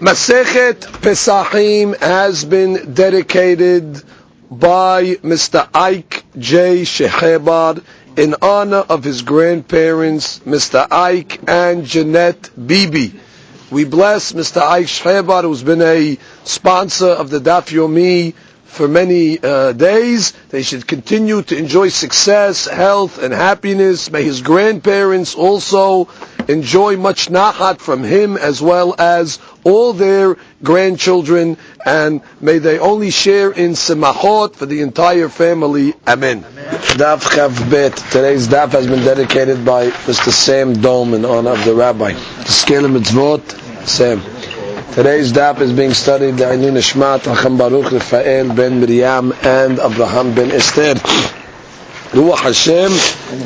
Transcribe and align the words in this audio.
Masechet 0.00 0.80
Pesachim 1.02 1.94
has 2.00 2.42
been 2.46 2.94
dedicated 2.94 4.02
by 4.50 5.16
Mr. 5.16 5.68
Ike 5.74 6.24
J. 6.38 6.84
Shehebar 6.84 7.84
in 8.16 8.34
honor 8.40 8.78
of 8.88 9.04
his 9.04 9.20
grandparents, 9.20 10.38
Mr. 10.38 10.86
Ike 10.90 11.40
and 11.46 11.84
Jeanette 11.84 12.48
Bibi. 12.66 13.12
We 13.70 13.84
bless 13.84 14.32
Mr. 14.32 14.62
Ike 14.62 14.86
Shehebar, 14.86 15.42
who's 15.42 15.62
been 15.62 15.82
a 15.82 16.16
sponsor 16.44 17.08
of 17.10 17.28
the 17.28 17.38
Daf 17.38 17.68
Yomi 17.70 18.32
for 18.64 18.88
many 18.88 19.38
uh, 19.42 19.72
days. 19.72 20.32
They 20.48 20.62
should 20.62 20.86
continue 20.86 21.42
to 21.42 21.56
enjoy 21.58 21.88
success, 21.88 22.66
health, 22.66 23.22
and 23.22 23.34
happiness. 23.34 24.10
May 24.10 24.22
his 24.22 24.40
grandparents 24.40 25.34
also 25.34 26.08
enjoy 26.48 26.96
much 26.96 27.28
nahat 27.28 27.80
from 27.80 28.02
him 28.04 28.36
as 28.36 28.62
well 28.62 28.94
as 28.98 29.38
all 29.64 29.92
their 29.92 30.36
grandchildren, 30.62 31.56
and 31.84 32.20
may 32.40 32.58
they 32.58 32.78
only 32.78 33.10
share 33.10 33.50
in 33.50 33.72
semachot 33.72 34.54
for 34.54 34.66
the 34.66 34.82
entire 34.82 35.28
family. 35.28 35.94
Amen. 36.06 36.42
Daf 36.42 37.30
Chaf 37.34 37.70
Bet. 37.70 37.96
Today's 37.96 38.48
daf 38.48 38.70
has 38.70 38.86
been 38.86 39.04
dedicated 39.04 39.64
by 39.64 39.88
Mr. 39.88 40.30
Sam 40.30 40.74
Dome 40.74 41.14
in 41.14 41.24
honor 41.24 41.52
of 41.52 41.64
the 41.64 41.74
rabbi. 41.74 42.12
The 42.12 42.44
scale 42.44 42.84
of 42.84 42.90
mitzvot, 42.90 43.86
Sam. 43.86 44.20
Today's 44.92 45.32
daf 45.32 45.60
is 45.60 45.72
being 45.72 45.94
studied 45.94 46.32
the 46.32 46.44
Ainun 46.44 46.76
Ishmat, 46.76 47.20
Acham 47.20 47.56
Baruch, 47.56 47.92
Rafael 47.92 48.54
ben 48.54 48.80
Miriam, 48.80 49.32
and 49.42 49.78
Abraham 49.78 50.34
ben 50.34 50.50
Esther. 50.50 50.94
Ruach 52.10 52.40
Hashem, 52.40 52.90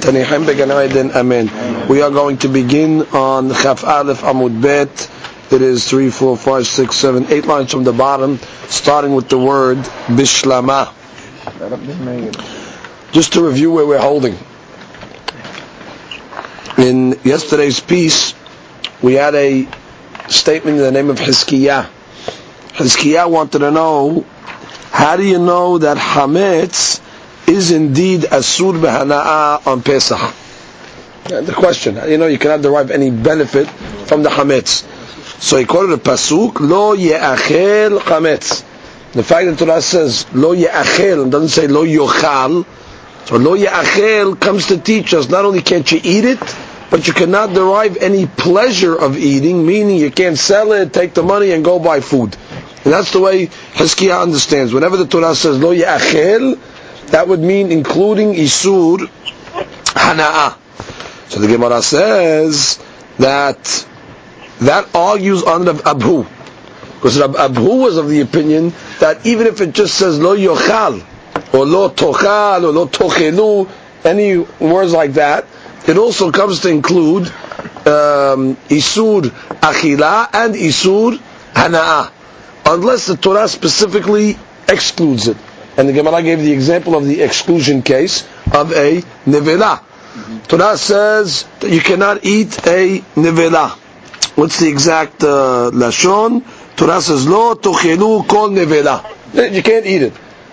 Tanihim 0.00 0.46
Began 0.46 0.70
Amen. 1.10 1.86
We 1.86 2.00
are 2.00 2.10
going 2.10 2.38
to 2.38 2.48
begin 2.48 3.02
on 3.12 3.52
Chaf 3.52 3.84
Aleph 3.84 4.22
Amud 4.22 4.62
Bet. 4.62 5.10
It 5.50 5.62
is 5.62 5.88
three, 5.88 6.10
four, 6.10 6.36
five, 6.36 6.66
six, 6.66 6.96
seven, 6.96 7.26
eight 7.28 7.46
lines 7.46 7.70
from 7.70 7.84
the 7.84 7.92
bottom, 7.92 8.38
starting 8.68 9.14
with 9.14 9.28
the 9.28 9.38
word 9.38 9.78
Bishlama. 10.08 10.92
Just 13.12 13.34
to 13.34 13.44
review 13.46 13.70
where 13.72 13.86
we're 13.86 14.00
holding. 14.00 14.36
In 16.78 17.18
yesterday's 17.22 17.78
piece, 17.80 18.34
we 19.02 19.14
had 19.14 19.34
a 19.34 19.68
statement 20.28 20.78
in 20.78 20.82
the 20.82 20.90
name 20.92 21.10
of 21.10 21.18
Hizkiyah. 21.18 21.88
Hizkiyah 22.72 23.30
wanted 23.30 23.60
to 23.60 23.70
know, 23.70 24.24
how 24.90 25.16
do 25.16 25.22
you 25.24 25.38
know 25.38 25.78
that 25.78 25.96
Hametz 25.98 27.00
is 27.46 27.70
indeed 27.70 28.22
Asur 28.22 28.72
Behana'a 28.80 29.66
on 29.66 29.82
Pesach? 29.82 30.18
The 31.24 31.52
question, 31.56 31.96
you 32.10 32.18
know, 32.18 32.26
you 32.26 32.38
cannot 32.38 32.62
derive 32.62 32.90
any 32.90 33.10
benefit 33.10 33.68
from 34.08 34.22
the 34.22 34.30
Hametz. 34.30 34.84
So 35.38 35.56
he 35.56 35.64
quoted 35.64 35.92
a 35.92 35.96
pasuk, 35.96 36.60
Lo 36.60 36.94
ye'achel 36.94 37.98
chametz. 37.98 38.64
The 39.12 39.22
fact 39.22 39.46
that 39.46 39.58
Torah 39.58 39.82
says 39.82 40.26
Lo 40.32 40.52
ye'achel 40.52 41.22
and 41.22 41.32
doesn't 41.32 41.48
say 41.50 41.66
Lo 41.68 41.84
yochal, 41.84 42.64
so 43.26 43.36
Lo 43.36 43.54
ye'achel 43.54 44.40
comes 44.40 44.68
to 44.68 44.78
teach 44.78 45.14
us 45.14 45.28
not 45.28 45.44
only 45.44 45.62
can't 45.62 45.90
you 45.90 46.00
eat 46.02 46.24
it, 46.24 46.38
but 46.90 47.06
you 47.06 47.12
cannot 47.12 47.54
derive 47.54 47.96
any 47.96 48.26
pleasure 48.26 48.94
of 48.94 49.16
eating, 49.18 49.66
meaning 49.66 49.96
you 49.96 50.10
can't 50.10 50.38
sell 50.38 50.72
it, 50.72 50.92
take 50.92 51.14
the 51.14 51.22
money, 51.22 51.50
and 51.52 51.64
go 51.64 51.78
buy 51.78 52.00
food. 52.00 52.36
And 52.84 52.92
that's 52.92 53.12
the 53.12 53.20
way 53.20 53.46
Hizkiah 53.46 54.20
understands. 54.22 54.72
Whenever 54.74 54.96
the 54.96 55.06
Torah 55.06 55.34
says 55.34 55.58
Lo 55.58 55.72
ye'achel, 55.72 56.58
that 57.08 57.28
would 57.28 57.40
mean 57.40 57.72
including 57.72 58.34
Isur 58.34 58.98
Hana'ah. 59.94 60.56
So 61.30 61.40
the 61.40 61.48
Gemara 61.48 61.82
says 61.82 62.78
that 63.18 63.86
that 64.60 64.94
argues 64.94 65.42
on 65.42 65.64
Rab 65.64 65.76
Abhu. 65.78 66.26
Because 66.94 67.18
Rab 67.20 67.34
Abhu 67.34 67.82
was 67.82 67.96
of 67.96 68.08
the 68.08 68.20
opinion 68.20 68.72
that 69.00 69.26
even 69.26 69.46
if 69.46 69.60
it 69.60 69.72
just 69.72 69.94
says 69.94 70.18
lo 70.18 70.36
yochal, 70.36 71.04
or 71.52 71.66
lo 71.66 71.90
tochal, 71.90 72.62
or 72.64 72.72
lo 72.72 72.86
tochelu, 72.86 73.70
any 74.04 74.36
words 74.36 74.92
like 74.92 75.14
that, 75.14 75.46
it 75.86 75.98
also 75.98 76.30
comes 76.30 76.60
to 76.60 76.70
include 76.70 77.26
um, 77.86 78.56
isur 78.70 79.22
achila 79.60 80.28
and 80.32 80.54
isur 80.54 81.18
hana'ah, 81.52 82.10
unless 82.66 83.06
the 83.06 83.16
Torah 83.16 83.48
specifically 83.48 84.38
excludes 84.68 85.28
it. 85.28 85.36
And 85.76 85.88
the 85.88 85.92
Gemara 85.92 86.22
gave 86.22 86.38
the 86.38 86.52
example 86.52 86.96
of 86.96 87.04
the 87.04 87.20
exclusion 87.20 87.82
case 87.82 88.22
of 88.52 88.72
a 88.72 89.02
nevela. 89.26 89.82
Torah 90.46 90.78
says 90.78 91.44
that 91.60 91.70
you 91.70 91.80
cannot 91.80 92.24
eat 92.24 92.56
a 92.66 93.00
nevela 93.16 93.78
what's 94.34 94.60
the 94.60 94.68
exact 94.68 95.22
uh, 95.22 95.70
lashon? 95.72 96.42
Torah 96.76 97.00
says 97.00 97.26
lo 97.26 97.54
tochelu 97.54 98.26
kol 98.28 98.50
nevela. 98.50 99.04
You 99.52 99.62
can't 99.62 99.86
eat 99.86 100.02
it. 100.02 100.12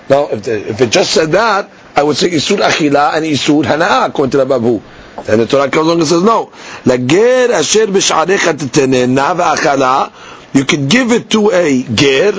Now, 0.10 0.28
if, 0.30 0.44
the, 0.44 0.70
if 0.70 0.82
it 0.82 0.92
just 0.92 1.12
said 1.12 1.32
that, 1.32 1.70
I 1.96 2.04
would 2.04 2.18
say 2.18 2.30
isur 2.30 2.58
achila 2.58 3.16
and 3.16 3.26
isur 3.26 3.64
hana'a 3.64 4.08
according 4.10 4.32
to 4.32 4.38
Rabbi 4.40 4.80
Then 5.24 5.40
the 5.40 5.48
Torah 5.48 5.70
comes 5.70 5.88
along 5.88 6.00
and 6.00 6.08
says 6.08 6.24
no. 6.24 6.52
Lager 6.86 7.54
asher 7.54 7.88
b'sh'arecha 7.88 8.54
tetenena 8.54 9.36
v'achala. 9.36 10.12
You 10.54 10.66
can 10.66 10.88
give 10.88 11.12
it 11.12 11.30
to 11.32 11.52
a 11.52 11.84
ger 11.84 12.34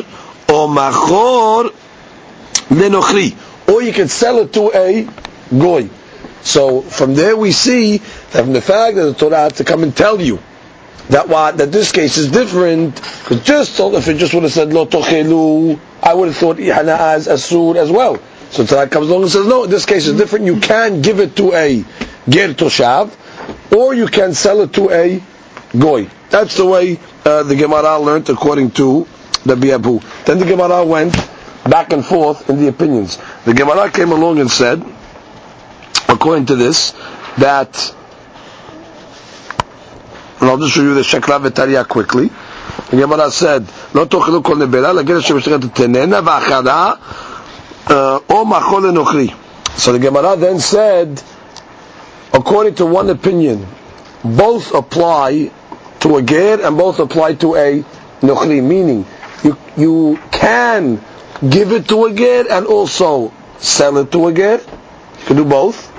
or 0.49 0.69
machor 0.69 1.73
lenochri, 2.69 3.69
or 3.73 3.83
you 3.83 3.93
can 3.93 4.09
sell 4.09 4.39
it 4.39 4.53
to 4.53 4.71
a 4.75 5.09
goy. 5.57 5.89
So 6.43 6.83
from 6.83 7.15
there 7.15 7.37
we 7.37 7.53
see 7.53 7.99
that 7.99 8.45
from 8.45 8.53
the 8.53 8.61
fact 8.61 8.97
that 8.97 9.05
the 9.05 9.15
Torah 9.15 9.37
has 9.37 9.53
to 9.55 9.65
come 9.65 9.83
and 9.83 9.97
tell 9.97 10.21
you 10.21 10.41
that 11.09 11.29
what 11.29 11.59
that 11.59 11.73
this 11.73 11.93
case 11.93 12.17
is 12.17 12.31
different 12.31 12.95
because 12.95 13.43
just 13.45 13.79
if 13.81 14.09
it 14.09 14.19
just 14.19 14.35
would 14.35 14.45
have 14.45 14.53
said 14.53 14.73
lo 14.73 14.87
tochelu, 14.87 15.79
I 16.03 16.15
would 16.15 16.29
have 16.29 16.37
thought 16.37 16.57
ihana 16.57 16.99
as 16.99 17.29
asur 17.29 17.77
as 17.77 17.91
well. 17.91 18.21
So 18.51 18.67
Torah 18.67 18.89
comes 18.89 19.09
along 19.09 19.23
and 19.23 19.31
says 19.31 19.47
no, 19.47 19.67
this 19.67 19.87
case 19.87 20.07
is 20.07 20.17
different. 20.17 20.47
You 20.47 20.61
can 20.61 21.03
give 21.03 21.21
it 21.21 21.37
to 21.37 21.53
a 21.55 21.85
ger 22.29 22.55
toshav, 22.55 23.11
or 23.75 23.95
you 23.95 24.07
can 24.07 24.35
sell 24.35 24.61
it 24.61 24.73
to 24.75 24.91
a 24.91 25.23
goy. 25.79 26.09
That's 26.31 26.57
the 26.57 26.67
way 26.67 26.99
uh, 27.25 27.43
the 27.43 27.57
Gemara 27.57 27.99
learned 27.99 28.29
according 28.31 28.73
to 28.73 29.07
the 29.45 29.55
Biabu. 29.55 30.03
Then 30.25 30.39
the 30.39 30.47
Gemara 30.47 30.85
went 30.85 31.15
back 31.69 31.93
and 31.93 32.05
forth 32.05 32.49
in 32.49 32.59
the 32.59 32.69
opinions. 32.69 33.19
The 33.45 33.55
Gemara 33.55 33.91
came 33.91 34.13
along 34.13 34.39
and 34.39 34.51
said, 34.51 34.83
according 36.09 36.47
to 36.47 36.57
this, 36.57 36.93
that 37.39 37.95
and 40.42 40.50
I'll 40.50 40.58
just 40.58 40.74
show 40.74 40.82
you 40.82 40.94
the 40.94 41.02
Shekla 41.02 41.48
V'Tarya 41.48 41.88
quickly. 41.88 42.30
The 42.92 42.98
Gemara 42.98 43.32
said, 43.32 43.66
לא 43.96 44.06
תאכלו 44.06 44.44
כל 44.44 44.56
נבלה, 44.56 44.94
להגיד 44.94 45.16
אשר 45.16 45.36
משתכת 45.36 45.60
תננה 45.74 46.20
ואכלה, 46.26 46.92
או 48.30 48.46
מאכול 48.46 48.88
לנוכרי. 48.88 49.30
So 49.78 49.92
the 49.92 50.00
Gemara 50.00 50.36
then 50.36 50.60
said, 50.60 51.22
according 52.34 52.76
to 52.76 52.86
one 52.86 53.10
opinion, 53.10 53.68
both 54.24 54.74
apply 54.74 55.52
to 56.02 56.18
a 56.18 56.22
ger 56.22 56.60
and 56.66 56.78
both 56.78 57.00
apply 57.00 57.34
to 57.36 57.56
a 57.56 57.84
nochri, 58.22 58.64
meaning 58.64 59.06
you, 59.44 59.58
you 59.76 60.20
can 60.32 61.02
give 61.48 61.72
it 61.72 61.88
to 61.90 62.06
a 62.06 62.14
ger 62.14 62.46
and 62.50 62.66
also 62.66 63.32
sell 63.60 63.98
it 63.98 64.12
to 64.12 64.28
a 64.28 64.34
ger. 64.34 64.60
You 65.20 65.26
can 65.26 65.36
do 65.38 65.46
both. 65.46 65.91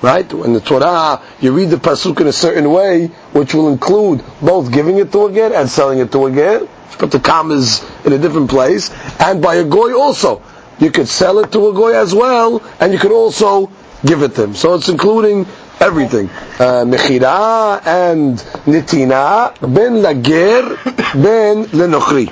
Right? 0.00 0.30
In 0.32 0.52
the 0.52 0.60
Torah, 0.60 1.20
you 1.40 1.52
read 1.52 1.70
the 1.70 1.76
pasuk 1.76 2.20
in 2.20 2.28
a 2.28 2.32
certain 2.32 2.70
way, 2.70 3.06
which 3.32 3.54
will 3.54 3.68
include 3.68 4.22
both 4.40 4.72
giving 4.72 4.98
it 4.98 5.10
to 5.12 5.26
a 5.26 5.32
ger 5.32 5.52
and 5.52 5.68
selling 5.68 5.98
it 5.98 6.12
to 6.12 6.26
a 6.26 6.30
ger. 6.30 6.68
Put 6.98 7.10
the 7.10 7.20
commas 7.20 7.84
in 8.04 8.12
a 8.12 8.18
different 8.18 8.50
place, 8.50 8.90
and 9.20 9.42
by 9.42 9.56
a 9.56 9.64
goy 9.64 9.94
also. 9.98 10.42
You 10.78 10.92
could 10.92 11.08
sell 11.08 11.40
it 11.40 11.50
to 11.52 11.68
a 11.68 11.72
goy 11.74 11.94
as 11.94 12.14
well, 12.14 12.62
and 12.80 12.92
you 12.92 12.98
could 12.98 13.10
also 13.12 13.70
give 14.04 14.22
it 14.22 14.34
to 14.36 14.44
him. 14.44 14.54
So 14.54 14.74
it's 14.74 14.88
including 14.88 15.46
everything. 15.80 16.28
Uh, 16.58 16.84
mechira 16.86 17.84
and 17.84 18.38
nitina, 18.66 19.54
ben 19.60 20.02
lager, 20.02 20.76
ben 21.20 21.64
lenochri. 21.66 22.28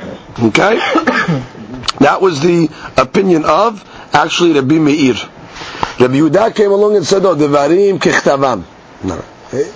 Okay? 0.48 1.52
That 2.00 2.20
was 2.20 2.40
the 2.40 2.68
opinion 2.98 3.46
of, 3.46 3.82
actually, 4.12 4.52
Rabbi 4.52 4.78
Meir. 4.78 5.14
Rabbi 5.98 6.14
Yehuda 6.14 6.54
came 6.54 6.72
along 6.72 6.96
and 6.96 7.06
said, 7.06 7.22
"No, 7.22 7.34
devarim 7.34 7.98
kichtavam." 7.98 8.64
No, 9.02 9.16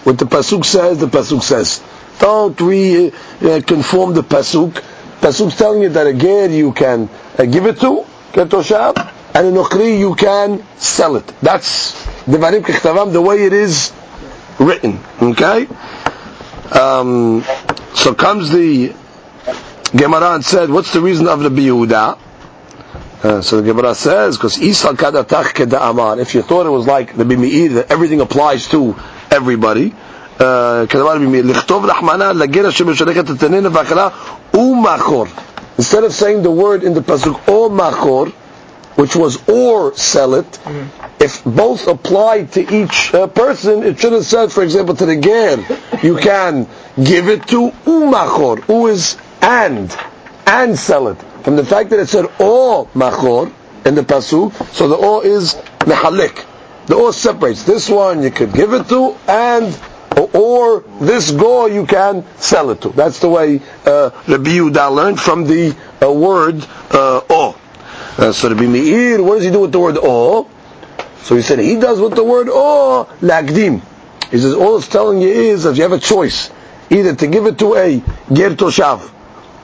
what 0.05 0.19
the 0.19 0.26
pasuk 0.26 0.64
says, 0.67 0.99
the 0.99 1.06
pasuk 1.06 1.43
says. 1.43 1.82
Don't 2.19 2.61
we 2.61 3.08
uh, 3.08 3.62
conform 3.67 4.12
the 4.12 4.22
pasuk? 4.22 4.82
Pasuk's 5.20 5.56
telling 5.56 5.81
you 5.82 5.88
that 5.88 6.06
a 6.06 6.12
ger 6.12 6.50
you 6.50 6.72
can 6.72 7.08
uh, 7.38 7.44
give 7.46 7.64
it 7.64 7.81
to, 7.81 8.05
ketoshav, 8.32 8.99
and 9.34 9.46
a 9.46 9.50
nokri 9.50 9.99
you 9.99 10.14
can 10.14 10.62
sell 10.76 11.17
it. 11.17 11.26
That's 11.40 11.94
devarim 12.26 12.62
kichtavam, 12.64 13.12
the 13.12 13.22
way 13.22 13.44
it 13.44 13.55
is 13.55 13.93
written. 14.58 15.00
Okay. 15.22 15.69
Um, 16.72 17.43
so 17.94 18.14
comes 18.14 18.50
the 18.50 18.94
Gemara 19.96 20.34
and 20.34 20.44
said, 20.44 20.69
"What's 20.69 20.93
the 20.93 21.00
reason 21.00 21.28
of 21.28 21.40
the 21.40 21.49
Yehuda?" 21.49 22.19
Uh, 23.24 23.42
so 23.42 23.62
the 23.62 23.68
Gemara 23.74 23.96
says, 23.96 24.38
because 24.38 24.57
Isal 24.57 24.94
Kadatach 24.96 25.90
Amar, 25.90 26.19
if 26.19 26.36
you 26.36 26.42
thought 26.42 26.66
it 26.66 26.69
was 26.69 26.86
like 26.86 27.16
the 27.16 27.24
Bimi'ir, 27.24 27.75
that 27.75 27.92
everything 27.92 28.22
applies 28.22 28.68
to 28.69 28.96
everybody, 29.31 29.94
כדבר 30.90 31.16
לכתוב 31.44 31.86
לחמנה 31.86 32.34
לגר 32.34 32.69
אשר 32.69 32.86
משלכת 32.86 33.31
את 33.31 33.44
הננה 33.44 33.69
והכלה 33.72 34.07
umachor. 34.54 35.28
Instead 35.78 36.04
of 36.04 36.13
saying 36.13 36.44
the 36.44 36.52
word 36.52 36.84
in 36.84 36.94
the 36.94 37.02
pasuk 37.02 37.48
or 37.48 37.69
machor, 37.69 38.31
which 38.96 39.16
was 39.16 39.38
or 39.50 39.94
sell 39.96 40.36
it, 40.36 40.46
mm-hmm. 40.46 41.24
if 41.24 41.44
both 41.44 41.88
applied 41.88 42.52
to 42.54 42.62
each 42.74 43.13
uh, 43.13 43.28
person, 43.28 43.84
it 43.84 44.00
should 44.00 44.13
have 44.13 44.25
said, 44.25 44.52
for 44.52 44.63
example, 44.63 44.96
to 44.96 45.06
the 45.06 45.18
ger, 45.18 45.57
you 46.02 46.16
can 46.18 46.68
give 47.02 47.28
it 47.28 47.46
to 47.48 47.72
umachor. 47.86 48.68
U 48.69 48.88
is 48.88 49.18
and, 49.42 49.96
and 50.48 50.80
sell 50.80 51.10
it. 51.10 51.18
From 51.43 51.57
the 51.57 51.65
fact 51.65 51.91
that 51.91 52.01
it 52.01 52.09
said 52.09 52.27
or 52.39 52.87
machor 52.89 53.53
in 53.85 53.95
the 53.95 54.03
pasuk, 54.03 54.53
so 54.73 54.89
the 54.89 54.97
or 54.97 55.25
is 55.25 55.55
mehalik. 55.81 56.45
The 56.87 56.97
or 56.97 57.13
separates. 57.13 57.65
This 57.65 57.89
one 57.89 58.23
you 58.23 58.31
could 58.31 58.53
give 58.53 58.73
it 58.73 58.89
to, 58.89 59.17
and 59.29 59.79
or 60.35 60.81
this 61.01 61.31
go 61.31 61.67
you 61.67 61.87
can 61.87 62.25
sell 62.37 62.71
it 62.71 62.83
to. 62.83 62.91
That's 62.91 63.21
the 63.21 63.29
way 63.29 63.61
uh, 63.87 64.11
Rabbi 64.27 64.51
Yehuda 64.51 64.95
learned 64.95 65.21
from 65.21 65.45
the 65.45 65.77
uh, 66.03 66.13
word 66.13 66.67
uh, 66.91 67.21
o. 67.31 67.61
Uh, 68.19 68.33
so 68.33 68.51
Rabbi 68.51 68.67
Meir, 68.67 69.23
what 69.23 69.37
does 69.37 69.45
he 69.45 69.51
do 69.51 69.61
with 69.61 69.73
the 69.73 69.81
word 69.81 69.97
o? 70.01 70.49
So 71.23 71.37
he 71.37 71.43
said 71.43 71.59
he 71.59 71.77
does 71.77 72.01
with 72.01 72.15
the 72.15 72.25
word 72.25 72.49
o 72.51 73.09
lagdim. 73.21 73.83
He 74.31 74.39
says 74.39 74.55
all 74.55 74.77
it's 74.77 74.89
telling 74.89 75.21
you 75.21 75.29
is 75.29 75.65
that 75.65 75.77
you 75.77 75.83
have 75.83 75.93
a 75.93 75.99
choice, 75.99 76.51
either 76.91 77.15
to 77.15 77.27
give 77.27 77.47
it 77.47 77.59
to 77.61 77.75
a 77.77 78.01
ger 78.33 78.51
toshav 78.51 79.11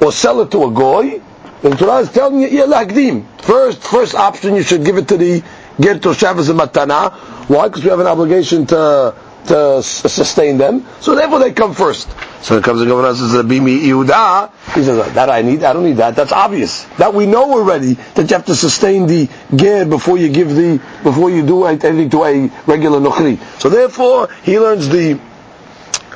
or 0.01 0.13
sell 0.13 0.41
it 0.43 0.51
to 0.53 0.65
a 0.65 0.71
goy. 0.71 1.21
The 1.63 1.71
Torah 1.71 1.99
is 1.99 2.13
telling 2.13 2.41
you, 2.41 2.49
yeah. 2.49 3.23
First, 3.39 3.83
first 3.83 4.15
option 4.15 4.57
you 4.57 4.63
should 4.63 4.85
give 4.85 4.99
it 4.99 5.09
to 5.09 5.17
the 5.17 5.43
ger 5.81 5.95
toshav 5.95 6.39
as 6.39 6.49
and 6.49 6.59
matana. 6.59 7.13
Why? 7.49 7.69
Because 7.69 7.85
we 7.85 7.91
have 7.91 8.01
an 8.01 8.07
obligation 8.07 8.67
to 8.67 9.15
to 9.47 9.83
sustain 9.83 10.59
them. 10.59 10.85
So 11.01 11.15
therefore 11.15 11.39
they 11.39 11.53
come 11.53 11.75
first. 11.75 12.09
So 12.43 12.59
it 12.59 12.65
comes 12.65 12.81
and 12.81 12.91
governor 12.91 13.15
says 13.15 13.33
Rabbi 13.33 13.55
Yehuda. 13.55 14.51
He 14.75 14.83
says 14.83 15.15
that 15.15 15.31
I 15.31 15.43
need. 15.43 15.65
I 15.65 15.73
don't 15.73 15.85
need 15.85 15.97
that. 15.97 16.17
That's 16.17 16.33
obvious. 16.33 16.85
That 16.99 17.15
we 17.15 17.27
know 17.27 17.53
already 17.53 17.95
that 17.95 18.31
you 18.31 18.37
have 18.37 18.47
to 18.47 18.55
sustain 18.55 19.07
the 19.07 19.29
ger 19.55 19.87
before 19.87 20.19
you 20.19 20.29
give 20.29 20.55
the 20.55 20.81
before 21.03 21.31
you 21.31 21.47
do 21.47 21.65
anything 21.65 22.11
to 22.11 22.25
a 22.25 22.49
regular 22.67 23.01
nochri. 23.01 23.39
So 23.61 23.69
therefore 23.69 24.29
he 24.43 24.59
learns 24.59 24.89
the. 24.89 25.21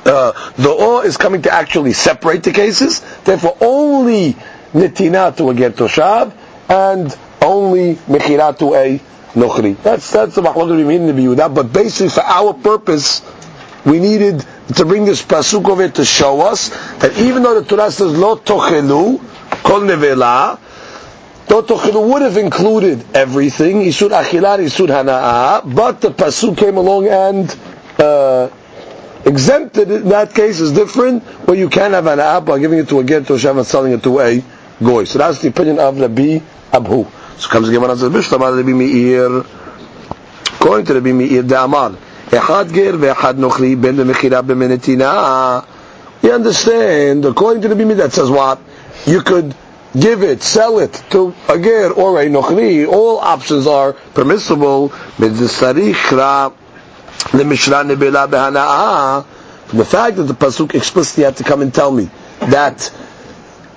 Uh, 0.02 0.32
the 0.56 0.70
awe 0.70 1.02
is 1.02 1.18
coming 1.18 1.42
to 1.42 1.52
actually 1.52 1.92
separate 1.92 2.42
the 2.42 2.52
cases. 2.52 3.00
Therefore, 3.22 3.54
only 3.60 4.34
nitina 4.72 5.36
to 5.36 5.50
a 5.50 5.54
ger 5.54 5.70
toshav 5.70 6.32
and 6.68 7.16
only 7.42 7.94
mechira 8.06 8.56
to 8.58 8.74
a 8.74 9.00
nochri. 9.34 9.80
That's 9.82 10.10
that's 10.10 10.34
the 10.34 10.42
machlok 10.42 10.76
we 10.76 10.84
mean 10.84 11.08
in 11.08 11.16
the 11.16 11.22
Yehuda. 11.22 11.54
But 11.54 11.72
basically, 11.72 12.10
for 12.10 12.22
our 12.22 12.52
purpose, 12.54 13.22
we 13.84 13.98
needed 13.98 14.44
to 14.76 14.84
bring 14.84 15.04
this 15.04 15.22
pasuk 15.22 15.68
over 15.68 15.88
to 15.88 16.04
show 16.04 16.40
us 16.42 16.68
that 16.98 17.16
even 17.18 17.42
though 17.42 17.60
the 17.60 17.68
Torah 17.68 17.90
says 17.90 18.16
lo 18.16 18.36
tochelu 18.36 19.18
kol 19.64 19.80
nevela, 19.80 20.58
lo 21.48 21.62
tochelu 21.62 22.08
would 22.12 22.22
have 22.22 22.36
included 22.36 23.04
everything 23.14 23.78
isur 23.82 24.10
achilah, 24.10 24.58
isur 24.58 24.88
hanaa, 24.88 25.74
but 25.74 26.00
the 26.00 26.10
pasuk 26.10 26.56
came 26.56 26.76
along 26.76 27.06
and 27.08 27.56
uh, 27.98 28.48
exempted 29.24 29.90
in 29.90 30.08
that 30.08 30.34
case 30.34 30.60
is 30.60 30.72
different, 30.72 31.22
where 31.46 31.56
you 31.56 31.68
can 31.68 31.92
have 31.92 32.06
an 32.06 32.20
app 32.20 32.44
by 32.44 32.58
giving 32.58 32.78
it 32.78 32.88
to 32.88 33.00
a 33.00 33.04
get 33.04 33.26
to 33.26 33.34
a 33.34 33.50
and 33.56 33.66
selling 33.66 33.92
it 33.92 34.02
to 34.02 34.20
a 34.20 34.42
goy. 34.82 35.04
So 35.04 35.18
that's 35.18 35.40
the 35.40 35.48
opinion 35.48 35.78
of 35.78 35.98
Rabbi 35.98 36.38
Abhu. 36.72 37.10
So 37.38 37.48
comes 37.48 37.68
the 37.68 37.72
Gemara 37.74 37.96
says, 37.96 38.10
Bishlamar 38.10 38.56
Rabbi 38.56 38.72
Meir, 38.72 39.44
according 40.54 40.86
to 40.86 40.94
Rabbi 40.94 41.12
Meir, 41.12 41.42
the 41.42 41.62
Amar, 41.64 41.96
Echad 42.30 42.72
ger 42.72 42.92
ve'echad 42.92 43.34
nochri 43.38 43.80
ben 43.80 43.96
b'mechira 43.96 44.42
b'menetina. 44.42 45.66
You 46.22 46.32
understand, 46.32 47.24
according 47.24 47.62
to 47.62 47.68
the 47.68 47.74
Bimi 47.74 47.96
that 47.96 48.12
says 48.12 48.30
what? 48.30 48.60
You 49.06 49.22
could 49.22 49.54
give 49.98 50.22
it, 50.22 50.42
sell 50.42 50.78
it 50.78 50.92
to 51.10 51.34
a 51.48 51.58
ger 51.58 51.90
or 51.90 52.20
a 52.20 52.26
nochri. 52.26 52.86
All 52.86 53.18
options 53.18 53.66
are 53.66 53.94
permissible. 54.14 54.90
Mitzvarichra 55.18 56.52
lemishra 57.32 57.84
nebela 57.84 58.28
behana'a. 58.28 58.54
Ah, 58.56 59.26
the 59.72 59.84
fact 59.84 60.16
that 60.16 60.24
the 60.24 60.34
pasuk 60.34 60.74
explicitly 60.74 61.24
had 61.24 61.36
to 61.38 61.44
come 61.44 61.62
and 61.62 61.74
tell 61.74 61.90
me 61.90 62.10
that 62.40 62.92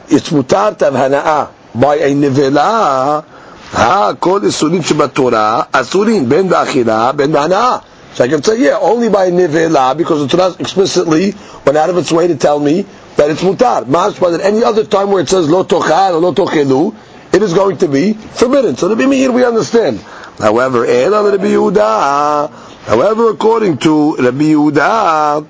it's 0.10 0.30
mutar 0.30 0.78
to 0.78 0.86
hana'a 0.86 1.50
by 1.80 1.96
a 1.96 2.14
nevela, 2.14 3.24
ha 3.26 4.16
kol 4.20 4.42
isurim 4.42 4.82
shebatorah 4.82 5.70
asurim 5.72 6.30
ben 6.30 6.50
ba'achila 6.50 7.16
ben 7.16 7.32
ba'hana'ah. 7.32 7.84
So 8.14 8.24
I 8.24 8.28
can 8.28 8.44
say, 8.44 8.60
yeah, 8.64 8.78
only 8.80 9.10
by 9.10 9.32
nivela, 9.32 9.98
because 9.98 10.22
the 10.22 10.28
Torah 10.38 10.56
explicitly 10.60 11.34
went 11.66 11.78
out 11.78 11.90
of 11.90 11.98
its 11.98 12.12
way 12.12 12.28
to 12.28 12.36
tell 12.36 12.60
me 12.60 12.86
that 13.16 13.32
it's 13.32 13.42
mutar. 13.42 13.88
Mas, 13.88 14.20
but 14.20 14.36
at 14.36 14.42
any 14.42 14.64
other 14.64 14.84
time 14.86 15.10
where 15.10 15.24
it 15.24 15.30
says 15.30 15.50
lo 15.50 15.64
tochal 15.64 16.14
or 16.14 16.20
lo 16.20 16.32
tochelu, 16.32 16.94
it 17.34 17.42
is 17.42 17.56
going 17.56 17.80
to 17.80 17.88
be 17.88 18.14
forbidden. 18.14 18.78
So 18.78 18.94
the 18.94 19.12
here 19.12 19.32
we 19.32 19.44
understand. 19.44 20.00
However, 20.38 20.82
Rabbi 20.82 21.48
Yehuda, 21.48 22.52
however, 22.86 23.32
according 23.32 23.80
to 23.80 24.16
Rabbi 24.18 24.54
Yehuda, 24.54 25.48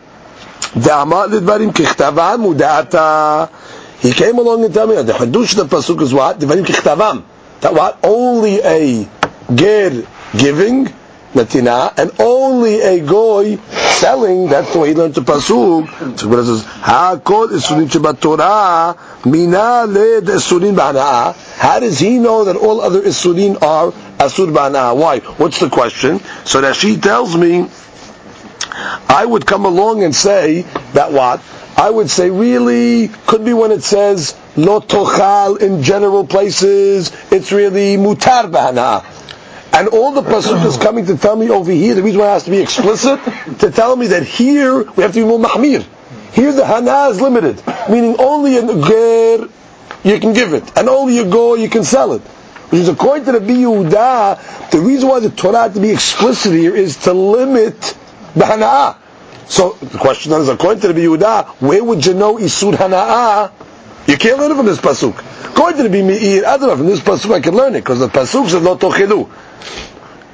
he 4.00 4.12
came 4.12 4.38
along 4.38 4.66
and 4.66 4.74
told 4.74 4.90
me 4.90 4.96
that 4.96 5.06
the 5.06 5.14
hadush 5.14 5.56
the 5.56 5.66
pasuk 5.66 6.02
is 6.02 6.14
what? 6.14 6.40
That 6.40 7.74
what? 7.74 8.00
Only 8.04 8.60
a 8.62 9.08
ger 9.54 10.06
giving 10.38 10.94
natina, 11.34 11.98
and 11.98 12.12
only 12.20 12.82
a 12.82 13.06
goy 13.06 13.58
selling. 13.58 14.50
That's 14.50 14.72
the 14.74 14.80
way 14.80 14.90
he 14.90 14.96
learned 14.96 15.16
the 15.16 15.22
pasuk. 15.22 16.20
So 16.20 16.40
it 16.40 16.46
says, 16.46 16.64
"Hakol 16.64 17.50
isurim 17.50 17.88
shebatorah 17.90 19.26
mina 19.26 19.86
le 19.88 20.22
isurim 20.22 20.76
b'hanaa." 20.76 21.36
How 21.58 21.80
does 21.80 22.00
he 22.00 22.20
know 22.20 22.44
that 22.46 22.56
all 22.56 22.82
other 22.82 23.02
isurim 23.02 23.62
are 23.62 23.92
asur 24.18 24.52
b'hanaa? 24.52 24.96
Why? 24.96 25.20
What's 25.20 25.60
the 25.60 25.70
question? 25.70 26.22
So 26.46 26.62
that 26.62 26.76
she 26.76 26.98
tells 26.98 27.36
me, 27.36 27.68
I 29.08 29.26
would 29.26 29.46
come 29.46 29.66
along 29.66 30.04
and 30.04 30.16
say 30.16 30.66
that 30.94 31.12
what? 31.12 31.42
I 31.76 31.90
would 31.90 32.10
say 32.10 32.30
really 32.30 33.10
could 33.28 33.44
be 33.44 33.54
when 33.54 33.72
it 33.72 33.84
says 33.84 34.36
lo 34.56 34.80
tochal 34.80 35.60
in 35.60 35.82
general 35.84 36.26
places. 36.26 37.12
It's 37.32 37.52
really 37.52 37.98
mutar 37.98 38.50
b'hanaa. 38.52 39.04
And 39.74 39.88
all 39.88 40.12
the 40.12 40.22
pasuk 40.22 40.64
is 40.66 40.78
coming 40.88 41.08
to 41.08 41.18
tell 41.18 41.36
me 41.36 41.50
over 41.50 41.72
here, 41.72 41.96
the 41.96 42.04
reason 42.04 42.20
why 42.22 42.28
it 42.28 42.34
has 42.34 42.44
to 42.44 42.52
be 42.52 42.60
explicit, 42.62 43.20
to 43.60 43.72
tell 43.72 43.96
me 43.96 44.08
that 44.08 44.24
here 44.24 44.84
we 44.84 45.02
have 45.04 45.14
to 45.14 45.20
be 45.22 45.26
more 45.26 45.40
mahmir. 45.40 45.84
Here 46.34 46.52
the 46.52 46.66
hana 46.66 47.10
is 47.10 47.20
limited, 47.20 47.62
meaning 47.90 48.16
only 48.20 48.58
a 48.58 48.62
ger 48.62 49.50
you 50.04 50.20
can 50.20 50.34
give 50.34 50.54
it, 50.54 50.78
and 50.78 50.90
only 50.90 51.18
a 51.20 51.26
go 51.26 51.56
you 51.56 51.70
can 51.70 51.84
sell 51.84 52.14
it. 52.14 52.22
Which 52.70 52.82
is 52.82 52.90
according 52.90 53.26
to 53.26 53.34
the 53.34 53.40
Yehuda, 53.40 54.70
the 54.72 54.80
reason 54.80 55.10
why 55.10 55.20
the 55.20 55.30
Torah 55.30 55.64
had 55.64 55.74
to 55.76 55.80
be 55.80 55.92
explicit 55.92 56.54
here 56.54 56.76
is 56.76 56.98
to 57.04 57.14
limit 57.14 57.98
the 58.36 58.46
hana. 58.46 58.98
So 59.48 59.74
the 59.74 59.98
question 59.98 60.32
is, 60.34 60.50
according 60.50 60.82
to 60.82 60.94
the 60.94 61.02
Yehuda, 61.02 61.48
where 61.62 61.84
would 61.84 62.06
you 62.06 62.14
know 62.14 62.38
isur 62.38 62.76
hana? 62.76 63.52
You 64.08 64.18
can't 64.18 64.38
learn 64.40 64.52
it 64.52 64.56
from 64.56 64.66
this 64.66 64.80
pasuk. 64.80 65.18
According 65.52 65.84
to 65.84 65.90
the 65.90 66.42
don't 66.44 66.62
know, 66.62 66.78
from 66.78 66.88
this 66.88 67.00
pasuk 67.00 67.34
I 67.34 67.40
can 67.40 67.56
learn 67.56 67.76
it, 67.76 67.82
because 67.82 68.00
the 68.00 68.08
pasuk 68.08 68.50
says 68.50 68.64
not 68.64 68.80
tochilu 68.80 69.30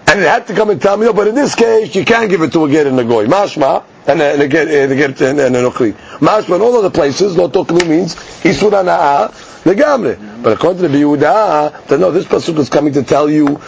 and 0.10 0.22
it 0.22 0.28
had 0.28 0.48
to 0.48 0.56
come 0.56 0.72
and 0.72 0.82
tell 0.82 0.98
me, 0.98 1.08
but 1.13 1.28
in 1.28 1.36
this 1.36 1.54
case, 1.54 1.94
you 1.94 2.04
can't 2.04 2.32
give 2.32 2.42
it 2.42 2.51
to 2.54 2.66
a 2.66 2.70
get 2.70 2.88
in 2.88 2.96
the 2.96 3.04
goy. 3.04 3.28
Mashma, 3.28 3.84
and 4.08 4.20
a 4.20 4.48
get, 4.48 4.68
and 4.68 4.92
a 4.92 4.96
get, 4.96 5.22
and 5.22 5.39
a 5.39 5.50
nokri. 5.50 5.94
Mashma, 6.18 6.56
in 6.56 6.62
all 6.63 6.75
other 6.75 6.89
places, 6.89 7.38
lo 7.38 7.48
toklu 7.48 7.88
means, 7.88 8.16
isur 8.42 8.72
hana'a, 8.72 9.32
legamre. 9.66 10.42
But 10.42 10.54
according 10.54 10.82
to 10.82 10.88
the 10.88 10.98
Yehuda, 10.98 12.00
no, 12.00 12.10
this 12.10 12.25
pasuk 12.25 12.58
is 12.58 12.70
coming 12.70 12.94
to 12.94 13.04
tell 13.04 13.30
you 13.30 13.62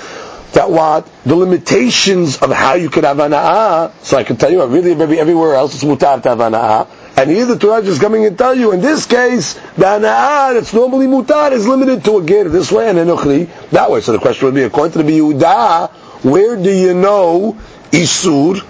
that 0.54 0.70
what? 0.70 1.08
The 1.24 1.36
limitations 1.36 2.38
of 2.38 2.52
how 2.52 2.74
you 2.76 2.90
could 2.90 3.04
have 3.04 3.18
ana'ah, 3.18 3.94
so 4.04 4.18
I 4.18 4.24
can 4.24 4.38
tell 4.38 4.52
you, 4.52 4.66
really, 4.66 4.96
maybe 4.96 5.20
everywhere 5.20 5.56
else 5.56 5.74
it's 5.76 5.84
mutar 5.84 6.22
to 6.22 6.30
have 6.30 6.38
ana'ah, 6.40 6.88
and 7.18 7.30
here 7.30 7.46
the 7.46 7.58
Torah 7.58 7.82
is 7.82 8.00
coming 8.00 8.26
and 8.26 8.38
tell 8.38 8.56
you, 8.56 8.72
in 8.72 8.82
this 8.82 9.06
case, 9.06 9.54
the 9.54 9.86
ana'ah 9.86 10.54
that's 10.54 10.74
normally 10.74 11.08
mutar 11.08 11.52
is 11.52 11.68
limited 11.68 12.04
to 12.06 12.18
a 12.18 12.26
ger 12.26 12.50
this 12.50 12.72
way 12.72 12.90
and 12.90 12.98
a 12.98 13.06
nukhri 13.06 13.50
that 13.70 13.92
way. 13.92 14.02
So 14.02 14.12
the 14.12 14.20
question 14.20 14.46
would 14.46 14.56
be, 14.56 14.64
according 14.64 14.94
to 14.94 15.04
the 15.04 15.20
Yehuda, 15.20 15.92
where 16.24 16.56
do 16.56 16.72
you 16.72 16.94
know 16.94 17.58
Isur 17.92 18.64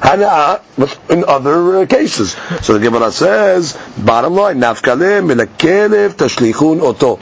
Hana'ah 0.00 1.10
in 1.10 1.24
other 1.24 1.78
uh, 1.78 1.86
cases? 1.86 2.32
So 2.62 2.78
the 2.78 2.80
Gemara 2.80 3.10
says, 3.10 3.78
bottom 3.98 4.34
line, 4.34 4.58
Nafkaleh 4.58 5.22
milakelev 5.24 6.14
tashlichun 6.14 6.80
oto. 6.80 7.16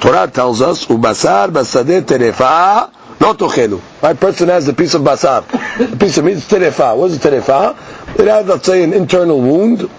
Torah 0.00 0.30
tells 0.30 0.60
us, 0.60 0.86
Ubasar 0.86 1.50
basadeh 1.50 2.02
terefa 2.02 2.90
not 3.20 3.38
tochelu. 3.38 3.80
Right? 4.02 4.18
Person 4.18 4.48
has 4.48 4.66
a 4.68 4.72
piece 4.72 4.94
of 4.94 5.02
basar, 5.02 5.44
a 5.92 5.96
piece 5.96 6.18
of 6.18 6.24
meat. 6.24 6.38
It's 6.38 6.48
terefa. 6.48 6.96
What 6.96 7.10
is 7.10 7.18
terefa? 7.18 8.18
It 8.18 8.26
has, 8.26 8.46
let's 8.46 8.66
say, 8.66 8.82
an 8.82 8.92
internal 8.94 9.40
wound 9.40 9.90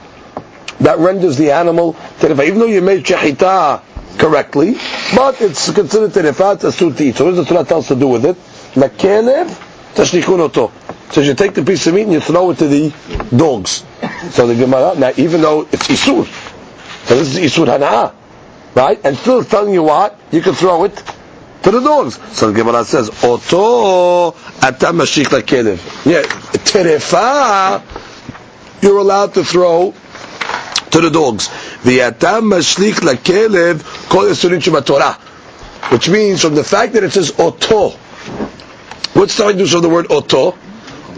that 0.79 0.97
renders 0.97 1.37
the 1.37 1.51
animal 1.51 1.93
terefa. 2.19 2.45
Even 2.47 2.59
though 2.59 2.65
you 2.65 2.81
made 2.81 3.05
shechita 3.05 3.81
correctly, 4.17 4.73
but 5.15 5.39
it's 5.39 5.71
considered 5.71 6.11
terefa. 6.11 6.55
It's 6.55 6.63
a 6.63 6.67
suti. 6.67 7.15
So 7.15 7.25
what 7.25 7.35
does 7.35 7.47
the 7.47 7.53
Torah 7.53 7.65
tell 7.65 7.79
us 7.79 7.87
to 7.89 7.95
do 7.95 8.07
with 8.07 8.25
it? 8.25 8.35
Lekelev 8.73 9.47
tashnichun 9.93 10.39
so 11.11 11.19
you 11.19 11.33
take 11.33 11.53
the 11.53 11.63
piece 11.63 11.85
of 11.87 11.93
meat 11.93 12.03
and 12.03 12.13
you 12.13 12.21
throw 12.21 12.51
it 12.51 12.57
to 12.59 12.67
the 12.69 12.93
dogs. 13.35 13.83
So 14.29 14.47
the 14.47 14.55
Gemara, 14.55 14.95
now 14.97 15.11
even 15.17 15.41
though 15.41 15.63
it's 15.63 15.89
Isur, 15.89 16.25
so 17.05 17.15
this 17.15 17.35
is 17.35 17.51
Isur 17.53 17.67
Hana'a, 17.67 18.13
right? 18.75 18.97
And 19.03 19.17
still 19.17 19.43
telling 19.43 19.73
you 19.73 19.83
what, 19.83 20.17
you 20.31 20.39
can 20.41 20.53
throw 20.53 20.85
it 20.85 21.03
to 21.63 21.71
the 21.71 21.79
dogs. 21.79 22.19
So 22.35 22.51
the 22.51 22.53
Gemara 22.53 22.83
says, 22.85 23.09
Oto 23.23 24.31
atam 24.61 24.97
mashik 24.97 25.25
lekelev. 25.25 26.05
Yeah, 26.05 26.21
terefa, 26.21 27.81
you're 28.81 28.97
allowed 28.97 29.33
to 29.35 29.43
throw 29.43 29.93
to 30.91 31.01
the 31.01 31.09
dogs. 31.09 31.47
V'atam 31.83 32.51
mashlik 32.51 32.95
lekelev 32.95 34.09
kol 34.09 34.25
yisurin 34.25 34.85
Torah. 34.85 35.13
Which 35.91 36.09
means 36.09 36.41
from 36.41 36.55
the 36.55 36.63
fact 36.63 36.93
that 36.93 37.03
it 37.03 37.11
says 37.11 37.33
oto, 37.37 37.89
what's 39.13 39.35
the 39.35 39.47
use 39.47 39.73
of 39.73 39.81
the 39.81 39.89
word 39.89 40.07
oto? 40.09 40.57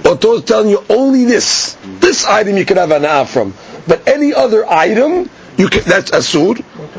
Oto 0.06 0.34
is 0.36 0.44
telling 0.46 0.70
you 0.70 0.84
only 0.90 1.26
this. 1.26 1.78
This 2.00 2.26
item 2.26 2.58
you 2.58 2.66
can 2.66 2.78
have 2.78 2.92
an 2.92 3.28
from. 3.28 3.54
But 3.88 4.08
any 4.08 4.34
other 4.34 4.66
item, 4.66 5.30
you 5.57 5.69
can, 5.69 5.83
that's 5.85 6.11
asur. 6.12 6.57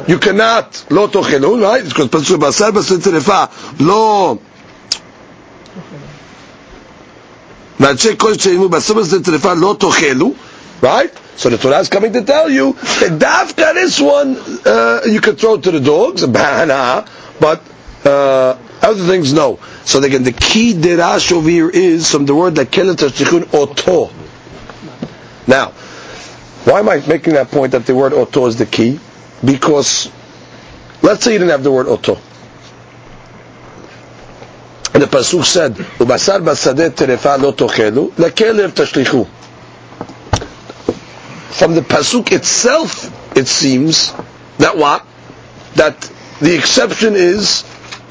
You 0.07 0.19
cannot 0.19 0.85
lo 0.89 1.07
tochelu, 1.07 1.61
right? 1.61 1.83
Because 1.83 2.07
pasuk 2.07 2.39
basar 2.39 2.71
basar 2.71 2.97
terefa 2.97 3.79
lo. 3.79 4.39
ואנשי 7.79 8.17
כל 8.17 8.37
שאימו 8.37 8.69
בסוף 8.69 8.97
הזה 8.97 9.23
טרפה 9.23 9.53
לא 9.53 9.75
תאכלו, 9.79 10.33
right? 10.81 11.11
So 11.37 11.49
the 11.49 11.57
Torah 11.57 11.79
is 11.79 11.87
coming 11.87 12.11
to 12.13 12.21
tell 12.21 12.49
you 12.49 12.73
that 12.73 13.11
dafka 13.17 13.73
this 13.73 14.01
one 14.01 14.35
uh, 14.65 15.01
you 15.05 15.21
can 15.21 15.37
throw 15.37 15.55
to 15.57 15.71
the 15.71 15.79
dogs, 15.79 16.21
a 16.23 16.27
banana, 16.27 17.05
but 17.39 17.61
uh, 18.03 18.57
other 18.81 19.05
things 19.07 19.31
no. 19.31 19.59
So 19.85 20.03
again, 20.03 20.23
the 20.23 20.33
key 20.33 20.73
derash 20.73 21.31
over 21.31 21.49
here 21.49 21.69
is 21.69 22.11
from 22.11 22.25
the 22.25 22.35
word 22.35 22.55
that 22.55 22.71
kelet 22.71 22.95
tashtichun 22.95 23.53
oto. 23.53 24.11
Now, 25.47 25.71
why 26.64 26.78
am 26.80 26.88
I 26.88 27.02
making 27.06 27.34
that 27.34 27.50
point 27.50 27.72
that 27.72 27.86
the 27.86 27.94
word 27.94 28.12
oto 28.12 28.46
is 28.46 28.56
the 28.56 28.66
key? 28.66 28.98
Because 29.44 30.10
let's 31.02 31.22
say 31.24 31.32
you 31.34 31.38
didn't 31.38 31.50
have 31.50 31.62
the 31.62 31.72
word 31.72 31.86
oto. 31.88 32.18
And 34.94 35.02
the 35.02 35.06
pasuk 35.06 35.44
said, 35.44 35.74
"Ubasar 35.74 36.38
terefa 36.94 37.36
tashlichu." 38.72 39.26
From 41.50 41.74
the 41.74 41.80
pasuk 41.82 42.32
itself, 42.32 43.36
it 43.36 43.46
seems 43.48 44.12
that 44.58 44.76
what 44.78 45.04
that 45.74 46.00
the 46.40 46.54
exception 46.54 47.14
is 47.16 47.64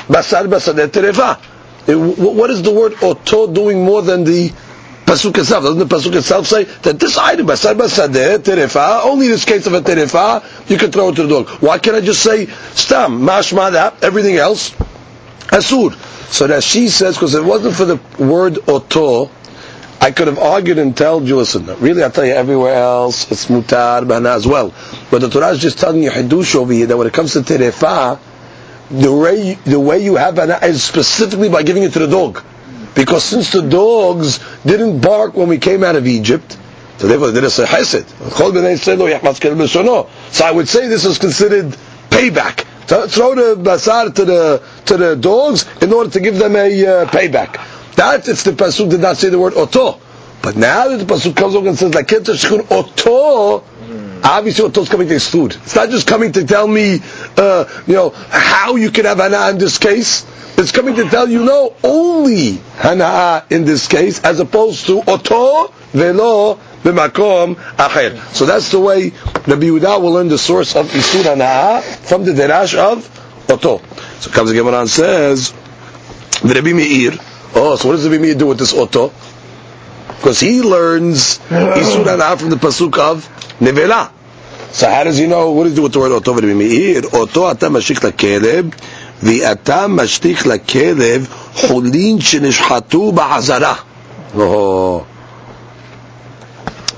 basar 0.07 0.45
basadeh 0.47 0.87
terefa. 0.89 1.37
What 2.17 2.49
is 2.49 2.61
the 2.61 2.71
word 2.71 2.95
oto 3.01 3.47
doing 3.47 3.83
more 3.83 4.01
than 4.01 4.23
the 4.25 4.49
pasuk 5.05 5.37
itself. 5.37 5.63
Doesn't 5.63 5.79
the 5.87 5.95
pasuk 5.95 6.15
itself 6.15 6.47
say 6.47 6.63
that 6.63 6.99
this 6.99 7.17
item, 7.17 7.47
basar 7.47 7.75
basadeh, 7.75 8.37
terefa, 8.39 9.03
only 9.05 9.27
in 9.27 9.31
this 9.31 9.45
case 9.45 9.67
of 9.67 9.73
a 9.73 9.81
terefa, 9.81 10.69
you 10.69 10.77
can 10.77 10.91
throw 10.91 11.09
it 11.09 11.15
to 11.15 11.23
the 11.23 11.29
dog. 11.29 11.49
Why 11.61 11.77
can't 11.79 11.95
I 11.95 12.01
just 12.01 12.21
say 12.21 12.47
stam, 12.73 13.21
mashma 13.21 13.73
that, 13.73 14.03
everything 14.03 14.35
else, 14.37 14.71
asur? 15.51 15.95
So 16.31 16.47
that 16.47 16.63
she 16.63 16.89
says, 16.89 17.15
because 17.15 17.35
it 17.35 17.43
wasn't 17.43 17.75
for 17.75 17.85
the 17.85 17.97
word 18.17 18.57
oto, 18.67 19.29
I 20.01 20.11
could 20.11 20.27
have 20.27 20.39
argued 20.39 20.79
and 20.79 20.97
told 20.97 21.27
you, 21.27 21.37
listen, 21.37 21.65
really 21.79 22.03
I 22.03 22.09
tell 22.09 22.25
you 22.25 22.33
everywhere 22.33 22.73
else, 22.73 23.31
it's 23.31 23.45
mutar, 23.45 24.05
bana 24.07 24.31
as 24.31 24.45
well. 24.45 24.73
But 25.11 25.21
the 25.21 25.29
Torah 25.29 25.49
is 25.49 25.59
just 25.59 25.79
telling 25.79 26.03
you 26.03 26.11
hidush 26.11 26.55
over 26.55 26.73
here, 26.73 26.87
that 26.87 26.97
when 26.97 27.07
it 27.07 27.13
comes 27.13 27.33
to 27.33 27.39
terefa, 27.39 28.19
the 28.91 29.13
way, 29.13 29.53
the 29.53 29.79
way 29.79 30.03
you 30.03 30.15
have 30.15 30.35
bana 30.35 30.59
is 30.63 30.83
specifically 30.83 31.49
by 31.49 31.63
giving 31.63 31.83
it 31.83 31.93
to 31.93 31.99
the 31.99 32.07
dog. 32.07 32.43
Because 32.95 33.23
since 33.23 33.51
the 33.51 33.61
dogs 33.61 34.39
didn't 34.65 35.01
bark 35.01 35.33
when 35.33 35.47
we 35.47 35.57
came 35.57 35.83
out 35.83 35.95
of 35.95 36.05
Egypt, 36.07 36.57
so 36.97 37.07
therefore 37.07 37.31
they 37.31 37.41
didn't 37.41 37.51
say 37.51 37.65
chesed. 37.65 38.07
So 40.31 40.45
I 40.45 40.51
would 40.51 40.67
say 40.69 40.87
this 40.87 41.05
is 41.05 41.17
considered 41.17 41.75
payback. 42.09 42.65
Throw 42.85 43.33
the 43.35 43.55
basar 43.61 44.13
to 44.13 44.25
the 44.25 44.63
to 44.85 44.97
the 44.97 45.15
dogs 45.15 45.65
in 45.81 45.91
order 45.91 46.09
to 46.11 46.19
give 46.19 46.37
them 46.37 46.55
a 46.55 46.85
uh, 46.85 47.05
payback. 47.05 47.59
That 47.95 48.27
if 48.27 48.43
the 48.43 48.51
pasuk 48.51 48.89
did 48.89 48.99
not 49.01 49.17
say 49.17 49.29
the 49.29 49.39
word 49.39 49.53
oto. 49.55 49.99
But 50.41 50.55
now 50.57 50.89
that 50.89 50.97
the 50.97 51.05
pasuk 51.05 51.35
comes 51.35 51.55
over 51.55 51.69
and 51.69 51.77
says 51.77 51.93
like 51.95 52.11
oto, 52.71 53.63
obviously 54.23 54.65
oto 54.65 54.81
is 54.81 54.89
coming 54.89 55.07
to 55.07 55.15
exclude. 55.15 55.55
It's 55.55 55.75
not 55.75 55.89
just 55.89 56.07
coming 56.07 56.31
to 56.33 56.45
tell 56.45 56.67
me, 56.67 56.99
uh, 57.37 57.83
you 57.87 57.93
know, 57.93 58.09
how 58.11 58.75
you 58.75 58.91
can 58.91 59.05
have 59.05 59.19
ana 59.19 59.49
in 59.49 59.57
this 59.57 59.77
case. 59.77 60.25
It's 60.55 60.71
coming 60.71 60.95
to 60.95 61.09
tell 61.09 61.27
you 61.27 61.43
no, 61.43 61.73
only 61.83 62.53
hana'a 62.77 63.51
in 63.51 63.65
this 63.65 63.87
case, 63.87 64.19
as 64.23 64.39
opposed 64.39 64.85
to 64.85 65.01
oto 65.07 65.73
velo 65.93 66.55
b'makom 66.83 67.55
acher. 67.55 68.17
So 68.33 68.45
that's 68.45 68.69
the 68.71 68.79
way 68.79 69.09
Rabbi 69.09 69.65
Yehuda 69.65 69.99
will 69.99 70.11
learn 70.11 70.27
the 70.27 70.37
source 70.37 70.75
of 70.75 70.87
isur 70.91 71.23
hana'a 71.23 71.81
from 71.81 72.23
the 72.23 72.33
derash 72.33 72.75
of 72.77 73.09
oto. 73.49 73.79
So 74.19 74.29
comes 74.31 74.51
the 74.51 74.55
Gemara 74.55 74.81
and 74.81 74.89
says, 74.89 75.53
Rabbi 76.43 76.73
Meir. 76.73 77.13
Oh, 77.55 77.75
so 77.75 77.87
what 77.89 77.95
does 77.95 78.07
Rabbi 78.07 78.21
Meir 78.21 78.35
do 78.35 78.47
with 78.47 78.59
this 78.59 78.73
oto? 78.73 79.11
Because 80.12 80.40
he 80.40 80.62
learns 80.62 81.38
isur 81.48 82.04
hana'a 82.04 82.38
from 82.38 82.50
the 82.50 82.56
pasuk 82.56 82.98
of 82.98 83.28
nevela. 83.60 84.10
So 84.72 84.88
how 84.88 85.04
does 85.04 85.16
he 85.18 85.26
know 85.26 85.52
what 85.52 85.64
does 85.64 85.72
he 85.72 85.76
do 85.76 85.82
with 85.82 85.92
the 85.92 86.00
word 86.00 86.12
oto? 86.12 86.34
Rabbi 86.34 86.54
Meir, 86.54 87.02
oto 87.12 87.44
ata 87.46 87.66
mashik 87.66 88.00
keleb. 88.16 88.74
ואתה 89.22 89.86
משליך 89.88 90.46
לכלב 90.46 91.26
חולין 91.54 92.20
שנשחטו 92.20 93.12
בעזרה. 93.12 93.74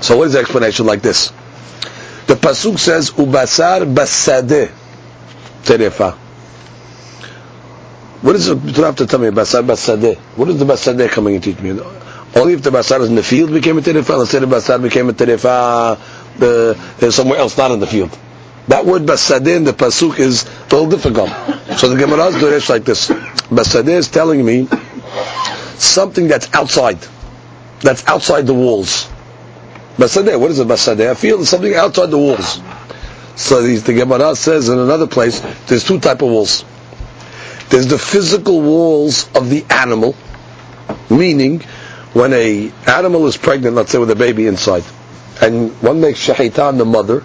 So 0.01 0.17
what 0.17 0.27
is 0.27 0.33
the 0.33 0.39
explanation 0.39 0.85
like 0.85 1.01
this? 1.01 1.31
The 2.27 2.35
pasuk 2.35 2.77
says, 2.79 3.11
"Ubasar 3.11 3.85
basade 3.93 4.69
terefa." 5.63 6.13
What 8.21 8.35
is 8.35 8.47
it? 8.49 8.57
You 8.63 8.71
don't 8.73 8.85
have 8.85 8.95
to 8.97 9.05
tell 9.07 9.19
me 9.19 9.29
basar 9.29 9.63
basade. 9.63 10.17
What 10.35 10.49
is 10.49 10.57
the 10.59 10.65
basade 10.65 11.09
coming 11.09 11.35
and 11.35 11.43
teach 11.43 11.59
me? 11.59 11.79
Only 12.34 12.54
if 12.54 12.62
the 12.62 12.70
basar 12.70 13.00
is 13.00 13.08
in 13.08 13.14
the 13.14 13.22
field 13.22 13.52
became 13.52 13.78
a 13.78 13.80
terefa. 13.80 14.18
Let's 14.18 14.30
say 14.30 14.40
the 14.40 14.46
basar 14.46 14.82
became 14.82 15.08
a 15.08 15.12
terefa 15.12 15.98
uh, 16.40 17.10
somewhere 17.10 17.38
else, 17.38 17.56
not 17.56 17.70
in 17.70 17.80
the 17.80 17.86
field. 17.86 18.16
That 18.68 18.84
word 18.84 19.02
basadeh 19.02 19.56
in 19.56 19.64
the 19.64 19.72
pasuk 19.72 20.18
is 20.18 20.44
a 20.44 20.74
little 20.74 20.88
difficult. 20.88 21.30
So 21.78 21.88
the 21.88 21.96
Gemara 21.96 22.26
is 22.26 22.40
doing 22.40 22.60
like 22.68 22.84
this. 22.84 23.08
Basadeh 23.08 23.96
is 23.96 24.08
telling 24.08 24.44
me 24.44 24.68
something 25.76 26.26
that's 26.26 26.52
outside, 26.52 26.98
that's 27.80 28.06
outside 28.08 28.46
the 28.46 28.54
walls. 28.54 29.08
Basadeh, 29.96 30.38
what 30.38 30.50
is 30.50 30.58
a 30.58 30.64
basadeh? 30.64 31.10
I 31.10 31.14
feel 31.14 31.44
something 31.44 31.74
outside 31.74 32.06
the 32.10 32.18
walls. 32.18 32.60
So 33.36 33.62
the, 33.62 33.76
the 33.76 33.94
Gemara 33.94 34.34
says 34.34 34.68
in 34.68 34.78
another 34.78 35.06
place, 35.06 35.40
there's 35.68 35.84
two 35.84 36.00
type 36.00 36.22
of 36.22 36.28
walls. 36.28 36.64
There's 37.68 37.86
the 37.86 37.98
physical 37.98 38.60
walls 38.62 39.30
of 39.34 39.48
the 39.48 39.64
animal, 39.70 40.16
meaning 41.08 41.62
when 42.16 42.32
a 42.32 42.72
animal 42.86 43.26
is 43.26 43.36
pregnant, 43.36 43.76
let's 43.76 43.92
say 43.92 43.98
with 43.98 44.10
a 44.10 44.16
baby 44.16 44.46
inside, 44.46 44.84
and 45.42 45.70
one 45.82 46.00
makes 46.00 46.26
shahita 46.26 46.76
the 46.78 46.84
mother, 46.86 47.22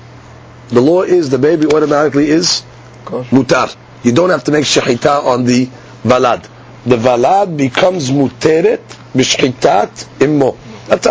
the 0.67 0.81
law 0.81 1.03
is 1.03 1.29
the 1.29 1.37
baby 1.39 1.65
automatically 1.67 2.27
is 2.29 2.61
mutar. 3.05 3.73
You 4.03 4.11
don't 4.11 4.31
have 4.31 4.43
to 4.45 4.51
make 4.51 4.65
shahita 4.65 5.23
on 5.23 5.45
the 5.45 5.67
valad. 6.03 6.45
The 6.85 6.97
valad 6.97 7.55
becomes 7.55 8.09
muteret 8.11 8.81
b'shchitat 9.15 10.21
immo. 10.21 10.57
That's. 10.87 11.07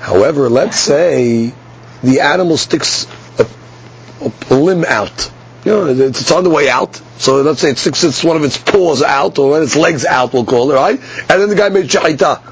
However, 0.00 0.48
let's 0.48 0.78
say 0.78 1.52
the 2.02 2.20
animal 2.20 2.56
sticks 2.56 3.06
a, 3.38 3.46
a, 4.50 4.54
limb 4.54 4.86
out. 4.86 5.30
You 5.64 5.72
know, 5.72 5.86
it's 5.86 6.30
on 6.32 6.44
the 6.44 6.50
way 6.50 6.68
out. 6.68 6.96
So 7.18 7.40
let's 7.42 7.60
say 7.60 7.70
it 7.70 7.78
sticks 7.78 8.02
its, 8.02 8.24
one 8.24 8.36
of 8.36 8.42
its 8.44 8.58
paws 8.58 9.02
out, 9.02 9.38
or 9.38 9.62
its 9.62 9.76
legs 9.76 10.04
out, 10.04 10.32
we'll 10.32 10.44
call 10.44 10.72
it, 10.72 10.74
right? 10.74 10.98
And 10.98 11.28
then 11.40 11.48
the 11.48 11.54
guy 11.54 11.68
made 11.68 11.86
shahita. 11.86 12.42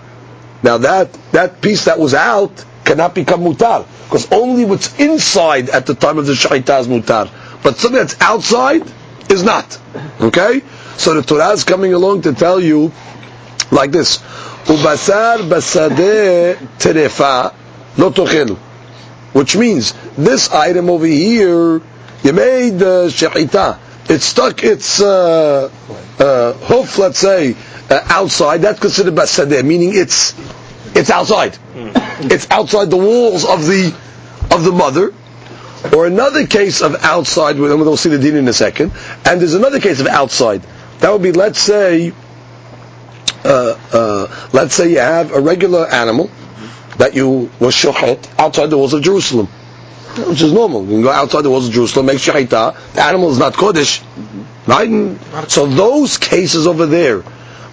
Now 0.63 0.79
that, 0.79 1.13
that 1.33 1.61
piece 1.61 1.87
that 1.87 1.99
was 1.99 2.15
out 2.15 2.65
cannot 2.85 3.15
become 3.15 3.41
mutar. 3.41 3.87
Because 4.05 4.31
only 4.31 4.65
what's 4.65 4.99
inside 5.01 5.71
at 5.71 5.87
the 5.87 5.95
time 5.95 6.19
of 6.19 6.27
the 6.27 6.35
shahita 6.35 6.81
is 6.81 6.89
mutar. 6.89 7.31
But 7.63 7.79
something 7.79 7.99
that's 7.99 8.21
outside 8.21 8.83
is 9.29 9.43
not. 9.43 9.79
Okay? 10.21 10.63
So 10.97 11.15
the 11.15 11.23
Torah 11.23 11.51
is 11.51 11.65
coming 11.65 11.95
along 11.95 12.23
to 12.23 12.33
tell 12.33 12.61
you 12.61 12.93
like 13.71 13.91
this. 13.91 14.19
Ubasar 14.67 15.39
basadeh 15.49 16.57
terefa 16.79 17.55
lo. 17.97 18.57
Which 19.33 19.57
means, 19.57 19.95
this 20.17 20.51
item 20.51 20.91
over 20.91 21.07
here, 21.07 21.81
you 22.23 22.33
made 22.33 22.79
the 22.79 23.05
uh, 23.05 23.09
shahita. 23.09 23.79
It 24.11 24.21
stuck 24.21 24.63
its 24.65 25.01
uh, 25.01 25.71
uh, 26.19 26.53
hoof, 26.55 26.99
let's 26.99 27.19
say, 27.19 27.55
uh, 27.89 28.01
outside. 28.07 28.59
That's 28.63 28.81
considered 28.81 29.15
basadeh, 29.15 29.65
meaning 29.65 29.91
it's 29.95 30.35
it's 30.97 31.11
outside. 31.11 31.57
It's 32.23 32.51
outside 32.51 32.91
the 32.91 32.97
walls 32.97 33.45
of 33.45 33.67
the 33.67 33.95
of 34.51 34.65
the 34.65 34.73
mother. 34.73 35.15
Or 35.95 36.07
another 36.07 36.47
case 36.47 36.83
of 36.83 36.95
outside, 37.03 37.57
and 37.57 37.63
we'll 37.63 37.97
see 37.97 38.11
the 38.11 38.19
din 38.19 38.37
in 38.37 38.47
a 38.49 38.53
second. 38.53 38.93
And 39.25 39.41
there's 39.41 39.55
another 39.55 39.81
case 39.81 40.01
of 40.01 40.07
outside. 40.07 40.63
That 40.99 41.11
would 41.11 41.23
be, 41.23 41.33
let's 41.33 41.59
say, 41.59 42.13
uh, 43.45 43.79
uh, 43.91 44.49
let's 44.53 44.75
say 44.75 44.91
you 44.91 44.99
have 44.99 45.33
a 45.33 45.41
regular 45.41 45.87
animal 45.87 46.31
that 46.99 47.15
you 47.15 47.51
was 47.59 47.75
shochet 47.75 48.29
outside 48.39 48.67
the 48.67 48.77
walls 48.77 48.93
of 48.93 49.01
Jerusalem. 49.03 49.49
Which 50.17 50.43
is 50.43 50.53
normal. 50.53 50.85
You 50.85 50.91
can 50.91 51.03
go 51.03 51.11
outside 51.11 51.43
the 51.43 51.51
walls 51.51 51.69
of 51.69 51.75
Jerusalem, 51.75 52.07
make 52.07 52.19
shahita. 52.19 52.93
The 52.95 53.03
animal 53.03 53.31
is 53.31 53.39
not 53.39 53.55
kodesh, 53.55 54.03
right? 54.67 55.51
So 55.51 55.67
those 55.67 56.19
cases 56.19 56.67
over 56.67 56.87
there, 56.87 57.21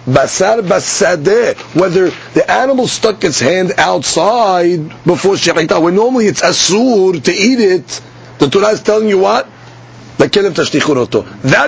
basar 0.06 0.60
basadeh, 0.62 1.56
whether 1.78 2.10
the 2.34 2.50
animal 2.50 2.86
stuck 2.86 3.24
its 3.24 3.40
hand 3.40 3.72
outside 3.78 4.88
before 5.04 5.34
shahita, 5.34 5.82
when 5.82 5.94
normally 5.94 6.26
it's 6.26 6.42
asur 6.42 7.22
to 7.22 7.32
eat 7.32 7.60
it, 7.60 8.00
the 8.38 8.48
Torah 8.48 8.68
is 8.68 8.82
telling 8.82 9.08
you 9.08 9.18
what? 9.18 9.48
That 10.18 10.32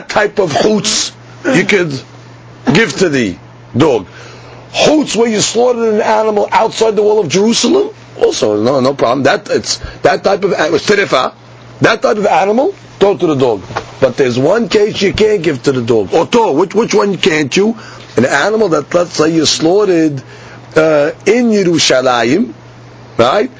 type 0.08 0.38
of 0.40 0.50
chutz 0.52 1.14
you 1.56 1.64
could 1.64 1.90
give 2.74 2.92
to 2.98 3.08
the 3.08 3.36
dog. 3.76 4.06
Chutz 4.72 5.16
where 5.16 5.28
you 5.28 5.40
slaughtered 5.40 5.94
an 5.94 6.00
animal 6.00 6.48
outside 6.50 6.96
the 6.96 7.02
wall 7.02 7.20
of 7.20 7.28
Jerusalem, 7.28 7.94
also 8.18 8.62
no 8.62 8.80
no 8.80 8.94
problem. 8.94 9.22
That 9.24 9.48
it's 9.50 9.78
that 10.02 10.24
type 10.24 10.44
of 10.44 10.50
was 10.50 10.86
terefa, 10.86 11.34
that 11.80 12.02
type 12.02 12.16
of 12.16 12.26
animal, 12.26 12.72
throw 12.98 13.16
to 13.16 13.26
the 13.26 13.34
dog. 13.34 13.62
But 14.00 14.16
there's 14.16 14.38
one 14.38 14.68
case 14.68 15.00
you 15.02 15.12
can't 15.12 15.42
give 15.42 15.62
to 15.64 15.72
the 15.72 15.82
dog. 15.82 16.12
Oto, 16.12 16.52
which 16.52 16.74
which 16.74 16.94
one 16.94 17.16
can't 17.16 17.54
you? 17.56 17.76
An 18.16 18.24
animal 18.24 18.68
that 18.70 18.92
let's 18.92 19.12
say 19.12 19.30
you 19.30 19.46
slaughtered 19.46 20.22
uh, 20.76 21.12
in 21.26 21.50
Yerushalayim, 21.50 22.52
right? 23.18 23.50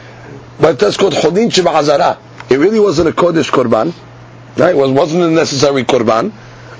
But 0.61 0.79
that's 0.79 0.97
called 0.97 1.15
chodin 1.15 1.51
sheba'azara. 1.51 2.19
It 2.51 2.59
really 2.59 2.81
wasn't 2.81 3.09
a 3.09 3.13
kodesh 3.13 3.51
korban, 3.51 3.95
right? 4.59 4.75
It 4.75 4.77
wasn't 4.77 5.23
a 5.23 5.31
necessary 5.31 5.85
korban. 5.85 6.33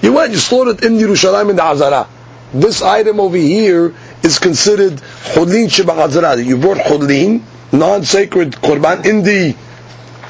You 0.03 0.13
went, 0.13 0.33
you 0.33 0.39
slaughtered 0.39 0.85
in 0.85 0.95
Yerushalayim 0.95 1.51
in 1.51 1.57
the 1.57 1.65
Azara. 1.65 2.09
This 2.53 2.83
item 2.83 3.21
over 3.21 3.37
here 3.37 3.95
is 4.23 4.39
considered 4.39 4.95
chulin 5.33 5.69
sheba'azara. 5.69 6.45
You 6.45 6.57
brought 6.59 6.79
chulin, 6.79 7.43
non-sacred 7.73 8.53
korban, 8.53 9.05
in 9.07 9.23
the 9.23 9.57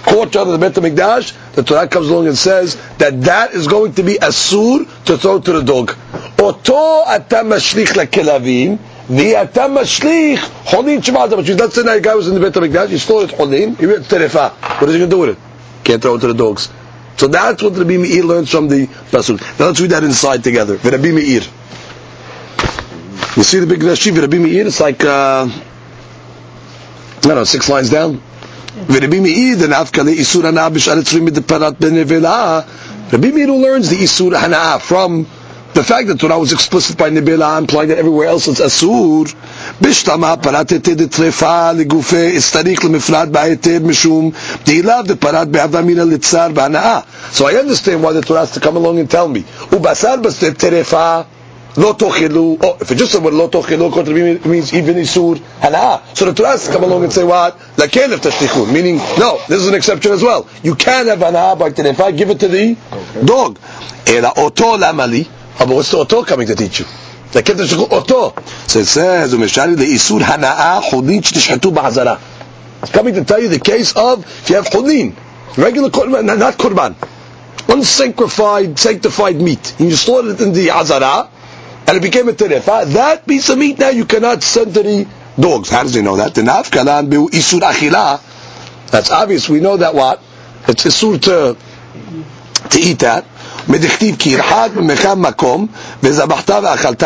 courtyard 0.05 0.49
of 0.49 0.59
the 0.59 0.59
Beit 0.59 0.75
HaMikdash. 0.75 1.55
The 1.55 1.63
Torah 1.63 1.89
comes 1.89 2.09
along 2.09 2.27
and 2.27 2.37
says 2.37 2.77
that 2.99 3.21
that 3.23 3.53
is 3.53 3.67
going 3.67 3.95
to 3.95 4.03
be 4.03 4.15
asur 4.15 5.05
to 5.07 5.19
throw 5.19 5.41
to 5.41 5.53
the 5.53 5.63
dog. 5.63 5.97
Oto 6.39 7.05
atam 7.07 7.49
mashlich 7.49 7.89
lekelavim, 7.89 8.79
the 9.09 9.35
atam 9.37 9.75
mashlich 9.75 10.37
chulin 10.37 11.01
sheba'azara. 11.01 11.37
Which 11.39 11.49
means, 11.49 11.61
let's 11.61 11.75
say 11.75 11.83
that 11.83 12.03
guy 12.03 12.15
was 12.15 12.29
in 12.29 12.35
the 12.35 12.41
Beit 12.41 12.55
HaMikdash, 12.55 12.89
he 12.89 12.99
slaughtered 12.99 13.37
chulin, 13.37 13.79
he 13.79 13.87
went 13.87 14.07
to 14.07 14.15
terefa. 14.17 14.53
What 14.81 14.89
is 14.89 14.95
he 14.95 14.99
going 15.01 15.11
to 15.11 15.17
do 15.17 15.21
with 15.21 15.31
it? 15.31 15.39
Can't 15.85 16.03
throw 16.03 16.15
it 16.15 16.21
to 16.21 16.29
the 16.29 16.35
dogs. 16.35 16.69
So 17.17 17.29
that's 17.29 17.63
what 17.63 17.75
the 17.75 17.81
Rabbi 17.81 17.99
Meir 17.99 18.25
learns 18.25 18.51
from 18.51 18.69
the 18.69 18.87
pasuk. 18.87 19.41
Now 19.59 19.67
let's 19.67 19.81
read 19.81 19.91
that 19.91 20.05
inside 20.05 20.43
together. 20.43 20.77
Rabbi 20.77 21.13
Meir. 21.13 21.43
You 23.37 23.43
see 23.45 23.61
the 23.61 23.67
big 23.67 23.81
Rashi, 23.81 24.19
Rabbi 24.19 24.39
Meir. 24.39 24.67
It's 24.67 24.81
like 24.81 25.05
uh, 25.05 25.49
no, 27.25 27.35
no, 27.35 27.45
six 27.45 27.69
lines 27.69 27.91
down. 27.91 28.23
Rabbi 28.89 29.21
Meir, 29.21 29.57
then 29.57 29.71
afkale 29.71 30.15
isur 30.15 30.43
hanah. 30.43 30.71
benevela. 31.73 33.13
Rabbi 33.13 33.31
Meir 33.31 33.51
learns 33.51 33.91
the 33.91 33.97
isur 33.97 34.33
hanah 34.39 34.81
from 34.81 35.27
the 35.73 35.85
fact 35.85 36.09
that 36.09 36.19
Torah 36.19 36.39
was 36.39 36.53
explicit 36.53 36.99
by 36.99 37.11
Nebela 37.11 37.57
implying 37.59 37.91
that 37.91 37.99
everywhere 37.99 38.27
else 38.27 38.49
it's 38.49 38.61
Asur, 38.61 39.27
Bishtama 39.79 40.37
paratete 40.43 40.97
de 40.97 41.07
trefa 41.07 41.73
lemifrat 41.77 43.31
mishum 43.81 44.33
de 44.65 45.15
parat 45.15 45.47
be'avamina 45.51 46.05
litzar. 46.05 47.33
So 47.33 47.47
I 47.47 47.55
understand 47.55 48.03
why 48.03 48.13
the 48.13 48.21
Torah 48.21 48.41
has 48.41 48.51
to 48.53 48.61
come 48.61 48.77
along 48.77 48.99
and 48.99 49.09
tell 49.09 49.29
me, 49.29 49.43
ubasar 49.43 50.21
bastev 50.21 50.53
terefa 50.57 51.27
לא 51.78 51.96
תאכלו, 51.98 52.58
oh, 52.62 52.82
if 52.82 52.92
it 52.92 52.98
just 52.98 53.12
said 53.12 53.24
לא 53.24 53.48
תאכלו, 53.52 53.90
it 53.92 54.46
means 54.46 54.72
even 54.74 54.98
איסור 54.98 55.36
הנאה. 55.62 55.98
So 56.14 56.26
the 56.26 56.34
Torah 56.34 56.52
has 56.52 56.68
to 56.68 56.74
come 56.74 56.84
along 56.84 57.04
and 57.04 57.12
say 57.12 57.24
what? 57.24 57.58
לכלב 57.78 58.20
תשליכו, 58.20 58.66
meaning, 58.66 58.98
no, 59.20 59.38
this 59.48 59.62
is 59.62 59.68
an 59.68 59.74
exception 59.74 60.12
as 60.14 60.24
well. 60.24 60.48
You 60.64 60.76
can 60.76 61.08
have 61.08 61.22
הנאה 61.24 61.56
by 61.56 61.70
טרפה, 61.72 62.12
give 62.18 62.30
it 62.30 62.40
to 62.40 62.48
the 62.48 62.76
dog. 63.26 63.60
אלא 64.08 64.30
אותו 64.38 64.78
למה 64.78 65.06
לי? 65.06 65.24
but 65.60 65.68
what's 65.68 65.92
the 65.92 65.98
אותו 65.98 66.26
coming 66.26 66.48
to 66.48 66.56
teach 66.56 66.80
you? 66.80 66.86
זה 67.34 67.42
כתב 67.42 67.66
שכו 67.66 67.88
אותו. 67.92 68.34
So 68.68 68.72
it 68.80 68.88
says, 68.88 69.34
ומשאלי 69.34 69.76
לאיסור 69.76 70.20
הנאה 70.24 70.80
חולין 70.82 71.24
שתשחטו 71.24 71.72
בעזרה. 71.72 72.16
It's 72.84 72.92
coming 72.92 73.16
to 73.16 73.24
tell 73.26 73.42
you 73.42 73.50
the 73.50 73.60
case 73.60 73.92
of, 73.94 74.24
if 74.44 74.50
you 74.50 74.56
have 74.56 74.70
חולין, 74.72 75.12
regular 75.58 75.90
korban, 75.90 76.26
not 76.26 76.58
korban, 76.58 76.94
unsanctified, 77.68 78.80
sanctified 78.80 79.42
meat, 79.42 79.74
and 79.80 79.90
you 79.90 79.96
slaughtered 79.96 80.40
it 80.40 80.42
in 80.42 80.54
the 80.54 80.70
azara, 80.72 81.28
and 81.90 81.98
it 81.98 82.02
became 82.02 82.28
a 82.30 82.34
terefa, 82.34 82.86
that 82.94 83.28
piece 83.28 83.50
of 83.50 83.58
meat 83.60 83.78
now 83.78 83.90
you 83.90 84.06
cannot 84.06 84.42
send 84.42 84.74
to 84.74 84.82
the 84.84 85.08
dogs. 85.40 85.70
How 85.70 85.84
does 85.84 85.94
he 85.94 86.02
know 86.02 86.16
that? 86.16 86.34
The 86.34 86.42
nafkalan 86.42 87.10
bu 87.10 87.30
isur 87.30 87.62
achila. 87.62 88.22
That's 88.92 89.12
obvious. 89.12 89.48
We 89.50 89.60
know 89.60 89.78
that 89.78 89.94
what? 89.94 90.20
It's 90.68 90.84
isur 90.86 91.22
to, 91.22 91.58
to 92.70 92.80
eat 92.80 93.00
that. 93.00 93.26
מדכתיב 93.68 94.16
כי 94.20 94.30
ירחק 94.30 94.70
ממך 94.76 95.06
מקום 95.06 95.68
וזבחת 96.04 96.50
ואכלת. 96.50 97.04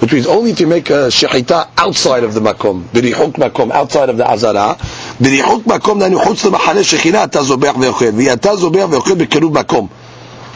Which 0.00 0.12
means 0.12 0.26
only 0.26 0.52
if 0.52 0.60
you 0.60 0.66
make 0.66 0.88
a 0.90 1.08
shechita 1.10 1.68
outside 1.76 2.24
of 2.24 2.32
the 2.32 2.40
makom, 2.40 2.84
b'rihuk 2.84 3.32
makom, 3.34 3.70
outside 3.70 4.08
of 4.08 4.16
the 4.16 4.24
azara, 4.30 4.76
b'rihuk 5.20 5.64
makom 5.66 5.98
דהיינו 5.98 6.20
חוץ 6.24 6.44
למחנה 6.44 6.84
שכינה 6.84 7.24
אתה 7.24 7.42
זובח 7.42 7.74
ואוכל, 7.80 8.10
ואתה 8.16 8.56
זובח 8.56 8.86
ואוכל 8.90 9.14
בקירוב 9.14 9.58
מקום. 9.58 9.88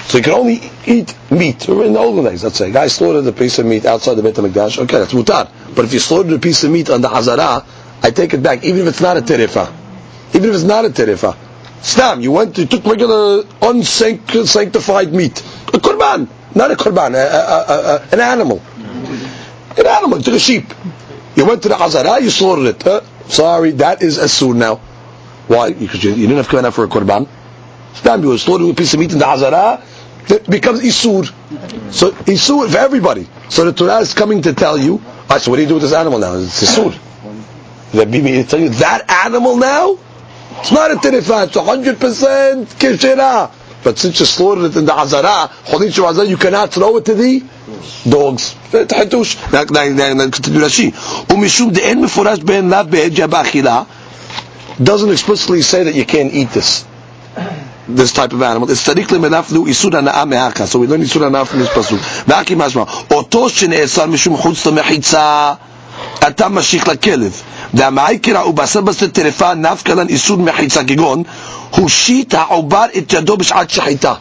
So 0.08 0.18
you 0.18 0.24
can 0.24 0.34
only 0.34 0.62
eat 0.86 1.16
meat. 1.30 1.68
In 1.70 1.94
the 1.94 2.00
olden 2.00 2.26
days, 2.26 2.44
let's 2.44 2.58
say, 2.58 2.70
a 2.70 2.74
guy 2.74 2.88
slaughtered 2.88 3.28
a 3.28 3.32
piece 3.32 3.60
of 3.60 3.66
meat 3.66 3.86
outside 3.86 4.16
the 4.16 4.24
Beit 4.24 4.36
HaMikdash, 4.36 4.80
okay, 4.80 5.00
that's 5.00 5.14
mutar. 5.14 5.50
But 5.76 5.86
if 5.86 5.94
you 5.94 6.00
slaughtered 6.00 6.34
a 6.34 6.40
piece 6.40 6.64
of 6.64 6.72
meat 6.72 6.90
on 6.90 7.02
the 7.02 7.10
Hazara, 7.10 7.66
I 8.02 8.12
take 8.12 8.34
it 8.34 8.42
back, 8.42 8.64
even 8.64 8.82
if 8.82 8.88
it's 8.88 9.02
not 9.02 9.18
a 9.18 9.22
terefa. 9.22 9.72
Even 10.34 10.50
if 10.50 10.56
it's 10.56 10.64
not 10.64 10.86
a 10.86 10.90
terefa. 10.90 11.36
Stam, 11.82 12.22
you 12.22 12.32
went, 12.32 12.58
you 12.58 12.66
took 12.66 12.86
regular 12.86 13.44
unsanctified 13.62 15.14
meat. 15.14 15.40
A 15.40 15.78
korban, 15.80 16.28
not 16.56 16.72
a 16.72 16.76
korban, 16.76 17.14
a, 17.14 17.18
a, 17.18 17.96
a, 17.96 18.08
an 18.12 18.20
animal. 18.20 18.62
An 19.78 19.86
animal, 19.88 20.18
you 20.18 20.24
took 20.24 20.34
a 20.34 20.40
sheep. 20.40 20.74
You 21.36 21.46
went 21.46 21.62
to 21.64 21.70
the 21.70 21.76
Hazara, 21.76 22.22
you 22.22 22.30
slaughtered 22.30 22.76
it. 22.76 22.86
Uh, 22.86 23.02
sorry, 23.28 23.72
that 23.72 24.02
is 24.02 24.18
asur 24.18 24.56
now. 24.56 24.76
Why? 25.48 25.72
Because 25.72 26.04
you, 26.04 26.12
you 26.12 26.28
didn't 26.28 26.38
have 26.38 26.50
to 26.50 26.66
out 26.66 26.74
for 26.74 26.84
a 26.84 26.88
korban. 26.88 27.28
Stam, 27.94 28.24
you 28.24 28.30
were 28.30 28.38
slaughtering 28.38 28.72
a 28.72 28.74
piece 28.74 28.94
of 28.94 29.00
meat 29.00 29.12
in 29.12 29.20
the 29.20 29.26
Hazara, 29.26 29.82
it 30.29 30.49
becomes 30.49 30.81
isur. 30.81 31.27
So 31.93 32.13
isur 32.13 32.71
for 32.71 32.79
everybody. 32.79 33.29
So 33.49 33.65
the 33.65 33.73
Torah 33.73 33.99
is 33.99 34.15
coming 34.15 34.43
to 34.43 34.55
tell 34.55 34.79
you, 34.79 34.99
right, 35.29 35.41
so 35.41 35.51
what 35.51 35.57
do 35.57 35.63
you 35.63 35.69
do 35.69 35.75
with 35.75 35.83
this 35.83 35.93
animal 35.93 36.19
now? 36.19 36.35
It's 36.35 36.63
isur. 36.63 36.99
The 37.93 38.07
Bibi 38.07 38.43
tell 38.45 38.61
you 38.61 38.71
that 38.71 39.09
animal 39.27 39.57
now, 39.57 39.97
it's 40.59 40.73
not 40.73 40.91
a 40.91 40.95
terefa, 40.97 41.47
it's 41.47 41.57
hundred 41.57 42.01
percent 42.01 42.69
kishera. 42.71 43.51
But 43.85 43.99
since 43.99 44.19
you 44.19 44.25
slaughtered 44.25 44.65
it 44.65 44.77
in 44.79 44.87
the 44.87 44.95
azara, 44.99 45.51
chodin 45.67 46.29
you 46.29 46.37
cannot 46.39 46.73
throw 46.73 46.97
it 46.97 47.05
to 47.05 47.15
the 47.15 47.43
dogs. 48.09 48.55
תחתוש, 48.73 49.37
continue 49.51 50.65
רש"י. 50.65 50.91
ומשום 51.31 51.71
דאין 51.71 52.01
מפורש 52.01 52.39
בין 52.39 52.71
לאו 52.71 52.85
בעג'ה 52.89 53.27
באכילה, 53.27 53.83
doesn't 54.83 55.11
explicitly 55.11 55.61
say 55.63 55.85
that 55.85 55.95
you 55.95 56.05
can't 56.07 56.33
eat 56.33 56.51
this 56.53 56.85
this 57.89 58.13
type 58.13 58.33
of 58.33 58.43
animal. 58.43 58.71
It's 58.71 58.87
tzarich 58.87 59.07
lemenaflu 59.07 59.67
isur 59.69 59.91
hanaa 59.93 60.27
me'aka. 60.27 60.67
So 60.67 60.79
we 60.79 60.87
learn 60.87 61.03
isur 61.03 61.23
hanaa 61.29 61.47
from 61.47 61.61
this 61.61 61.69
pasuk. 61.69 61.99
Me'aki 62.27 62.57
mashma. 62.57 62.87
Oto 63.11 63.49
shene'esar 63.49 64.09
mishum 64.09 64.37
chutz 64.37 64.67
למחיצה, 64.67 65.55
אתה 66.29 66.49
משיך 66.49 66.89
לכלב. 66.89 67.43
והמעיקר 67.75 68.49
ובשר 68.49 68.81
בשר 68.81 69.07
טרפה 69.07 69.55
נפקא 69.55 69.93
לן 69.93 70.09
איסור 70.09 70.37
מחיצה 70.39 70.85
כגון, 70.85 71.23
הושיט 71.71 72.35
העובר 72.35 72.85
את 72.99 73.13
ידו 73.13 73.37
בשעת 73.37 73.71
שחיטה. 73.71 74.15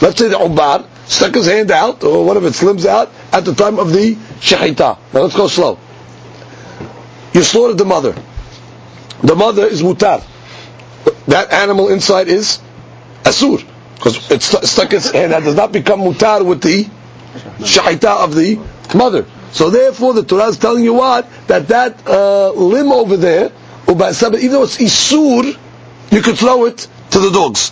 Let's 0.00 0.18
say 0.18 0.28
the 0.28 0.36
עובר 0.36 0.76
stuck 1.06 1.34
his 1.34 1.46
hand 1.46 1.70
out, 1.70 2.02
or 2.04 2.24
one 2.24 2.36
of 2.36 2.44
its 2.44 2.62
limbs 2.62 2.86
out, 2.86 3.10
at 3.32 3.44
the 3.44 3.54
time 3.54 3.78
of 3.78 3.92
the 3.92 4.14
shechita. 4.40 4.98
Now 5.12 5.20
let's 5.20 5.36
go 5.36 5.48
slow. 5.48 5.78
You 7.34 7.42
slaughtered 7.42 7.78
the 7.78 7.84
mother. 7.84 8.14
The 9.22 9.34
mother 9.34 9.66
is 9.66 9.82
mutar. 9.82 10.22
That 11.26 11.52
animal 11.52 11.88
inside 11.88 12.28
is 12.28 12.58
asur 13.23 13.63
because 13.95 14.29
it's 14.31 14.69
stuck 14.69 14.93
its 14.93 15.11
hand 15.11 15.31
that 15.31 15.43
does 15.43 15.55
not 15.55 15.71
become 15.71 16.01
mutar 16.01 16.45
with 16.45 16.61
the 16.61 16.83
shahita 17.59 18.23
of 18.23 18.35
the 18.35 18.59
mother. 18.95 19.25
So 19.51 19.69
therefore, 19.69 20.13
the 20.13 20.23
Torah 20.23 20.47
is 20.47 20.57
telling 20.57 20.83
you 20.83 20.93
what 20.93 21.27
that 21.47 21.67
that 21.69 22.07
uh, 22.07 22.51
limb 22.51 22.91
over 22.91 23.17
there, 23.17 23.51
even 23.87 23.97
though 23.97 24.63
it's 24.63 24.77
isur, 24.77 25.57
you 26.11 26.21
could 26.21 26.37
throw 26.37 26.65
it 26.65 26.87
to 27.11 27.19
the 27.19 27.31
dogs. 27.31 27.71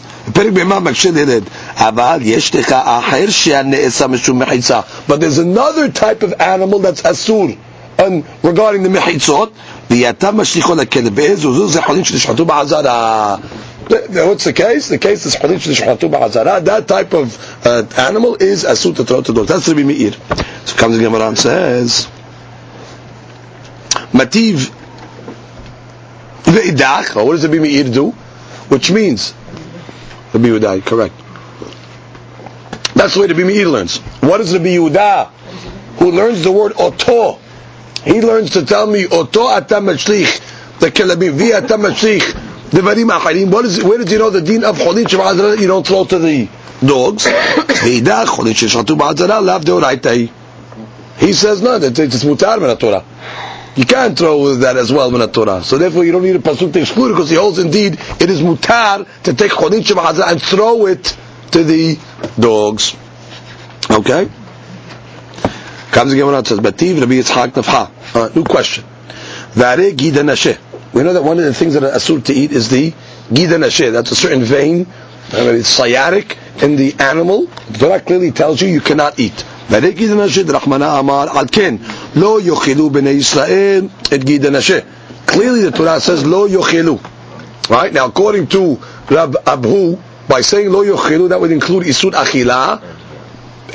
But 5.07 5.19
there's 5.19 5.37
another 5.37 5.91
type 5.91 6.23
of 6.23 6.33
animal 6.41 6.79
that's 6.79 7.01
asur. 7.03 7.57
And 7.97 8.25
regarding 8.43 8.83
the 8.83 8.89
What's 13.87 14.45
the 14.45 14.53
case? 14.53 14.89
The 14.89 14.97
case 14.97 15.25
is 15.25 15.35
Hadith 15.35 15.61
Shishmatu 15.63 16.09
Ba'azara. 16.11 16.63
That 16.65 16.87
type 16.87 17.13
of 17.13 17.65
uh, 17.65 17.83
animal 17.97 18.35
is 18.35 18.63
Asut 18.63 19.05
dogs. 19.05 19.47
That's 19.47 19.67
Rabbi 19.67 19.83
Meir. 19.83 20.11
So 20.65 20.75
comes 20.75 20.97
the 20.97 21.03
Gemara 21.03 21.27
and 21.27 21.37
says, 21.37 22.07
Mativ 24.11 24.71
Ve'idach, 26.43 27.15
what 27.23 27.33
does 27.33 27.45
Rabbi 27.47 27.59
Meir 27.59 27.83
do? 27.85 28.13
which 28.69 28.91
means 28.91 29.33
Rabbi 30.33 30.47
Yehuda, 30.47 30.85
correct. 30.85 31.13
That's 32.95 33.13
the 33.13 33.21
way 33.21 33.27
Rabbi 33.27 33.43
Meir 33.43 33.67
learns. 33.67 33.97
What 34.21 34.41
is 34.41 34.53
Rabbi 34.53 34.75
Yehuda? 34.75 35.29
Who 35.99 36.11
learns 36.11 36.43
the 36.43 36.51
word 36.51 36.73
oto? 36.77 37.39
He 38.03 38.21
learns 38.21 38.51
to 38.51 38.65
tell 38.65 38.87
me 38.87 39.05
oto 39.07 39.47
atam 39.49 39.85
mashlich, 39.85 40.79
the 40.79 40.91
kelabim 40.91 41.33
vi 41.33 41.51
atam 41.53 41.81
the 42.71 42.81
varim 42.81 43.09
acharim. 43.17 43.51
What 43.51 43.65
is? 43.65 43.83
Where 43.83 43.97
did 43.97 44.11
you 44.11 44.19
know 44.19 44.29
the 44.29 44.41
din 44.41 44.63
of 44.63 44.77
cholin 44.77 45.05
shemazara? 45.05 45.59
You 45.59 45.67
don't 45.67 45.85
throw 45.85 46.05
to 46.05 46.19
the 46.19 46.49
dogs. 46.85 47.25
Veidach 47.25 48.25
cholin 48.25 48.53
sheshatu 48.53 48.97
ba'azara 48.97 49.43
lav 49.43 49.63
deoraitai. 49.63 50.31
He 51.17 51.33
says 51.33 51.61
no, 51.61 51.79
that 51.79 51.97
it's 51.97 52.23
mutar 52.23 52.59
min 52.59 52.75
Torah. 52.77 53.03
You 53.75 53.85
can't 53.85 54.17
throw 54.17 54.55
that 54.55 54.77
as 54.77 54.91
well 54.91 55.11
min 55.11 55.29
Torah. 55.29 55.63
So 55.63 55.77
therefore, 55.77 56.05
you 56.05 56.11
don't 56.11 56.23
need 56.23 56.35
a 56.35 56.39
pasuk 56.39 56.73
to 56.73 56.81
exclude 56.81 57.11
it 57.11 57.13
because 57.13 57.29
he 57.29 57.35
holds 57.35 57.59
indeed 57.59 57.93
it 57.93 58.29
is 58.29 58.41
mutar 58.41 59.07
to 59.23 59.33
take 59.33 59.51
cholin 59.51 59.81
shemazara 59.81 60.31
and 60.31 60.41
throw 60.41 60.87
it 60.87 61.17
to 61.51 61.63
the 61.63 61.97
dogs. 62.39 62.95
Okay. 63.89 64.29
Comes 65.91 66.11
again 66.11 66.25
when 66.25 66.35
it 66.35 66.47
says, 66.47 66.59
"Bativ 66.59 66.99
Rabbi 66.99 67.13
Yitzchak 67.13 67.51
Nafha." 67.51 67.89
Uh, 68.15 68.29
new 68.35 68.43
question. 68.43 68.83
Vare 69.53 69.91
gida 69.91 70.23
nashe. 70.23 70.57
We 70.95 71.03
know 71.03 71.11
that 71.11 71.25
one 71.25 71.37
of 71.39 71.43
the 71.43 71.53
things 71.53 71.73
that 71.73 71.83
are 71.83 71.91
asur 71.91 72.23
to 72.23 72.33
eat 72.33 72.53
is 72.53 72.69
the 72.69 72.91
gida 73.29 73.59
nashe. 73.59 73.91
That's 73.91 74.11
a 74.11 74.15
certain 74.15 74.43
vein, 74.43 74.87
uh, 75.33 75.51
it's 75.51 75.67
sciatic 75.67 76.37
in 76.63 76.77
the 76.77 76.95
animal. 76.99 77.47
The 77.47 77.77
Torah 77.79 77.99
clearly 77.99 78.31
tells 78.31 78.61
you 78.61 78.69
you 78.69 78.79
cannot 78.79 79.19
eat. 79.19 79.33
Vare 79.67 79.91
gida 79.91 80.15
nashe. 80.15 80.45
Rachmana 80.45 80.97
Amar 80.97 81.47
ken 81.47 81.79
lo 82.15 82.39
yochilu 82.39 82.89
bnei 82.89 83.17
Yisrael 83.17 83.91
et 84.09 84.21
gida 84.21 84.49
nashe. 84.49 84.85
Clearly, 85.27 85.63
the 85.63 85.71
Torah 85.71 85.99
says 85.99 86.25
lo 86.25 86.47
yochilu. 86.47 87.69
Right 87.69 87.91
now, 87.91 88.05
according 88.05 88.47
to 88.47 88.75
Rab 89.09 89.33
Abhu, 89.43 90.01
by 90.29 90.39
saying 90.39 90.69
lo 90.69 90.81
yochilu, 90.81 91.27
that 91.27 91.41
would 91.41 91.51
include 91.51 91.87
isur 91.87 92.11
achila 92.11 92.81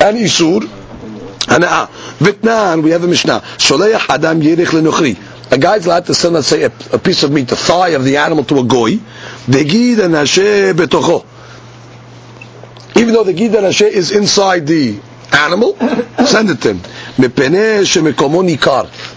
and 0.00 0.16
isur 0.16 0.60
hana'ah. 0.60 1.88
Vitnan, 2.16 2.82
we 2.82 2.92
have 2.92 3.04
a 3.04 3.06
Mishnah. 3.06 3.40
Sholeach 3.58 4.08
adam 4.08 4.40
yerich 4.40 4.68
lenuchri. 4.68 5.29
A 5.50 5.58
guy's 5.58 5.84
allowed 5.86 6.06
to 6.06 6.14
send, 6.14 6.34
let's 6.34 6.46
say, 6.46 6.62
a, 6.62 6.72
a, 6.92 6.98
piece 6.98 7.24
of 7.24 7.32
meat, 7.32 7.48
the 7.48 7.56
thigh 7.56 7.90
of 7.90 8.04
the 8.04 8.18
animal 8.18 8.44
to 8.44 8.60
a 8.60 8.64
goy. 8.64 8.98
The 9.48 9.64
gid 9.64 9.98
and 9.98 10.14
betocho. 10.14 11.26
Even 12.96 13.14
though 13.14 13.24
the 13.24 13.32
gid 13.32 13.54
and 13.56 13.66
is 13.66 14.12
inside 14.12 14.66
the 14.68 15.00
animal, 15.32 15.76
send 16.24 16.50
it 16.50 16.60
to 16.62 16.74
him. 16.74 16.80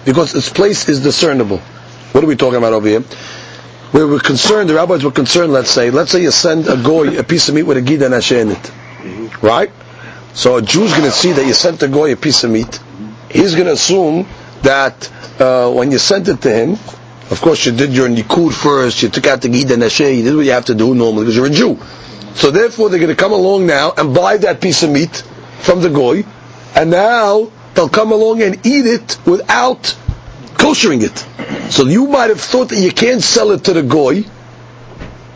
Because 0.05 0.35
its 0.35 0.49
place 0.49 0.89
is 0.89 1.01
discernible. 1.03 1.59
What 1.59 2.23
are 2.23 2.27
we 2.27 2.35
talking 2.35 2.57
about 2.57 2.73
over 2.73 2.87
here? 2.87 3.03
We 3.93 4.03
were 4.05 4.19
concerned, 4.19 4.69
the 4.71 4.75
rabbis 4.75 5.03
were 5.03 5.11
concerned, 5.11 5.53
let's 5.53 5.69
say, 5.69 5.91
let's 5.91 6.11
say 6.11 6.23
you 6.23 6.31
send 6.31 6.67
a 6.67 6.77
goy 6.77 7.19
a 7.19 7.23
piece 7.23 7.47
of 7.49 7.53
meat 7.55 7.63
with 7.63 7.77
a 7.77 7.81
gid 7.81 8.01
and 8.01 8.13
in 8.31 8.51
it. 8.51 8.71
Right? 9.43 9.71
So 10.33 10.57
a 10.57 10.61
Jew's 10.63 10.91
going 10.91 11.03
to 11.03 11.11
see 11.11 11.31
that 11.33 11.45
you 11.45 11.53
sent 11.53 11.83
a 11.83 11.87
goy 11.87 12.11
a 12.11 12.15
piece 12.15 12.43
of 12.43 12.49
meat. 12.49 12.79
He's 13.29 13.53
going 13.53 13.67
to 13.67 13.73
assume 13.73 14.25
that 14.63 15.11
uh, 15.39 15.71
when 15.71 15.91
you 15.91 15.97
sent 15.97 16.27
it 16.27 16.41
to 16.41 16.51
him, 16.51 16.71
of 17.29 17.39
course 17.41 17.65
you 17.65 17.71
did 17.71 17.91
your 17.93 18.09
nikud 18.09 18.53
first, 18.53 19.01
you 19.03 19.09
took 19.09 19.27
out 19.27 19.41
the 19.41 19.49
gid 19.49 19.71
and 19.71 19.81
you 19.83 20.23
did 20.23 20.35
what 20.35 20.45
you 20.45 20.51
have 20.51 20.65
to 20.65 20.75
do 20.75 20.93
normally 20.95 21.23
because 21.23 21.35
you're 21.35 21.45
a 21.45 21.49
Jew. 21.49 21.77
So 22.35 22.51
therefore 22.51 22.89
they're 22.89 22.99
going 22.99 23.15
to 23.15 23.21
come 23.21 23.31
along 23.31 23.65
now 23.67 23.93
and 23.95 24.13
buy 24.13 24.37
that 24.37 24.61
piece 24.61 24.83
of 24.83 24.89
meat 24.89 25.17
from 25.59 25.81
the 25.81 25.89
goy, 25.89 26.25
and 26.75 26.89
now 26.89 27.51
they'll 27.73 27.89
come 27.89 28.11
along 28.11 28.41
and 28.41 28.55
eat 28.65 28.85
it 28.85 29.17
without 29.25 29.95
koshering 30.55 31.03
it. 31.03 31.71
So 31.71 31.85
you 31.85 32.07
might 32.07 32.29
have 32.29 32.41
thought 32.41 32.69
that 32.69 32.79
you 32.79 32.91
can't 32.91 33.21
sell 33.21 33.51
it 33.51 33.65
to 33.65 33.73
the 33.73 33.83
goy 33.83 34.23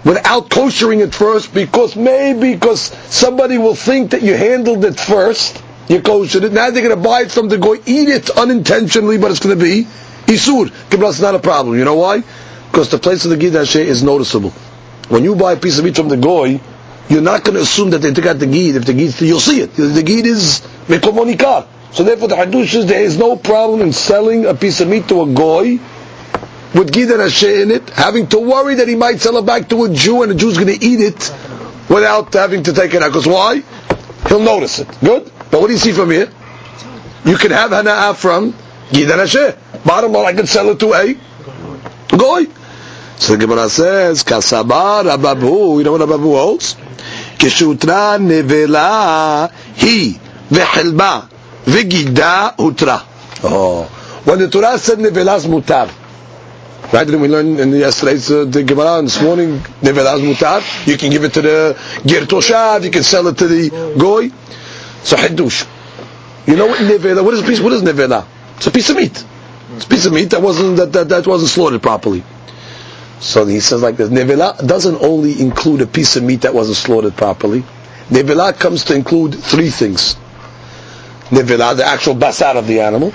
without 0.03 0.49
koshering 0.49 1.01
it 1.05 1.13
first 1.13 1.53
because 1.53 1.95
maybe 1.95 2.53
because 2.53 2.81
somebody 3.13 3.57
will 3.57 3.75
think 3.75 4.11
that 4.11 4.21
you 4.21 4.35
handled 4.35 4.85
it 4.85 4.99
first, 4.99 5.61
you 5.88 6.02
koshered 6.02 6.43
it. 6.43 6.52
Now 6.54 6.69
they're 6.69 6.84
going 6.84 6.95
to 6.95 7.02
buy 7.02 7.21
it 7.21 7.32
from 7.32 7.47
the 7.50 7.58
goy, 7.58 7.76
eat 7.86 8.10
it 8.10 8.30
unintentionally, 8.30 9.17
but 9.17 9.32
it's 9.32 9.39
going 9.39 9.58
to 9.58 9.63
be 9.63 9.84
isur. 10.26 10.71
It's 10.91 11.21
not 11.21 11.36
a 11.36 11.39
problem. 11.39 11.78
You 11.78 11.86
know 11.86 11.95
why? 11.95 12.23
Because 12.71 12.89
the 12.89 13.00
place 13.00 13.26
of 13.26 13.32
the 13.32 13.38
gid 13.38 13.56
is 13.56 14.04
noticeable. 14.04 14.52
When 15.10 15.23
you 15.23 15.36
buy 15.36 15.54
a 15.54 15.58
piece 15.58 15.80
of 15.80 15.86
meat 15.86 15.95
from 15.95 16.10
the 16.10 16.17
goy, 16.17 16.60
you're 17.10 17.21
not 17.21 17.43
going 17.43 17.56
to 17.56 17.62
assume 17.62 17.91
that 17.91 18.00
they 18.00 18.13
took 18.13 18.26
out 18.26 18.39
the 18.39 18.47
gid. 18.47 18.76
If 18.76 18.86
the 18.86 18.93
gid, 18.93 19.19
you'll 19.21 19.39
see 19.39 19.62
it. 19.62 19.73
The 19.76 20.04
gid 20.04 20.26
is 20.26 20.62
mekomonikar. 20.88 21.67
So 21.93 22.04
therefore, 22.04 22.28
the 22.28 22.36
hadush 22.36 22.76
is 22.76 22.86
there 22.86 23.02
is 23.02 23.17
no 23.17 23.38
problem 23.38 23.82
in 23.82 23.93
selling 23.93 24.45
a 24.45 24.54
piece 24.54 24.82
of 24.82 24.89
meat 24.89 25.08
to 25.08 25.21
a 25.21 25.28
goy 25.34 25.80
with 26.73 26.91
Gid 26.91 27.10
and 27.10 27.43
in 27.43 27.71
it, 27.71 27.89
having 27.89 28.28
to 28.28 28.39
worry 28.39 28.76
that 28.76 28.88
he 28.88 28.95
might 28.95 29.19
sell 29.19 29.38
it 29.38 29.45
back 29.45 29.69
to 29.69 29.86
a 29.86 29.89
Jew 29.93 30.21
and 30.21 30.32
the 30.32 30.36
Jew's 30.36 30.58
going 30.58 30.78
to 30.78 30.86
eat 30.86 31.00
it 31.00 31.34
without 31.89 32.34
having 32.34 32.63
to 32.63 32.73
take 32.73 32.93
it 32.93 33.02
out. 33.02 33.08
Because 33.08 33.26
why? 33.26 33.63
He'll 34.28 34.41
notice 34.41 34.80
it. 34.80 34.88
Good? 35.00 35.32
But 35.51 35.62
what 35.62 35.67
do 35.67 35.73
you 35.73 35.79
see 35.79 35.91
from 35.91 36.12
here? 36.12 36.29
You 37.25 37.38
can 37.38 37.51
have 37.51 37.71
Hana'ah 37.71 38.15
from 38.15 38.53
Gid 38.91 39.10
and 39.12 39.83
Bottom 39.86 40.12
line, 40.12 40.25
I 40.25 40.33
can 40.33 40.47
sell 40.47 40.69
it 40.69 40.79
to 40.79 40.93
a 40.93 41.13
Goy. 42.17 42.45
So 43.17 43.36
the 43.36 43.39
Gemara 43.39 43.69
says, 43.69 44.23
Kasabar 44.23 45.03
Ababu, 45.03 45.77
you 45.79 45.83
know 45.83 45.93
what 45.93 46.01
Ababu 46.01 46.38
holds? 46.38 46.75
Kishutra 47.38 48.17
nevela 48.19 49.49
hi 49.51 50.19
vechilba 50.49 51.27
v'gida 51.65 52.55
utra. 52.57 53.03
Oh. 53.43 53.83
When 54.23 54.39
the 54.39 54.49
Torah 54.49 54.77
said 54.77 54.99
nevela 54.99 55.38
is 55.38 55.45
mutar, 55.45 55.89
Right? 56.93 57.03
Didn't 57.03 57.19
we 57.19 57.27
learn 57.27 57.60
in 57.60 57.73
yesterday's 57.73 58.31
uh, 58.31 58.45
the 58.45 58.63
Gemara 58.63 59.01
this 59.01 59.21
morning? 59.21 59.60
Nevelaz 59.81 60.21
mutar. 60.21 60.88
You 60.88 60.95
can 60.97 61.12
give 61.12 61.25
it 61.25 61.33
to 61.33 61.41
the 61.41 61.77
ger 62.05 62.21
toshav. 62.21 62.86
You 62.86 62.91
can 62.91 63.03
sell 63.03 63.27
it 63.27 63.38
to 63.39 63.47
the 63.47 63.95
goy. 63.99 64.31
So 65.03 65.15
hadush. 65.15 65.67
You 66.47 66.55
know 66.55 66.67
what 66.67 66.79
nevela? 66.79 67.23
What 67.23 67.33
is 67.33 67.41
a 67.41 67.43
piece? 67.43 67.60
What 67.60 67.73
is 67.73 67.81
nevela? 67.81 68.25
It's 68.57 68.67
a 68.67 68.71
piece 68.71 68.89
of 68.89 68.97
meat. 68.97 69.23
It's 69.75 69.86
a 69.86 69.89
piece 69.89 70.05
of 70.05 70.13
meat 70.13 70.29
that 70.31 70.41
wasn't 70.41 70.77
that, 70.77 70.93
that, 70.93 71.10
that 71.10 71.27
wasn't 71.27 71.49
slaughtered 71.49 71.81
properly. 71.81 72.23
So 73.19 73.45
he 73.45 73.60
says 73.60 73.81
like 73.81 73.97
this: 73.97 74.10
nevela 74.10 74.65
doesn't 74.65 75.03
only 75.03 75.39
include 75.41 75.81
a 75.81 75.88
piece 75.88 76.15
of 76.15 76.23
meat 76.23 76.41
that 76.41 76.53
wasn't 76.53 76.77
slaughtered 76.77 77.15
properly. 77.15 77.63
Nevela 78.10 78.57
comes 78.57 78.86
to 78.86 78.95
include 78.95 79.36
three 79.36 79.69
things. 79.69 80.15
Nevela, 81.29 81.75
the 81.75 81.86
actual 81.86 82.15
basar 82.15 82.55
of 82.55 82.67
the 82.67 82.79
animal. 82.79 83.13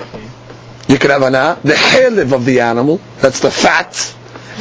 You 0.89 0.99
can 0.99 1.11
have 1.11 1.23
ana, 1.23 1.39
uh, 1.39 1.55
the 1.65 1.73
halev 1.73 2.33
of 2.33 2.45
the 2.45 2.61
animal, 2.61 3.01
that's 3.21 3.41
the 3.41 3.51
fat, 3.51 4.15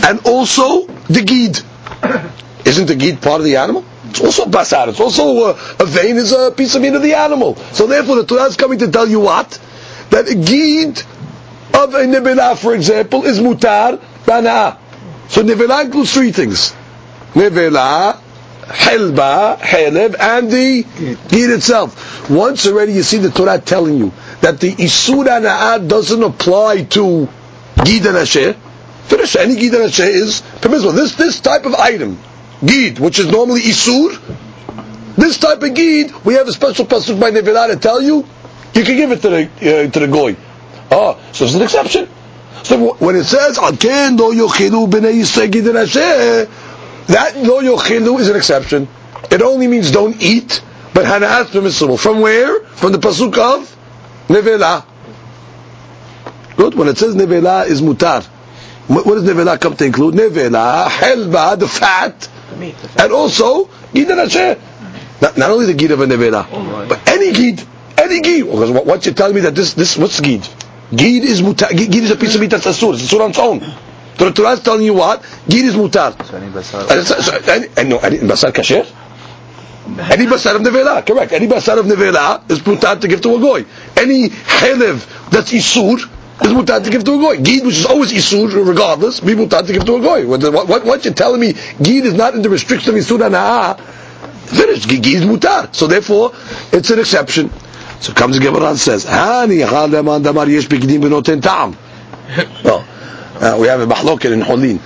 and 0.06 0.26
also 0.26 0.86
the 0.86 1.22
gid. 1.24 1.62
Isn't 2.66 2.86
the 2.86 2.96
gid 2.96 3.22
part 3.22 3.42
of 3.42 3.46
the 3.46 3.58
animal? 3.58 3.84
It's 4.12 4.20
also 4.20 4.46
basar. 4.46 4.90
It's 4.90 5.00
also 5.00 5.46
a, 5.46 5.50
a 5.80 5.86
vein 5.86 6.18
is 6.18 6.34
a 6.34 6.52
piece 6.52 6.76
of 6.76 6.82
meat 6.82 6.94
of 6.94 7.02
the 7.02 7.14
animal. 7.14 7.56
So 7.72 7.88
therefore, 7.88 8.18
the 8.18 8.26
Torah 8.26 8.44
is 8.44 8.58
coming 8.58 8.80
to 8.80 8.92
tell 8.92 9.08
you 9.08 9.22
what 9.22 9.60
that 10.10 10.28
a 10.28 10.36
gid 10.36 11.00
of 11.74 11.94
a 11.96 12.04
nebelah, 12.04 12.58
for 12.58 12.76
example, 12.76 13.26
is 13.26 13.40
mutar 13.40 14.02
bana. 14.26 14.78
So 15.30 15.44
nebelah 15.44 15.86
includes 15.86 16.14
three 16.14 16.34
things: 16.34 16.74
nebelah, 17.34 18.20
helba, 18.68 19.58
halev, 19.58 20.20
and 20.20 20.52
the 20.52 20.84
gid 21.30 21.50
itself. 21.50 22.30
Once 22.30 22.68
already, 22.68 22.94
you 22.94 23.04
see 23.04 23.18
the 23.18 23.32
Torah 23.32 23.60
telling 23.60 23.98
you 23.98 24.12
that 24.42 24.60
the 24.60 24.74
Isur 24.74 25.26
Ana'at 25.26 25.88
doesn't 25.88 26.22
apply 26.22 26.84
to 26.84 27.30
Gid 27.86 28.06
and 28.06 28.18
Asher. 28.18 28.54
Finish. 29.06 29.36
Any 29.38 29.56
Gid 29.56 29.74
and 29.74 29.84
Asher 29.84 30.04
is 30.04 30.42
permissible. 30.62 30.92
This, 30.92 31.16
this 31.16 31.40
type 31.40 31.66
of 31.66 31.76
item, 31.76 32.18
Gid, 32.66 33.00
which 33.00 33.20
is 33.20 33.28
normally 33.28 33.62
Isur, 33.62 34.20
this 35.16 35.38
type 35.38 35.62
of 35.64 35.74
Gid, 35.74 36.26
we 36.26 36.36
have 36.36 36.48
a 36.48 36.52
special 36.52 36.86
pasuk 36.86 37.20
by 37.20 37.32
Nevilah 37.32 37.72
to 37.72 37.80
tell 37.80 38.02
you, 38.02 38.26
you 38.74 38.84
can 38.84 38.96
give 38.96 39.12
it 39.12 39.22
to 39.22 39.30
the, 39.30 39.44
uh, 39.46 39.92
to 39.92 40.00
the 40.00 40.08
Goy. 40.08 40.36
Ah, 40.92 41.18
so 41.32 41.46
it's 41.46 41.56
an 41.56 41.62
exception. 41.62 42.08
So 42.64 42.94
when 42.96 43.16
it 43.16 43.24
says, 43.24 43.58
Aken 43.58 44.20
lo 44.20 44.32
yochilu 44.32 44.90
b'nei 44.90 45.20
Yisrael 45.20 45.52
Gid 45.52 45.68
and 45.68 45.78
Asher, 45.78 46.46
that 47.08 47.36
lo 47.38 47.62
yochilu 47.62 48.20
is 48.20 48.30
an 48.30 48.36
exception. 48.36 48.88
It 49.30 49.42
only 49.42 49.68
means 49.68 49.92
don't 49.92 50.22
eat, 50.22 50.62
but 50.94 51.06
Hana'at 51.06 51.52
permissible. 51.52 51.98
From 51.98 52.22
where? 52.22 52.62
From 52.66 52.92
the 52.92 53.00
pasuk 53.00 53.38
of 53.38 53.78
Nevela. 54.28 54.86
Good. 56.56 56.76
When 56.76 56.88
it 56.88 56.98
says 56.98 57.16
nevela 57.16 57.66
is 57.68 57.82
mutar, 57.82 58.24
what 58.88 59.06
does 59.06 59.24
nevela 59.24 59.60
come 59.60 59.76
to 59.78 59.86
include? 59.86 60.16
Nevela, 60.16 60.88
helba, 60.88 61.58
the 61.58 61.68
fat, 61.68 62.30
and 62.98 63.12
also 63.12 63.70
gid 63.94 64.10
and 64.10 64.18
not, 65.22 65.38
not 65.38 65.52
only 65.52 65.68
the 65.68 65.74
gid 65.76 65.92
of 65.92 66.02
a 66.02 66.06
nevela, 66.06 66.48
but 66.90 67.08
any 67.08 67.32
gid, 67.32 67.64
any 67.98 68.22
gid. 68.22 68.46
Because 68.46 68.72
what, 68.72 68.86
what 68.86 69.06
you're 69.06 69.14
telling 69.14 69.36
me 69.36 69.42
that 69.42 69.54
this, 69.54 69.74
this, 69.76 69.96
what's 69.96 70.20
gid? 70.20 70.48
Gid 70.96 71.24
is 71.24 71.42
mutar. 71.42 71.70
Gid 71.70 71.96
is 71.96 72.12
a 72.12 72.16
piece 72.16 72.36
of 72.36 72.42
meat 72.42 72.50
that's 72.50 72.66
asur. 72.66 72.94
It's 72.96 73.04
asur 73.04 73.22
on 73.22 73.30
its 73.30 73.40
own. 73.40 73.60
The 74.18 74.32
Torah 74.32 74.52
is 74.52 74.60
telling 74.62 74.84
you 74.84 74.96
what? 74.96 75.24
Gid 75.48 75.66
is 75.66 75.76
mutar. 75.76 76.26
So 76.26 76.38
any 76.38 76.48
basar. 76.52 76.90
Uh, 76.90 77.68
and, 77.78 77.90
no, 77.90 78.00
any 78.00 78.18
basar 78.18 78.52
kasher. 78.52 78.86
Any 80.12 80.26
basar 80.26 80.56
of 80.56 80.62
nevela, 80.62 81.06
correct. 81.06 81.32
Any 81.34 81.48
basar 81.48 81.78
of 81.78 81.86
nevela 81.86 82.50
is 82.50 82.60
putat 82.60 83.02
to 83.02 83.08
give 83.08 83.22
to 83.22 83.36
a 83.36 83.40
goy. 83.40 83.66
Any 83.96 84.30
helev 84.30 85.30
that's 85.30 85.52
isur, 85.52 86.10
is 86.44 86.52
mutar 86.52 86.84
to 86.84 86.90
give 86.90 87.04
to 87.04 87.14
a 87.14 87.18
goy. 87.18 87.38
Gid, 87.42 87.66
which 87.66 87.78
is 87.78 87.86
always 87.86 88.12
isur, 88.12 88.68
regardless, 88.68 89.20
be 89.20 89.34
mutar 89.34 89.66
to 89.66 89.74
give 89.74 89.86
to 89.86 89.96
a 89.96 90.02
goy. 90.02 90.26
What, 90.28 90.42
what, 90.68 90.86
what, 90.86 91.06
you're 91.06 91.14
telling 91.14 91.40
me, 91.40 91.54
gid 91.82 92.06
is 92.06 92.14
not 92.14 92.34
in 92.36 92.42
the 92.42 92.50
restriction 92.50 92.96
of 92.96 93.02
isur 93.02 93.20
ana'ah, 93.20 93.80
finished. 94.48 94.88
Gid 94.90 95.06
is 95.06 95.22
mutar. 95.24 95.74
So 95.76 95.88
therefore, 95.88 96.32
it's 96.72 96.90
an 96.90 97.00
exception. 97.00 97.52
So 98.02 98.14
comes 98.14 98.36
the 98.36 98.42
Gemara 98.44 98.70
and 98.72 98.80
says, 98.80 99.06
Hani 99.06 99.60
chal 99.70 99.88
damar 99.90 100.48
yesh 100.50 100.66
begidim 100.68 101.02
benoten 101.02 101.42
ta'am. 101.42 101.78
Well, 102.64 102.84
uh, 103.40 103.58
we 103.60 103.68
have 103.68 103.80
a 103.82 103.86
mahloket 103.86 104.32
in 104.32 104.42
Holin. 104.42 104.80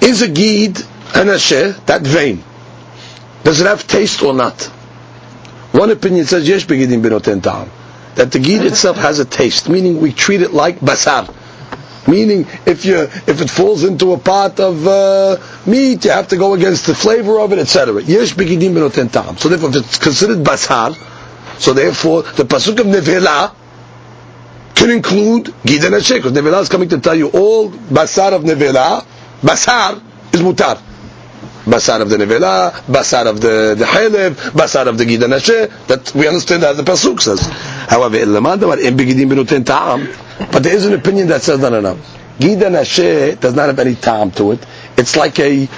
Is 0.00 0.22
a 0.22 0.28
gid 0.28 0.78
and 1.14 1.28
a 1.30 1.38
that 1.86 2.02
vein, 2.02 2.44
does 3.42 3.60
it 3.60 3.66
have 3.66 3.86
taste 3.88 4.22
or 4.22 4.32
not? 4.32 4.62
One 5.72 5.90
opinion 5.90 6.26
says 6.26 6.48
yesh 6.48 6.66
begidim 6.66 7.02
benoten 7.02 7.42
ta'am. 7.42 7.68
That 8.16 8.32
the 8.32 8.38
gid 8.38 8.64
itself 8.64 8.96
has 8.96 9.18
a 9.18 9.24
taste, 9.24 9.68
meaning 9.68 10.00
we 10.00 10.12
treat 10.12 10.42
it 10.42 10.52
like 10.52 10.80
basar. 10.80 11.32
Meaning, 12.08 12.46
if 12.66 12.84
you 12.84 13.00
if 13.00 13.40
it 13.40 13.50
falls 13.50 13.82
into 13.84 14.12
a 14.12 14.18
pot 14.18 14.60
of 14.60 14.86
uh, 14.86 15.36
meat, 15.66 16.04
you 16.04 16.10
have 16.12 16.28
to 16.28 16.36
go 16.36 16.54
against 16.54 16.86
the 16.86 16.94
flavor 16.94 17.40
of 17.40 17.52
it, 17.52 17.58
etc. 17.58 18.00
So 18.02 19.48
therefore, 19.48 19.70
if 19.70 19.76
it's 19.76 19.98
considered 19.98 20.38
basar, 20.44 20.94
so 21.60 21.72
therefore 21.72 22.22
the 22.22 22.44
pasuk 22.44 22.78
of 22.80 22.86
nevela 22.86 23.52
can 24.74 24.90
include 24.90 25.52
gid 25.64 25.84
and 25.84 25.94
ashek. 25.94 26.16
Because 26.22 26.32
nevela 26.32 26.60
is 26.62 26.68
coming 26.68 26.88
to 26.90 27.00
tell 27.00 27.14
you 27.14 27.28
all 27.30 27.70
basar 27.70 28.32
of 28.32 28.42
nevela, 28.42 29.04
basar 29.42 30.00
is 30.32 30.40
mutar. 30.42 30.80
Basar 31.66 32.00
of 32.00 32.08
the 32.08 32.16
nevela, 32.16 32.70
basar 32.86 33.26
of 33.26 33.40
the 33.40 33.74
the 33.76 33.84
halib, 33.84 34.34
basar 34.52 34.86
of 34.86 34.98
the 34.98 35.04
gid 35.04 35.24
and. 35.24 35.32
That 35.32 36.12
we 36.14 36.28
understand 36.28 36.62
that 36.62 36.76
the 36.76 36.84
pasuk 36.84 37.20
says. 37.20 37.40
However, 37.40 38.18
in 38.18 38.28
begidim 38.28 39.30
benoten 39.30 39.66
ta'am. 39.66 40.08
But 40.52 40.62
there 40.62 40.76
is 40.76 40.86
an 40.86 40.92
opinion 40.94 41.26
that 41.28 41.42
says 41.42 41.58
no, 41.58 41.68
no, 41.68 41.80
no. 41.80 41.98
Gid 42.38 42.62
and 42.62 43.40
does 43.40 43.54
not 43.54 43.66
have 43.66 43.78
any 43.80 43.96
time 43.96 44.30
to 44.32 44.52
it. 44.52 44.64
It's 44.96 45.16
like 45.16 45.40
a, 45.40 45.68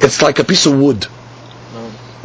it's 0.00 0.20
like 0.20 0.40
a 0.40 0.44
piece 0.44 0.66
of 0.66 0.76
wood. 0.76 1.06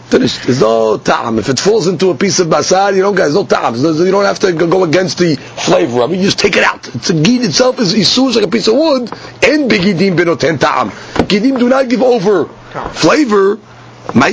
Finished. 0.05 0.43
There's 0.43 0.61
no 0.61 0.97
ta'am. 0.97 1.37
If 1.37 1.49
it 1.49 1.59
falls 1.59 1.85
into 1.87 2.09
a 2.09 2.15
piece 2.15 2.39
of 2.39 2.47
basar, 2.47 2.95
you 2.95 3.03
don't 3.03 3.15
guys, 3.15 3.35
no 3.35 3.45
ta'am. 3.45 3.75
You 3.75 4.11
don't 4.11 4.25
have 4.25 4.39
to 4.39 4.53
go 4.53 4.83
against 4.83 5.19
the 5.19 5.35
flavor 5.35 6.01
of 6.01 6.11
it. 6.11 6.17
You 6.17 6.23
just 6.23 6.39
take 6.39 6.55
it 6.57 6.63
out. 6.63 6.87
It's 6.95 7.11
a 7.11 7.13
gid 7.13 7.43
itself 7.43 7.79
is 7.79 7.93
isur 7.93 8.33
like 8.35 8.45
a 8.45 8.47
piece 8.47 8.67
of 8.67 8.75
wood. 8.75 9.11
And 9.43 9.69
begidim 9.69 10.17
benoten 10.17 10.59
ta'am. 10.59 10.89
Gidim 10.89 11.59
do 11.59 11.69
not 11.69 11.87
give 11.87 12.01
over 12.01 12.49
flavor. 12.93 13.55
What 13.55 14.25
are 14.25 14.29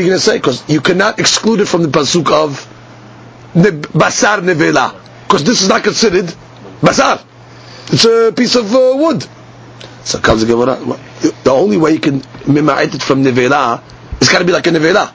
you 0.00 0.04
going 0.06 0.18
to 0.18 0.20
say? 0.20 0.36
Because 0.38 0.68
you 0.68 0.80
cannot 0.80 1.18
exclude 1.18 1.60
it 1.60 1.66
from 1.66 1.82
the 1.82 1.88
pasuk 1.88 2.30
of 2.32 2.66
basar 3.54 4.40
nevela 4.40 4.94
because 5.22 5.44
this 5.44 5.62
is 5.62 5.68
not 5.68 5.82
considered 5.82 6.26
basar. 6.80 7.24
It's 7.92 8.04
a 8.04 8.32
piece 8.36 8.54
of 8.56 8.72
uh, 8.72 8.92
wood. 8.96 9.26
So 10.04 10.18
comes 10.20 10.44
the. 10.46 10.98
The 11.44 11.50
only 11.50 11.76
way 11.76 11.92
you 11.92 12.00
can 12.00 12.20
mima'it 12.20 12.94
it 12.94 13.02
from 13.02 13.24
nevela 13.24 13.82
is 14.20 14.28
got 14.28 14.38
to 14.38 14.44
be 14.44 14.52
like 14.52 14.66
a 14.66 14.70
nevela. 14.70 15.12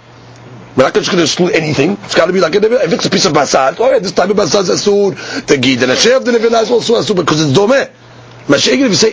We're 0.75 0.83
not 0.83 0.93
just 0.93 1.07
going 1.07 1.17
to 1.19 1.23
exclude 1.23 1.53
anything. 1.53 1.91
It's 2.03 2.15
got 2.15 2.25
to 2.25 2.33
be 2.33 2.41
like 2.41 2.53
a 2.55 2.59
nevela. 2.59 2.83
If 2.83 2.93
it's 2.93 3.05
a 3.05 3.09
piece 3.09 3.25
of 3.25 3.33
basar, 3.33 3.77
oh 3.79 3.91
yeah, 3.91 3.99
this 3.99 4.11
type 4.11 4.29
of 4.29 4.35
basar 4.35 4.61
is 4.61 4.69
asur. 4.69 5.45
The 5.47 5.57
gid 5.57 5.81
and 5.83 5.91
a 5.91 6.15
of 6.17 6.25
the 6.25 6.31
nevela 6.31 6.63
is 6.63 6.71
also 6.71 6.95
asur 6.95 7.15
because 7.15 7.41
it's 7.41 7.57
domeh. 7.57 7.89
Mashiach, 8.47 8.73
if 8.73 8.79
you 8.79 8.93
say 8.93 9.11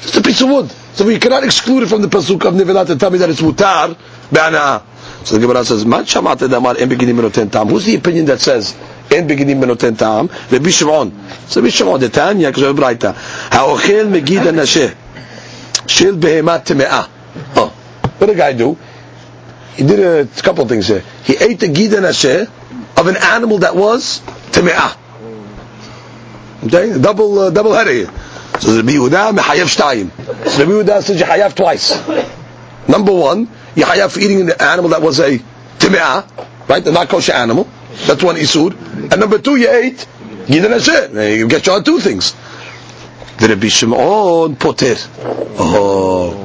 it's 0.00 0.16
a 0.16 0.22
piece 0.22 0.40
of 0.42 0.48
wood. 0.48 0.72
So 0.98 1.06
we 1.06 1.20
cannot 1.20 1.44
exclude 1.44 1.84
it 1.84 1.86
from 1.86 2.02
the 2.02 2.08
pasuk 2.08 2.44
of 2.44 2.54
Nivelat 2.54 2.90
and 2.90 2.98
tell 2.98 3.12
me 3.12 3.18
that 3.18 3.30
it's 3.30 3.40
mutar 3.40 3.96
be'anah. 4.32 4.82
So 5.24 5.36
the 5.36 5.40
Gemara 5.42 5.64
says, 5.64 5.86
"Man 5.86 6.02
shamat 6.02 6.50
damar 6.50 6.76
en 6.76 6.88
beginim 6.90 7.20
benoten 7.20 7.52
tam." 7.52 7.68
Who's 7.68 7.84
the 7.84 7.94
opinion 7.94 8.26
that 8.26 8.40
says 8.40 8.74
en 9.12 9.28
beginim 9.28 9.62
benoten 9.62 9.96
tam? 9.96 10.28
The 10.48 10.58
Shimon. 10.72 11.12
So 11.46 11.60
Rabbi 11.60 11.70
Shimon, 11.70 12.00
the 12.00 12.08
Tanya, 12.08 12.48
because 12.48 12.64
we 12.74 12.82
write 12.82 12.98
that 12.98 13.14
haochel 13.14 14.10
megid 14.10 14.42
anashe 14.42 14.96
shil 15.86 16.18
behemat 16.18 16.64
temeah. 16.66 17.08
Oh, 17.54 17.68
what 17.68 18.26
did 18.26 18.30
the 18.30 18.34
guy 18.34 18.52
do? 18.54 18.76
He 19.76 19.84
did 19.86 20.00
a 20.00 20.42
couple 20.42 20.66
things 20.66 20.88
here. 20.88 21.04
He 21.22 21.36
ate 21.36 21.60
the 21.60 21.68
gid 21.68 21.92
anashe 21.92 22.50
of 22.96 23.06
an 23.06 23.16
animal 23.18 23.58
that 23.58 23.76
was 23.76 24.18
temeah. 24.50 24.96
Okay, 26.64 27.00
double 27.00 27.38
uh, 27.38 27.50
double 27.50 27.72
headed 27.72 27.94
here. 27.94 28.27
So 28.60 28.76
Rabbi 28.76 28.92
Yehuda 28.92 29.36
mechayev 29.36 29.68
shtayim. 29.74 30.18
Rabbi 30.58 30.70
Yehuda 30.70 31.02
says 31.02 31.20
you 31.20 31.26
hayav 31.26 31.54
twice. 31.54 31.96
Number 32.88 33.12
one, 33.12 33.48
you 33.76 33.84
hayav 33.84 34.10
for 34.12 34.20
eating 34.20 34.40
an 34.42 34.60
animal 34.60 34.90
that 34.90 35.02
was 35.02 35.20
a 35.20 35.38
timea, 35.78 36.68
right, 36.68 36.86
a 36.86 36.90
not 36.90 37.08
kosher 37.08 37.32
animal. 37.32 37.68
That's 38.06 38.22
one 38.22 38.36
isur. 38.36 38.72
And 39.12 39.20
number 39.20 39.38
two, 39.38 39.56
you 39.56 39.70
ate 39.70 40.06
Gidan 40.46 40.70
Hashem. 40.70 41.16
You 41.38 41.46
get 41.48 41.66
you 41.66 41.72
on 41.72 41.84
two 41.84 42.00
things. 42.00 42.34
The 43.38 43.48
Rabbi 43.48 43.68
Shimon 43.68 44.56
poter. 44.56 44.96
Oh. 45.60 46.44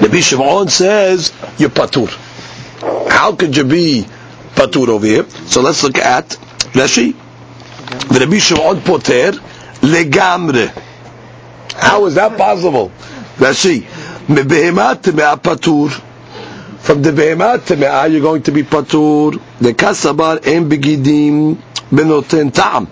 Rabbi 0.00 0.20
Shimon 0.20 0.68
says 0.68 1.32
you're 1.58 1.68
patur. 1.68 2.08
How 3.10 3.34
could 3.34 3.56
you 3.56 3.64
be 3.64 4.06
patur 4.54 4.88
over 4.88 5.06
here? 5.06 5.28
So 5.46 5.60
let's 5.60 5.82
look 5.82 5.98
at 5.98 6.28
Rashi. 6.72 7.14
The 8.08 8.20
Rabbi 8.20 8.38
Shimon 8.38 8.80
poter 8.80 9.32
legamre. 9.92 10.68
How 11.74 12.06
is 12.06 12.14
that 12.14 12.36
possible? 12.38 12.90
Rashi. 13.36 13.82
Mebehemat 14.26 15.02
patur 15.42 15.90
from 16.84 17.00
the 17.00 17.12
behemat 17.12 17.60
teme'ah, 17.60 18.12
you're 18.12 18.20
going 18.20 18.42
to 18.42 18.52
be 18.52 18.62
patur. 18.62 19.40
The 19.58 19.72
kasabar 19.72 20.46
en 20.46 20.68
begidim 20.68 21.56
benoten. 21.90 22.86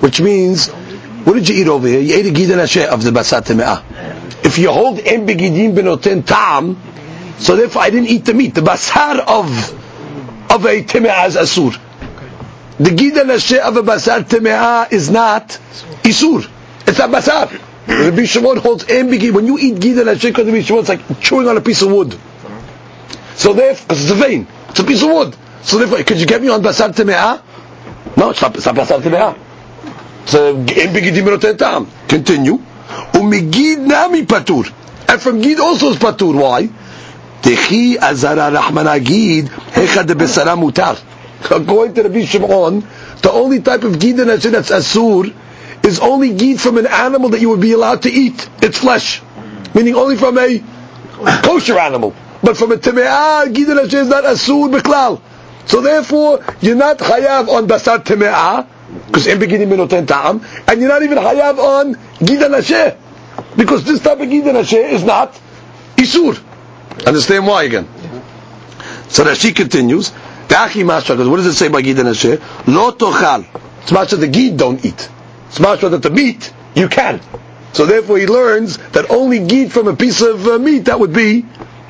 Which 0.00 0.20
means, 0.20 0.68
what 0.68 1.34
did 1.34 1.48
you 1.48 1.56
eat 1.56 1.66
over 1.68 1.88
here? 1.88 1.98
You 1.98 2.14
ate 2.14 2.26
a 2.26 2.30
gidan 2.30 2.88
of 2.92 3.02
the 3.02 3.10
basat 3.10 3.46
teme'ah. 3.46 4.44
If 4.46 4.58
you 4.58 4.70
hold 4.70 5.00
en 5.00 5.26
begidim 5.26 5.74
benoten 5.74 6.24
ta'am, 6.24 6.80
so 7.38 7.56
therefore 7.56 7.82
I 7.82 7.90
didn't 7.90 8.10
eat 8.10 8.24
the 8.26 8.34
meat. 8.34 8.54
The 8.54 8.60
basar 8.60 9.18
of 9.18 10.50
of 10.52 10.64
a 10.64 10.84
teme'ah 10.84 11.26
is 11.26 11.34
asur. 11.36 11.76
The 12.78 12.90
gidan 12.90 13.30
asher 13.30 13.60
of 13.60 13.76
a 13.76 13.82
basar 13.82 14.24
teme'ah 14.24 14.92
is 14.92 15.08
not 15.10 15.48
isur. 16.02 16.48
It's 16.86 16.98
a 16.98 17.02
basar. 17.02 17.60
Rabbi 17.86 18.24
Shimon 18.24 18.56
holds 18.56 18.84
begidim. 18.84 19.32
When 19.34 19.46
you 19.46 19.58
eat 19.58 19.76
gidan 19.76 20.12
asher, 20.12 20.28
because 20.28 20.46
Rabbi 20.46 20.60
Shimon, 20.62 20.80
it's 20.80 20.88
like 20.88 21.20
chewing 21.20 21.46
on 21.48 21.56
a 21.56 21.60
piece 21.60 21.82
of 21.82 21.92
wood. 21.92 22.18
So 23.36 23.52
therefore, 23.52 23.86
because 23.86 24.02
it's 24.02 24.10
a 24.10 24.14
vein, 24.14 24.46
it's 24.70 24.80
a 24.80 24.84
piece 24.84 25.02
of 25.02 25.08
wood. 25.08 25.36
So 25.62 25.78
therefore, 25.78 26.02
could 26.02 26.18
you 26.18 26.26
get 26.26 26.42
me 26.42 26.48
on 26.48 26.62
basar 26.62 26.92
teme'ah? 26.92 27.42
No, 28.16 28.30
it's 28.30 28.42
not, 28.42 28.56
it's 28.56 28.66
not 28.66 28.74
basar 28.74 29.00
teme'ah. 29.00 29.36
In 30.34 30.66
begidim 30.66 31.58
tam. 31.58 31.88
Continue. 32.08 32.58
Umigid 33.12 33.86
nami 33.86 34.24
patur. 34.26 34.72
And 35.08 35.20
from 35.20 35.40
gid 35.40 35.60
also 35.60 35.90
is 35.90 35.96
patur. 35.96 36.34
Why? 36.40 36.68
Techi 37.42 37.96
azara 37.98 38.50
rahman 38.52 38.88
agid 38.88 39.46
hecha 39.46 40.04
de 40.06 40.14
besara 40.14 40.56
mutar. 40.56 40.98
According 41.50 41.94
to 41.94 42.02
Rabbi 42.04 42.24
Shimon, 42.24 42.80
the 43.22 43.30
only 43.30 43.60
type 43.60 43.84
of 43.84 43.98
gid 43.98 44.16
that's 44.16 44.46
asur 44.70 45.34
is 45.84 46.00
only 46.00 46.32
gid 46.34 46.60
from 46.60 46.78
an 46.78 46.86
animal 46.86 47.28
that 47.30 47.40
you 47.40 47.50
would 47.50 47.60
be 47.60 47.72
allowed 47.72 48.02
to 48.02 48.10
eat 48.10 48.48
its 48.62 48.78
flesh. 48.78 49.20
Meaning 49.74 49.94
only 49.94 50.16
from 50.16 50.38
a 50.38 50.62
kosher 51.42 51.78
animal. 51.78 52.14
But 52.42 52.56
from 52.56 52.72
a 52.72 52.76
teme'ah, 52.76 53.46
Hashem 53.46 54.00
is 54.00 54.08
not 54.08 54.24
asur 54.24 54.70
beklal. 54.72 55.20
So 55.66 55.80
therefore, 55.80 56.44
you're 56.60 56.76
not 56.76 56.98
chayav 56.98 57.48
on 57.48 57.66
basar 57.66 57.98
teme'ah, 58.04 58.66
because 59.06 59.26
in 59.26 59.38
beginning 59.38 59.68
minoten 59.68 60.06
ta'am, 60.06 60.42
and 60.68 60.80
you're 60.80 60.88
not 60.88 61.02
even 61.02 61.18
chayav 61.18 61.58
on 61.58 61.94
Hashem, 62.52 62.96
because 63.56 63.84
this 63.84 64.00
type 64.00 64.20
of 64.20 64.30
Hashem 64.30 64.84
is 64.84 65.04
not 65.04 65.38
isur. 65.96 66.42
Understand 67.06 67.46
why 67.46 67.64
again? 67.64 67.88
So 69.08 69.24
Rashi 69.24 69.54
continues, 69.54 70.12
Tachi 70.48 70.84
Masha, 70.84 71.16
what 71.16 71.36
does 71.36 71.46
it 71.46 71.54
say 71.54 71.68
by 71.68 71.82
gidul 71.82 72.06
Hashem? 72.06 72.40
Lo 72.74 72.92
tochal. 72.92 73.44
It's 73.82 73.92
masha 73.92 74.16
the 74.16 74.28
gid 74.28 74.56
don't 74.56 74.82
eat. 74.84 75.10
It's 75.48 75.60
masha 75.60 75.88
that 75.90 76.02
the 76.02 76.10
meat, 76.10 76.52
you 76.74 76.88
can. 76.88 77.20
So 77.74 77.86
therefore 77.86 78.18
he 78.18 78.26
learns 78.26 78.78
that 78.92 79.10
only 79.10 79.46
gid 79.46 79.72
from 79.72 79.88
a 79.88 79.96
piece 79.96 80.22
of 80.22 80.46
uh, 80.46 80.58
meat, 80.58 80.86
that 80.86 80.98
would 80.98 81.12
be 81.12 81.44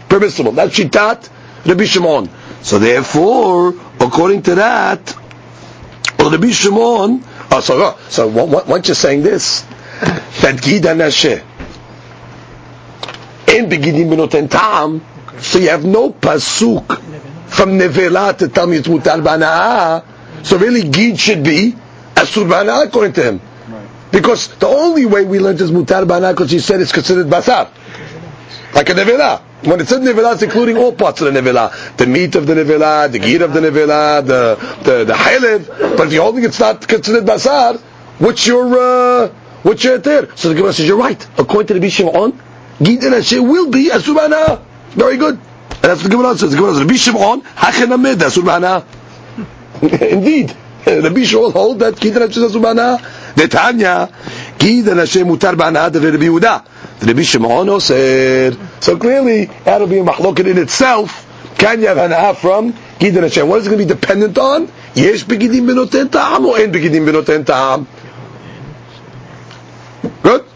permissible. 0.09 0.53
That's 0.53 0.77
Shitat 0.77 1.29
Rabbi 1.67 1.85
Shimon. 1.85 2.29
So 2.63 2.79
therefore, 2.79 3.75
according 4.01 4.43
to 4.43 4.55
that, 4.57 5.17
Rabbi 6.19 6.51
Shimon, 6.51 7.23
oh, 7.53 7.61
so, 7.61 7.75
oh, 7.81 8.01
so 8.09 8.27
once 8.29 8.89
you're 8.89 8.95
saying 8.95 9.23
this, 9.23 9.61
that 10.41 10.57
Gida 10.61 10.97
Nashe, 10.97 11.45
in 13.49 13.69
beginning 13.69 14.49
tam, 14.49 15.05
so 15.39 15.59
you 15.59 15.69
have 15.69 15.85
no 15.85 16.11
pasuk 16.11 17.04
from 17.55 17.79
Nevela 17.79 18.37
to 18.39 18.49
tell 18.49 18.67
me 18.67 18.77
it's 18.79 18.89
mutar 18.89 19.23
bana'a, 19.23 20.05
so 20.45 20.59
really 20.59 20.89
Gid 20.89 21.19
should 21.19 21.45
be 21.45 21.75
asur 22.15 22.49
bana'a 22.49 22.87
according 22.87 23.13
to 23.15 23.23
him. 23.23 23.41
Because 24.11 24.49
the 24.59 24.67
only 24.69 25.07
way 25.07 25.25
we 25.25 25.39
learned 25.39 25.61
is 25.61 25.71
mutar 25.71 26.05
bana'a 26.05 26.33
because 26.33 26.51
he 26.51 26.59
said 26.59 26.81
it's 26.81 26.93
considered 26.93 27.27
basar. 27.29 27.71
Like 28.75 28.91
a 28.91 28.95
Nevela. 28.95 29.41
When 29.65 29.81
it 29.81 29.89
says 29.89 30.01
nevilah, 30.01 30.35
it's 30.35 30.43
including 30.43 30.77
all 30.77 30.93
parts 30.93 31.23
of 31.23 31.33
the 31.33 31.41
nevilah. 31.41 31.97
The 31.97 32.07
meat 32.07 32.35
of 32.35 32.47
the 32.47 32.55
nevilah, 32.55 33.11
the 33.11 33.19
gear 33.19 33.43
of 33.43 33.55
the 33.55 33.61
nevilah, 33.61 34.27
the, 34.27 34.57
the, 34.85 35.05
the 35.05 35.15
halev. 35.15 35.97
But 35.97 36.09
if 36.09 36.13
you're 36.13 36.23
holding 36.23 36.45
it's 36.45 36.61
not 36.61 36.87
considered 36.87 37.25
basar, 37.25 37.81
what's 38.19 38.47
your, 38.47 38.67
uh, 38.79 39.29
what's 39.63 39.83
your 39.85 39.97
there? 39.99 40.37
So 40.37 40.51
the 40.51 40.57
Gemara 40.57 40.75
says, 40.75 40.87
you're 40.87 40.99
right. 40.99 41.27
According 41.39 41.69
to 41.69 41.75
the 41.75 41.87
Bishim 41.87 42.15
on, 42.15 42.39
Gid 42.83 43.05
and 43.05 43.15
Hashem 43.15 43.49
will 43.49 43.71
be 43.71 43.89
asubana. 43.89 44.61
Very 44.91 45.17
good. 45.17 45.41
And 45.85 45.91
that's 45.91 46.03
what 46.03 46.11
the 46.11 46.17
Gemara 46.17 46.39
says. 46.39 46.51
The 46.51 46.57
Gemara 46.57 46.73
says, 46.73 46.81
Rabbi 46.81 46.95
Bishimon, 46.95 47.43
hachenamid, 47.43 48.15
asubana. 48.15 48.87
Indeed. 50.13 50.57
Rabbi 50.87 51.21
Shmuel 51.21 51.53
hold 51.53 51.81
that 51.81 52.03
and 52.03 52.15
Hashem 52.15 52.43
asubana. 52.43 52.99
Netanya, 53.35 54.59
Gid 54.59 54.89
and 54.89 54.99
Hashem 55.01 55.27
mutar 55.29 55.53
ba'ana, 55.53 55.93
the 55.93 56.01
Rabbi 56.01 56.25
Yehuda. 56.25 57.07
Rabbi 57.07 57.21
Shimon 57.21 57.81
said, 57.83 58.57
so 58.81 58.97
clearly, 58.97 59.45
that'll 59.45 59.87
be 59.87 59.99
a 59.99 60.03
mahloket 60.03 60.51
in 60.51 60.57
itself. 60.57 61.21
Can 61.59 61.83
you 61.83 61.89
have 61.89 61.99
hana'ah 61.99 62.35
from 62.37 62.73
Gid 62.99 63.17
and 63.17 63.25
Hashem? 63.25 63.47
What 63.47 63.61
is 63.61 63.67
it 63.67 63.69
going 63.69 63.87
to 63.87 63.95
be 63.95 64.01
dependent 64.01 64.39
on? 64.39 64.73
Yesh 64.95 65.25
begidim 65.27 65.67
benoten 65.67 66.11
ta'am 66.11 66.47
or 66.47 66.57
en 66.57 66.73
begidim 66.73 67.05
benoten 67.05 67.45
ta'am? 67.45 67.87
Good? 70.23 70.47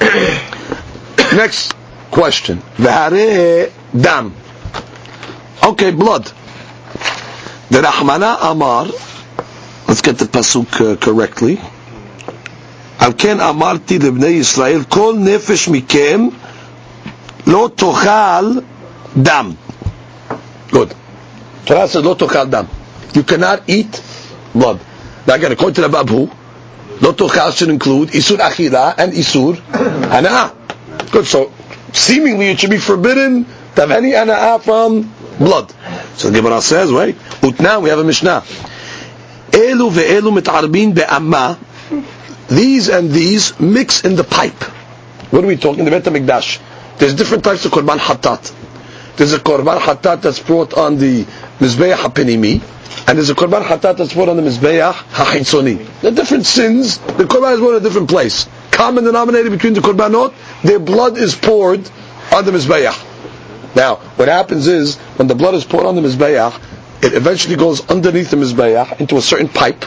Next 1.36 1.74
question. 2.10 2.62
V'hareh 2.78 3.70
dam. 3.92 4.34
Okay, 5.65 5.91
blood. 5.91 6.25
The 7.69 7.81
Rahmana 7.81 8.37
Amar, 8.41 8.87
let's 9.87 10.01
get 10.01 10.17
the 10.17 10.25
pasuk 10.25 10.67
uh, 10.81 10.95
correctly. 10.97 11.57
על 12.99 13.11
כן 13.17 13.39
אמרתי 13.39 13.99
לבני 13.99 14.27
ישראל, 14.27 14.83
כל 14.89 15.15
נפש 15.19 15.67
מכם 15.67 16.27
לא 17.47 17.69
תאכל 17.75 18.59
דם. 19.17 19.51
Good. 20.71 20.93
Torah 21.65 21.87
says, 21.87 22.03
לא 22.03 22.15
תאכל 22.19 22.45
דם. 22.45 22.65
You 23.13 23.23
cannot 23.23 23.59
eat 23.67 24.01
blood. 24.55 24.77
Now 25.27 25.33
again, 25.35 25.51
according 25.51 25.75
to 25.75 25.81
the 25.81 25.89
Babu, 25.89 26.27
לא 27.01 27.11
תאכל 27.11 27.51
should 27.51 27.69
include 27.69 28.09
isur 28.11 28.37
achila 28.39 28.93
and 28.97 29.13
isur 29.13 29.55
hana'ah. 30.11 30.49
Good, 31.11 31.25
so 31.27 31.51
seemingly 31.93 32.49
it 32.49 32.59
should 32.59 32.69
be 32.69 32.77
forbidden 32.77 33.45
Taveni 33.76 34.14
ana'ah 34.14 34.54
uh, 34.54 34.58
from 34.58 35.12
blood. 35.38 35.70
So 36.16 36.32
Gemara 36.32 36.62
says, 36.62 36.90
wait, 36.90 37.14
utna, 37.44 37.82
we 37.82 37.90
have 37.90 37.98
a 37.98 38.04
Mishnah. 38.04 38.42
Elu 39.50 39.90
ve'elu 39.90 40.40
mit'arbin 40.40 40.94
be'amma, 40.94 41.58
these 42.48 42.88
and 42.88 43.10
these 43.10 43.60
mix 43.60 44.02
in 44.02 44.16
the 44.16 44.24
pipe. 44.24 44.62
What 45.30 45.44
are 45.44 45.46
we 45.46 45.58
talking? 45.58 45.84
The 45.84 45.90
Bet 45.90 46.04
HaMikdash. 46.04 46.58
There's 46.96 47.14
different 47.14 47.44
types 47.44 47.66
of 47.66 47.72
korban 47.72 47.98
hatat. 47.98 48.50
There's 49.18 49.34
a 49.34 49.38
korban 49.38 49.78
hatat 49.78 50.22
that's 50.22 50.40
brought 50.40 50.72
on 50.72 50.96
the 50.96 51.24
mizbe'ah 51.58 51.96
ha'penimi, 51.96 52.62
and 53.06 53.18
there's 53.18 53.28
a 53.28 53.34
korban 53.34 53.62
hatat 53.62 53.98
that's 53.98 54.14
brought 54.14 54.30
on 54.30 54.38
the 54.38 54.42
mizbe'ah 54.42 54.92
hachitzoni. 54.92 56.00
The 56.00 56.12
different 56.12 56.46
sins, 56.46 56.96
the 56.96 57.24
korban 57.24 57.52
is 57.52 57.60
brought 57.60 57.72
in 57.72 57.76
a 57.76 57.80
different 57.80 58.08
place. 58.08 58.48
Common 58.70 59.04
denominator 59.04 59.50
between 59.50 59.74
the 59.74 59.80
korbanot, 59.80 60.32
their 60.62 60.78
blood 60.78 61.18
is 61.18 61.34
poured 61.34 61.90
on 62.32 62.46
the 62.46 62.52
mizbe'ah. 62.52 63.05
Now, 63.76 63.96
what 64.16 64.28
happens 64.28 64.66
is, 64.66 64.96
when 65.16 65.28
the 65.28 65.34
blood 65.36 65.54
is 65.54 65.64
poured 65.64 65.86
on 65.86 65.94
the 65.94 66.02
Mizbeach, 66.02 66.60
it 67.02 67.12
eventually 67.12 67.56
goes 67.56 67.88
underneath 67.88 68.30
the 68.30 68.36
Mizbeach 68.38 69.00
into 69.00 69.18
a 69.18 69.22
certain 69.22 69.48
pipe, 69.48 69.84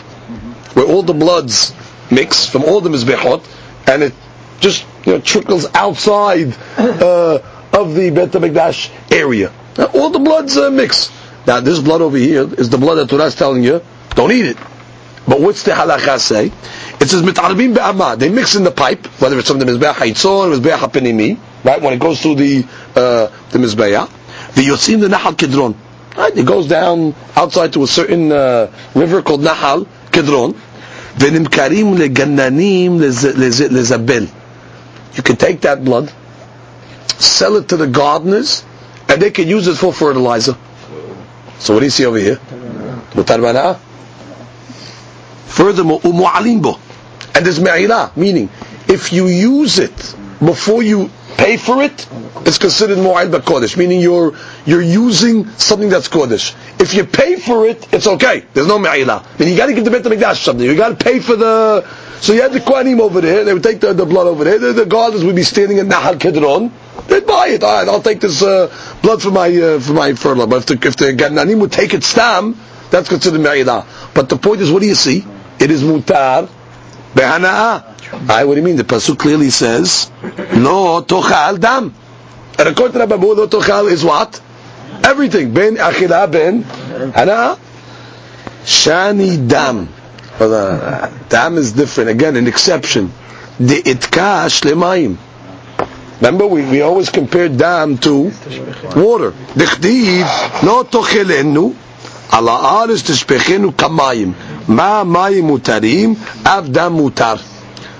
where 0.75 0.85
all 0.85 1.01
the 1.01 1.13
bloods 1.13 1.73
mix 2.11 2.45
from 2.45 2.63
all 2.63 2.81
the 2.81 2.89
mizbechot, 2.89 3.45
and 3.87 4.03
it 4.03 4.13
just 4.59 4.85
you 5.05 5.13
know, 5.13 5.19
trickles 5.19 5.67
outside 5.73 6.55
uh, 6.77 7.39
of 7.73 7.95
the 7.95 8.09
Bet 8.11 8.29
HaMikdash 8.31 8.91
area. 9.11 9.51
Now, 9.77 9.85
all 9.85 10.09
the 10.09 10.19
bloods 10.19 10.57
uh, 10.57 10.69
mix. 10.69 11.11
Now, 11.47 11.59
this 11.61 11.79
blood 11.79 12.01
over 12.01 12.17
here 12.17 12.51
is 12.53 12.69
the 12.69 12.77
blood 12.77 12.95
that 12.95 13.09
Torah 13.09 13.25
is 13.25 13.35
telling 13.35 13.63
you, 13.63 13.81
don't 14.15 14.31
eat 14.31 14.45
it. 14.45 14.57
But 15.27 15.41
what's 15.41 15.63
the 15.63 15.71
halakha 15.71 16.19
say? 16.19 16.47
It 16.99 17.09
says 17.09 17.21
mitarabim. 17.21 18.17
They 18.17 18.29
mix 18.29 18.55
in 18.55 18.63
the 18.63 18.71
pipe, 18.71 19.05
whether 19.21 19.37
it's 19.37 19.47
from 19.47 19.59
the 19.59 19.65
mizbeach 19.65 19.93
haitzon, 19.93 20.53
mizbeach 20.57 20.77
hapinimi, 20.77 21.39
right? 21.63 21.81
When 21.81 21.93
it 21.93 21.99
goes 21.99 22.21
through 22.21 22.35
the 22.35 22.63
uh, 22.94 23.26
the 23.50 23.58
mizbeach, 23.58 24.08
the 24.54 24.62
yotzim 24.62 25.00
the 25.00 25.08
nahal 25.08 25.36
kidron. 25.36 25.74
Right? 26.16 26.36
It 26.36 26.46
goes 26.46 26.68
down 26.68 27.14
outside 27.34 27.72
to 27.72 27.82
a 27.82 27.86
certain 27.86 28.30
uh, 28.30 28.72
river 28.94 29.22
called 29.22 29.40
Nahal 29.40 29.86
Kidron, 30.12 30.54
ונמכרים 31.18 31.94
לגננים 31.98 33.00
לזבל. 33.00 34.26
You 35.16 35.22
can 35.22 35.36
take 35.36 35.60
that 35.62 35.84
blood, 35.84 36.12
sell 37.18 37.56
it 37.56 37.68
to 37.68 37.76
the 37.76 37.86
gardeners, 37.86 38.64
and 39.08 39.20
they 39.22 39.30
can 39.30 39.48
use 39.48 39.68
it 39.68 39.76
for 39.76 39.92
fertilizer. 39.92 40.56
So 41.60 41.74
what 41.74 41.80
do 41.80 41.86
you 41.86 41.90
see 41.90 42.04
over 42.04 42.18
here? 42.18 42.36
Mutar 43.14 43.78
Furthermore, 45.46 46.00
umu'alimbo. 46.00 46.80
And 47.36 47.46
there's 47.46 47.60
me'ila, 47.60 48.10
meaning, 48.16 48.48
if 48.88 49.12
you 49.12 49.28
use 49.28 49.78
it 49.78 50.14
before 50.40 50.82
you 50.82 51.10
pay 51.39 51.55
for 51.57 51.81
it, 51.81 52.07
it's 52.45 52.57
considered 52.57 52.97
mu'ayl 52.97 53.31
kodesh, 53.39 53.77
meaning 53.77 54.01
you're 54.01 54.33
you're 54.65 54.81
using 54.81 55.47
something 55.51 55.89
that's 55.89 56.09
kodesh. 56.09 56.53
If 56.81 56.93
you 56.93 57.05
pay 57.05 57.37
for 57.37 57.65
it, 57.65 57.91
it's 57.93 58.07
okay. 58.07 58.43
There's 58.53 58.67
no 58.67 58.77
me'ila. 58.77 59.25
I 59.25 59.39
mean, 59.39 59.49
you 59.49 59.57
got 59.57 59.67
to 59.67 59.73
give 59.73 59.85
the 59.85 59.91
Beit 59.91 60.03
HaMikdash 60.03 60.43
something. 60.43 60.65
You 60.65 60.75
got 60.75 60.89
to 60.99 61.03
pay 61.03 61.19
for 61.19 61.35
the. 61.35 61.87
So 62.19 62.33
you 62.33 62.41
had 62.41 62.51
the 62.51 62.59
Kohanim 62.59 62.99
over 62.99 63.21
there. 63.21 63.45
They 63.45 63.53
would 63.53 63.63
take 63.63 63.79
the, 63.79 63.93
the 63.93 64.05
blood 64.05 64.27
over 64.27 64.43
there. 64.43 64.59
The, 64.59 64.73
the 64.73 64.85
gardeners 64.85 65.23
would 65.23 65.37
be 65.37 65.43
standing 65.43 65.77
in 65.77 65.87
Nahal 65.87 66.15
Kedron. 66.15 66.71
They'd 67.07 67.25
buy 67.25 67.47
it. 67.47 67.63
All 67.63 67.79
right, 67.79 67.87
I'll 67.87 68.01
take 68.01 68.19
this 68.19 68.43
uh, 68.43 68.67
blood 69.01 69.21
for 69.21 69.31
my 69.31 69.47
uh, 69.47 69.79
for 69.79 69.93
my 69.93 70.13
fertilizer. 70.13 70.47
But 70.49 70.57
if 70.69 70.79
the, 70.81 70.87
if 70.87 70.95
the 70.97 71.13
Gananim 71.13 71.61
would 71.61 71.71
take 71.71 71.93
it 71.93 72.03
stam, 72.03 72.59
that's 72.91 73.07
considered 73.07 73.39
me'ila. 73.39 73.87
But 74.13 74.27
the 74.27 74.37
point 74.37 74.59
is, 74.61 74.69
what 74.71 74.81
do 74.81 74.87
you 74.87 74.95
see? 74.95 75.25
It 75.59 75.71
is 75.71 75.83
mutar 75.83 76.49
behana'ah. 77.15 77.88
Right, 78.12 78.44
what 78.44 78.54
do 78.54 78.60
you 78.60 78.66
mean? 78.66 78.76
The 78.76 78.84
pasuk 78.84 79.18
clearly 79.18 79.50
says, 79.50 80.10
"No 80.54 81.02
tochal 81.02 81.58
dam." 81.58 81.94
And 82.58 82.68
according 82.68 82.92
to 82.94 82.98
Rabbi 83.00 83.16
Babu, 83.16 83.34
no 83.34 83.46
tochal 83.46 83.90
is 83.90 84.04
what? 84.04 84.40
Everything. 85.02 85.52
Ben 85.52 85.76
achila 85.76 86.30
ben 86.30 86.62
hana. 87.12 87.58
Shani 88.64 89.48
dam. 89.48 89.88
Dam 91.28 91.58
is 91.58 91.72
different. 91.72 92.10
Again, 92.10 92.36
an 92.36 92.46
exception. 92.46 93.12
The 93.58 93.82
itka 93.82 94.46
shlemayim. 94.48 95.16
Remember, 96.20 96.46
we, 96.46 96.62
we 96.62 96.80
always 96.80 97.10
compare 97.10 97.48
dam 97.48 97.98
to 97.98 98.30
water. 98.96 99.32
Dichtiv 99.54 100.62
no 100.62 100.84
tochelenu 100.84 101.74
ala 102.32 102.52
הארץ 102.52 103.02
תשפכנו 103.02 103.76
כמים. 103.76 104.32
מה 104.68 105.02
מים 105.04 105.44
מותרים? 105.44 106.14
אף 106.42 106.64
דם 106.68 106.92
מותר. 106.92 107.34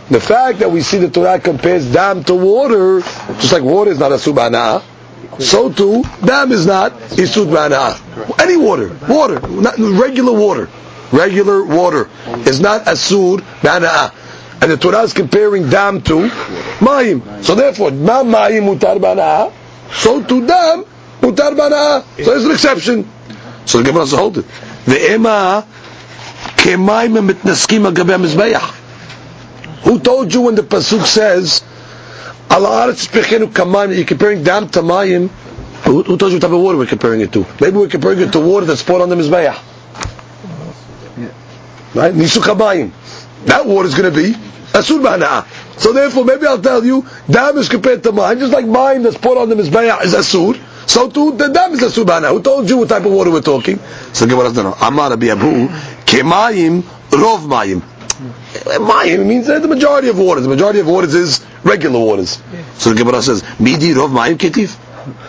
The 0.10 0.20
fact 0.20 0.60
that 0.60 0.72
we 0.72 0.82
see 0.82 0.98
the 0.98 1.10
Torah 1.10 1.40
compares 1.40 1.92
dam 1.92 2.24
to 2.24 2.34
water, 2.34 3.02
just 3.40 3.54
like 3.54 3.62
water 3.62 3.92
is 3.92 4.00
not 4.00 4.12
a 4.12 4.16
subhana, 4.16 4.82
so 5.40 5.72
too 5.72 6.04
dam 6.26 6.52
is 6.52 6.66
not 6.66 6.92
isud 7.16 7.54
bana. 7.54 7.96
Any 8.40 8.58
water, 8.58 8.98
water, 9.08 9.40
not 9.48 9.78
regular 9.78 10.34
water, 10.34 10.68
regular 11.12 11.64
water 11.64 12.10
is 12.48 12.60
not 12.60 12.86
asur 12.86 13.44
bana. 13.62 14.12
And 14.62 14.72
the 14.72 14.78
Torah 14.78 15.04
is 15.04 15.14
comparing 15.14 15.70
dam 15.70 16.02
to 16.04 16.28
mayim. 16.80 17.44
So 17.44 17.56
therefore, 17.56 17.92
ma 17.92 18.24
mayim 18.24 18.76
mutar 18.76 19.00
bana, 19.00 19.54
so 19.94 20.22
to 20.24 20.46
dam 20.48 20.86
mutar 21.22 21.56
bana. 21.56 22.04
So 22.18 22.32
there's 22.32 22.46
an 22.46 22.52
exception. 22.52 23.10
So 23.66 23.78
the 23.78 23.84
Gemara 23.86 24.08
to 24.08 24.18
hold 24.18 24.38
it. 24.40 24.46
Ve'ema 24.86 25.64
kemayim 26.58 27.30
mitnaskim 27.30 27.86
al 27.86 27.94
mizbeach. 27.94 28.79
Who 29.84 30.00
told 30.00 30.34
you 30.34 30.42
when 30.42 30.56
the 30.56 30.62
pasuk 30.64 31.06
says? 31.06 31.64
You're 32.52 34.06
comparing 34.06 34.44
dam 34.44 34.70
to 34.70 34.82
mayim. 34.82 35.30
Who, 35.86 36.04
who 36.04 36.18
told 36.18 36.32
you 36.32 36.38
what 36.38 36.42
type 36.42 36.52
of 36.52 36.60
water 36.60 36.78
we're 36.78 36.86
comparing 36.86 37.22
it 37.22 37.32
to? 37.34 37.46
Maybe 37.62 37.78
we're 37.78 37.88
comparing 37.88 38.20
it 38.20 38.32
to 38.34 38.40
water 38.40 38.66
that's 38.66 38.84
poured 38.84 39.02
on 39.02 39.10
the 39.10 39.16
mizbeach. 39.16 39.58
Right? 41.96 42.14
Nisu 42.14 42.42
kamayim. 42.42 42.92
That 43.46 43.66
water 43.66 43.88
is 43.88 43.96
going 43.96 44.14
to 44.14 44.18
be 44.18 44.34
asur 44.74 45.02
b'hana'ah. 45.02 45.80
So 45.80 45.94
therefore, 45.94 46.26
maybe 46.26 46.46
I'll 46.46 46.62
tell 46.62 46.84
you, 46.84 47.06
dam 47.30 47.58
is 47.58 47.70
compared 47.70 48.04
to 48.04 48.12
mayim, 48.12 48.40
just 48.40 48.52
like 48.54 48.66
mayim 48.66 49.04
that's 49.04 49.18
poured 49.18 49.38
on 49.38 49.50
the 49.50 49.56
mizbeach 49.56 50.04
is 50.04 50.14
asur. 50.14 50.60
So 50.88 51.10
too, 51.10 51.32
the 51.38 51.48
dam 51.50 51.74
is 51.74 51.80
asur 51.82 52.04
b'hana'ah. 52.06 52.32
Who 52.32 52.42
told 52.42 52.70
you 52.70 52.78
what 52.78 52.90
type 52.90 53.06
of 53.06 53.12
water 53.12 53.32
we're 53.32 53.42
talking? 53.42 53.80
So 54.14 54.28
Gemara 54.28 54.50
says, 54.50 54.58
no, 54.64 54.74
Amar 54.74 55.12
Rabbi 55.12 55.28
Abu, 55.28 55.68
kemayim 56.06 56.82
rov 57.12 57.42
mayim. 57.48 57.82
Mayim 58.66 59.26
means 59.26 59.48
the 59.48 59.68
majority 59.68 60.10
of 60.10 60.18
waters. 60.20 60.44
The 60.44 60.50
majority 60.50 60.80
of 60.80 60.88
waters 60.88 61.14
is 61.14 61.46
regular 61.64 62.00
waters. 62.00 62.42
So 62.78 62.92
the 62.92 62.96
Gemara 62.96 63.22
says, 63.22 63.44
Midi 63.60 63.92
Rov 63.92 64.10
Mayim 64.12 64.36
Ketif. 64.38 64.78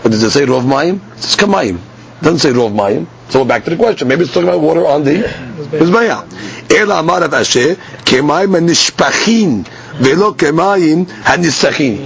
But 0.02 0.12
does 0.12 0.22
it 0.22 0.30
say 0.30 0.42
Rov 0.42 0.62
Mayim? 0.62 0.96
It 1.16 1.22
says 1.22 1.36
Kamayim. 1.36 1.76
It 1.76 2.22
doesn't 2.22 2.38
say 2.40 2.50
Rov 2.50 2.72
Mayim. 2.72 3.06
So 3.30 3.40
we're 3.40 3.48
back 3.48 3.64
to 3.64 3.70
the 3.70 3.76
question. 3.76 4.08
Maybe 4.08 4.22
it's 4.22 4.32
talking 4.34 4.48
about 4.48 4.60
water 4.60 4.86
on 4.86 5.04
the 5.04 5.14
Mizbeah. 5.14 6.70
Ela 6.72 7.00
Amar 7.00 7.20
Rav 7.20 7.34
Asher, 7.34 7.76
Kemayim 8.04 8.66
Nishpachin, 8.68 9.66
Velo 9.98 10.32
Kemayim 10.32 11.06
Hanisachin. 11.06 12.04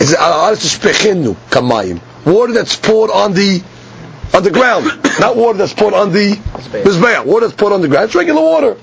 It 0.00 0.06
says, 0.06 0.14
Al 0.14 0.54
Shpechenu 0.54 1.34
Kamayim. 1.50 2.00
water 2.26 2.52
that's 2.52 2.76
poured 2.76 3.10
on 3.10 3.32
the 3.32 3.62
on 4.34 4.42
the 4.42 4.50
ground, 4.50 4.86
not 5.20 5.36
water 5.36 5.58
that's 5.58 5.72
poured 5.72 5.94
on 5.94 6.12
the 6.12 6.32
mizbeach. 6.32 7.24
Water 7.24 7.46
that's 7.46 7.58
poured 7.58 7.72
on 7.72 7.80
the 7.80 7.88
ground, 7.88 8.06
it's 8.06 8.14
regular 8.14 8.42
water. 8.42 8.76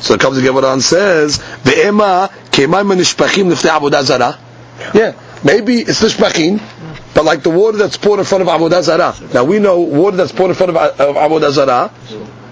So 0.00 0.14
it 0.14 0.20
comes 0.20 0.36
to 0.36 0.42
Gemara 0.42 0.72
and 0.72 0.82
says, 0.82 1.38
"Ve'ema 1.38 2.28
kemayim 2.50 2.96
nishpachim 2.96 3.52
lifnei 3.52 3.78
avodah 3.78 4.02
zara." 4.02 4.38
Yeah, 4.94 5.12
maybe 5.44 5.78
it's 5.80 6.02
nishpachim, 6.02 6.60
but 7.14 7.24
like 7.24 7.42
the 7.42 7.50
water 7.50 7.78
that's 7.78 7.96
poured 7.96 8.18
in 8.18 8.24
front 8.24 8.42
of 8.42 8.48
avodah 8.48 8.82
zara. 8.82 9.14
Now 9.32 9.44
we 9.44 9.58
know 9.58 9.80
water 9.80 10.16
that's 10.16 10.32
poured 10.32 10.50
in 10.50 10.56
front 10.56 10.70
of, 10.70 10.76
of 10.76 11.16
avodah 11.16 11.52
zara 11.52 11.92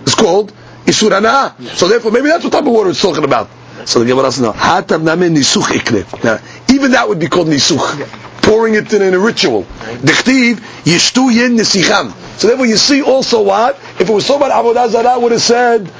is 0.07 0.14
called 0.14 0.53
isur 0.87 1.11
hana. 1.11 1.57
So 1.74 1.89
therefore, 1.89 2.12
maybe 2.12 2.28
that's 2.28 2.45
what 2.45 2.53
type 2.53 2.66
of 2.66 2.72
water 2.72 2.91
it's 2.91 3.03
talking 3.03 3.24
about. 3.24 3.49
So 3.85 4.01
the 4.01 4.07
Gemara 4.07 4.31
says, 4.31 4.43
"No, 4.43 4.53
hatam 4.53 5.03
namen 5.03 5.35
nisuch 5.35 5.74
ikre." 5.78 6.22
Now, 6.24 6.39
even 6.72 6.93
that 6.93 7.09
would 7.09 7.18
be 7.18 7.28
called 7.28 7.49
nisuch, 7.49 8.43
pouring 8.43 8.74
it 8.74 8.93
in, 8.93 9.03
in 9.03 9.14
a 9.14 9.18
ritual. 9.18 9.64
Dechtiv 9.64 10.57
yishtu 10.85 11.33
yin 11.33 11.57
nisicham. 11.57 12.12
So 12.39 12.49
therefore, 12.49 12.66
you 12.66 12.76
see 12.76 13.03
also 13.03 13.43
what 13.43 13.76
if 13.99 14.09
it 14.09 14.12
was 14.12 14.26
so 14.26 14.37
about 14.37 14.53
avodah 14.53 14.89
zara, 14.91 15.18
would 15.18 15.33
have 15.33 15.43
said 15.43 15.91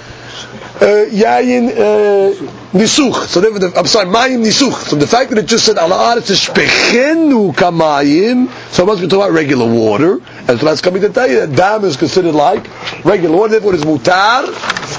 Uh, 0.81 1.05
yayin 1.11 1.69
uh, 1.69 2.33
nisuch. 2.73 3.27
So 3.27 3.43
therefore, 3.43 3.59
the, 3.59 3.79
I'm 3.79 3.85
sorry, 3.87 4.07
mayim 4.07 4.43
nisuch. 4.43 4.89
So 4.89 4.97
the 4.97 5.07
fact 5.07 5.29
that 5.29 5.39
it 5.39 5.45
just 5.45 5.67
said 5.67 5.77
ala 5.77 6.17
aretz 6.17 6.33
shpechenu 6.33 7.53
kamayim, 7.55 8.49
so 8.73 8.85
it 8.85 8.87
must 8.87 9.03
be 9.03 9.07
talking 9.07 9.21
about 9.25 9.33
regular 9.33 9.67
water. 9.71 10.15
And 10.49 10.59
so 10.59 10.65
that's 10.65 10.81
coming 10.81 11.03
to 11.03 11.11
tell 11.11 11.29
you 11.29 11.45
that 11.47 11.55
dam 11.55 11.85
is 11.85 11.99
considered 11.99 12.35
like 12.35 12.67
regular 13.05 13.37
water. 13.37 13.53
Therefore, 13.61 13.75
it's 13.75 13.85
mutar. 13.85 14.47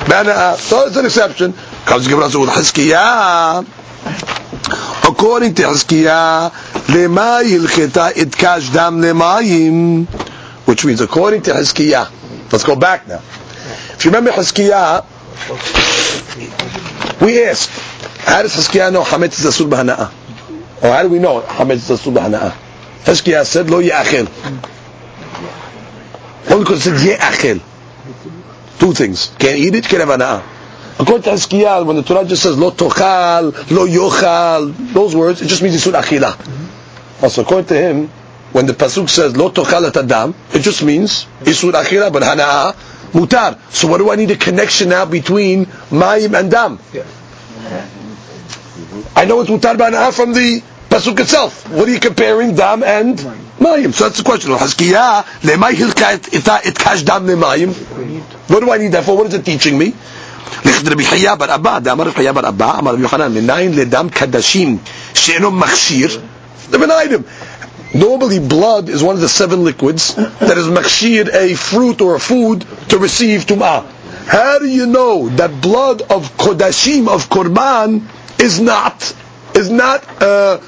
Bana. 0.07 0.29
Uh, 0.29 0.55
so 0.57 0.86
it's 0.86 0.97
an 0.97 1.05
exception. 1.05 1.53
Comes 1.86 2.03
to 2.03 2.09
give 2.09 2.19
us 2.19 2.36
with. 2.36 2.49
According 5.03 5.55
to 5.55 5.63
Hiskiyah, 5.63 6.51
lema 6.93 7.41
itkash 7.43 8.71
dam 8.71 9.01
lemayim, 9.01 10.05
which 10.67 10.86
means 10.86 11.01
according 11.01 11.41
to 11.41 11.53
Hiskiyah. 11.53 12.51
Let's 12.51 12.65
go 12.65 12.75
back 12.75 13.07
now. 13.07 13.21
If 13.93 14.05
you 14.05 14.11
remember 14.11 14.32
Hiskiyah, 14.32 15.05
we 17.21 17.43
ask, 17.45 17.69
how 18.19 18.41
does 18.41 18.55
Hiskiyah 18.55 18.91
know 18.91 19.03
Hametz 19.03 19.39
is 19.39 19.45
Asur 19.45 19.69
B'Hana'a? 19.69 20.11
Or 20.84 20.91
how 20.91 21.03
do 21.03 21.09
we 21.09 21.19
know 21.19 21.41
Hametz 21.41 21.89
is 21.89 21.99
Asur 21.99 22.13
B'Hana'a? 22.13 22.53
Hiskiyah 23.03 23.45
said, 23.45 23.69
Lo 23.69 23.82
Ya'achel. 23.82 24.27
Only 26.49 26.63
because 26.63 26.86
it 26.88 26.97
said 26.97 27.19
Ya'achel. 27.19 27.61
Two 28.79 28.93
things. 28.93 29.34
Can't 29.38 29.57
eat 29.57 29.75
it, 29.75 29.86
can't 29.86 30.07
have 30.07 30.19
Hana'a. 30.19 30.43
According 30.99 31.23
to 31.23 31.29
Hiskiyah, 31.32 31.86
when 31.86 31.95
the 31.95 32.03
Torah 32.03 32.25
just 32.25 32.43
says, 32.43 32.57
Lo 32.57 32.71
Tochal, 32.71 33.71
Lo 33.71 33.88
Yochal, 33.88 34.93
those 34.93 35.15
words, 35.15 35.41
it 35.41 35.47
just 35.47 35.61
means 35.61 35.75
Isur 35.75 35.99
Achila. 35.99 37.23
Also, 37.23 37.41
according 37.43 37.67
to 37.67 37.75
him, 37.75 38.07
when 38.51 38.65
the 38.65 38.73
Pasuk 38.73 39.09
says, 39.09 39.36
Lo 39.38 39.49
Tochal 39.49 39.88
at 39.88 39.97
Adam, 39.97 40.36
it 40.53 40.59
just 40.59 40.84
means 40.84 41.25
Isur 41.41 41.71
Achila, 41.71 42.11
but 42.11 42.23
Hana'a, 42.23 42.75
mutar. 43.12 43.59
So 43.70 43.88
what 43.88 43.99
do 43.99 44.11
I 44.11 44.16
need 44.16 44.30
a 44.30 44.36
connection 44.36 44.90
now 44.90 45.05
between 45.05 45.66
mayim 45.90 46.38
and 46.38 46.51
dam? 46.51 46.78
I 49.14 49.24
know 49.24 49.40
it's 49.40 49.51
mutar 49.51 49.76
ba'ana'ah 49.76 50.12
from 50.12 50.32
the 50.32 50.62
pasuk 50.88 51.18
itself. 51.20 51.68
What 51.70 51.88
are 51.88 51.92
you 51.92 52.01
comparing 52.01 52.55
dam 52.55 52.82
and 52.82 53.18
mayim? 53.59 53.92
So 53.92 54.05
that's 54.05 54.18
the 54.18 54.24
question. 54.24 54.51
Haskiyah 54.53 55.24
lemay 55.42 55.72
hilka 55.72 56.66
it 56.66 56.74
kash 56.78 57.03
dam 57.03 57.26
lemayim. 57.26 57.72
What 58.51 58.61
do 58.61 58.70
I 58.72 58.78
need 58.78 58.92
that 58.92 59.05
for? 59.05 59.16
What 59.16 59.28
is 59.28 59.34
it 59.34 59.44
teaching 59.44 59.78
me? 59.78 59.94
לכד 60.64 60.88
רבי 60.88 61.05
חייא 61.05 61.34
בר 61.34 61.55
אבא, 61.55 61.78
דאמר 61.78 62.05
רבי 62.05 62.14
חייא 62.14 62.32
בר 62.32 62.49
אבא, 62.49 62.78
אמר 62.78 62.92
רבי 62.92 63.03
יוחנן, 63.03 63.34
מניין 63.34 63.74
לדם 63.74 64.09
קדשים 64.09 64.78
שאינו 65.14 65.51
מכשיר, 65.51 66.20
different 66.72 66.90
item. 66.90 67.22
Normally, 67.94 68.40
blood 68.40 68.88
is 68.88 69.03
one 69.03 69.14
of 69.14 69.20
the 69.20 69.28
seven 69.28 69.64
liquids 69.64 70.14
that 70.14 70.59
is 70.59 70.66
makshir, 70.66 71.32
a 71.32 71.55
fruit 71.55 72.01
or 72.01 72.16
a 72.16 72.20
food 72.20 72.66
to 72.90 72.99
receive 72.99 73.47
tum'ah. 73.47 73.86
How 74.26 74.59
do 74.59 74.66
you 74.66 74.86
know 74.86 75.28
that 75.30 75.61
blood 75.61 76.03
of 76.03 76.36
kodashim, 76.36 77.09
of 77.09 77.28
korban, 77.30 78.03
is 78.40 78.61
not 78.61 79.14
is 79.55 79.70
not 79.70 80.05
uh, 80.20 80.59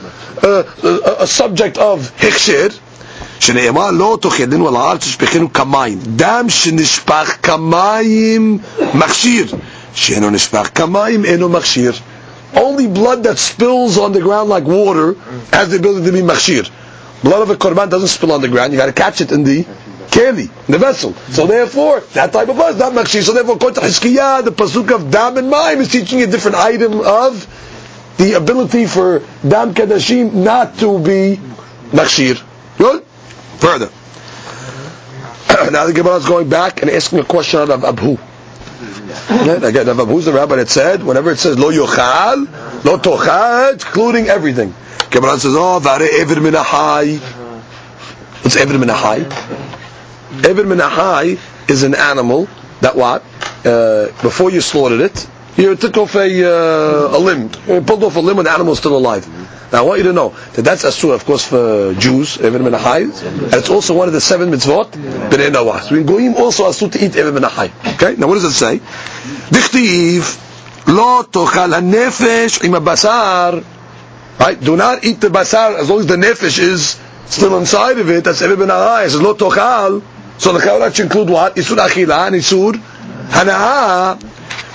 uh, 0.43 1.16
a 1.18 1.26
subject 1.26 1.76
of 1.79 2.11
hechsher? 2.16 2.72
שנאמר 3.41 3.91
לא 3.91 4.18
תאכלנו 4.20 4.68
על 4.68 4.76
הארץ 4.76 5.01
תשפכנו 5.01 5.53
כמים 5.53 5.99
דם 6.16 6.47
שנשפך 6.49 7.37
כמים 7.43 8.59
מכשיר 8.95 9.47
שאינו 9.95 10.31
נשפך 10.31 10.68
כמים 10.74 11.24
אינו 11.24 11.49
מכשיר 11.49 11.93
only 12.55 12.87
blood 12.87 13.22
that 13.22 13.39
spills 13.39 13.99
on 13.99 14.12
the 14.12 14.20
ground 14.20 14.49
like 14.49 14.64
water 14.64 15.14
has 15.53 15.68
the 15.70 15.76
ability 15.76 16.07
to 16.07 16.12
be 16.12 16.22
machshir. 16.22 16.68
Blood 17.24 17.41
of 17.43 17.49
a 17.49 17.55
korban 17.55 17.89
doesn't 17.89 18.09
spill 18.09 18.34
on 18.34 18.41
the 18.41 18.49
ground. 18.49 18.74
You 18.74 18.78
got 18.78 18.88
to 18.88 18.93
catch 18.93 19.21
it 19.21 19.32
in 19.32 19.43
the 19.43 19.63
keli, 20.07 20.49
in 20.67 20.71
the 20.71 20.78
vessel. 20.78 21.13
So 21.32 21.47
therefore, 21.47 22.01
that 22.13 22.34
type 22.34 22.49
of 22.49 22.55
blood 22.55 22.74
is 22.74 22.80
not 22.80 22.93
machshir. 22.93 23.24
So 23.24 23.34
therefore, 23.34 23.55
according 23.55 23.82
to 23.82 23.88
Hiskiyah, 23.88 24.43
the 24.43 24.51
pasuk 24.51 24.93
of 24.93 25.09
dam 25.09 25.38
and 25.38 25.51
mayim 25.51 25.78
is 25.78 25.91
teaching 25.91 26.21
a 26.21 26.28
different 26.28 26.57
item 26.57 26.99
of 26.99 27.47
the 28.17 28.34
ability 28.34 28.86
for 28.86 29.19
dam 29.47 29.74
kadashim 29.74 30.34
not 30.34 30.78
to 30.80 30.99
be 30.99 31.39
machshir. 31.91 32.43
Good. 32.78 33.03
Further. 33.59 33.89
now 35.71 35.86
the 35.86 35.93
Gemara 35.93 36.17
is 36.17 36.26
going 36.26 36.49
back 36.49 36.82
and 36.82 36.91
asking 36.91 37.19
a 37.19 37.24
question 37.24 37.61
out 37.61 37.69
of 37.69 37.82
Abhu. 37.82 38.19
Again, 39.30 39.88
Rav 39.88 39.97
Abhu's 39.97 40.26
the 40.26 40.34
rabbi 40.34 40.57
that 40.57 40.69
said, 40.69 41.03
whenever 41.03 41.32
it 41.32 41.38
says 41.38 41.57
lo 41.57 41.71
yochal, 41.71 42.84
lo 42.84 42.97
tochal, 42.97 43.74
including 43.74 44.28
everything. 44.28 44.74
Gemara 45.14 45.38
says, 45.38 45.53
oh, 45.55 45.78
vare 45.78 46.01
ever 46.22 46.36
minahai. 46.41 47.20
What's 48.41 48.55
ever 48.55 48.74
minahai? 48.74 49.26
Ever 50.43 50.64
minahai 50.64 51.38
is 51.70 51.84
an 51.84 51.93
animal 51.93 52.47
that 52.82 52.95
what? 52.95 53.24
Uh, 53.64 54.07
before 54.24 54.49
you 54.49 54.59
slaughtered 54.59 55.01
it, 55.01 55.28
you 55.55 55.76
took 55.76 55.97
off 55.97 56.16
a, 56.16 56.26
uh, 56.43 57.16
a 57.16 57.20
limb, 57.20 57.51
you 57.68 57.82
pulled 57.82 58.03
off 58.03 58.16
a 58.16 58.22
limb 58.22 58.38
when 58.38 58.45
the 58.45 58.51
animal 58.51 58.74
is 58.74 58.80
still 58.80 58.97
alive. 58.97 59.28
Now 59.72 59.80
I 59.80 59.82
want 59.82 59.99
you 59.99 60.05
to 60.05 60.14
know 60.14 60.30
that 60.53 60.64
that's 60.64 60.84
asur, 60.84 61.14
of 61.14 61.26
course, 61.26 61.45
for 61.45 61.93
Jews, 61.93 62.39
ever 62.39 62.57
minahai, 62.57 63.03
and 63.24 63.53
it's 63.53 63.70
also 63.70 63.93
one 63.93 64.07
of 64.07 64.14
the 64.16 64.22
seven 64.22 64.49
mitzvot, 64.49 64.93
b'nei 65.30 65.51
Noah. 65.51 65.84
So 65.84 65.93
in 65.95 66.07
Goyim 66.07 66.34
also 66.38 66.68
asur 66.68 66.91
to 66.91 67.05
eat 67.05 67.16
ever 67.18 67.39
minahai. 67.39 67.70
Okay, 67.93 68.16
now 68.20 68.28
what 68.28 68.34
does 68.34 68.45
it 68.45 68.53
say? 68.53 68.80
Dichtiv, 69.53 70.88
lo 70.88 71.22
tochal 71.22 71.72
hanefesh 71.80 72.64
im 72.64 72.72
basar. 72.84 73.64
Right? 74.40 74.60
Do 74.60 74.76
not 74.76 75.04
eat 75.04 75.22
the 75.22 75.28
basar 75.28 75.78
as 75.78 75.90
long 75.90 76.00
as 76.02 76.08
the 76.08 76.16
nefesh 76.16 76.60
is 76.60 77.00
still 77.28 77.58
inside 77.58 77.98
of 78.00 78.10
it. 78.10 78.24
That's 78.24 78.42
ever 78.42 78.56
minahai. 78.56 79.06
It 79.06 79.12
says 79.12 79.22
lo 79.22 79.34
tochal. 79.36 80.04
So 80.38 80.52
the 80.52 80.60
Chaura 80.60 80.94
should 80.94 81.06
include 81.06 81.30
what? 81.30 81.56
Isur 81.56 81.78
achila 81.78 82.28
and 82.28 82.36
isur 82.36 82.74
hana'ah. 82.74 84.20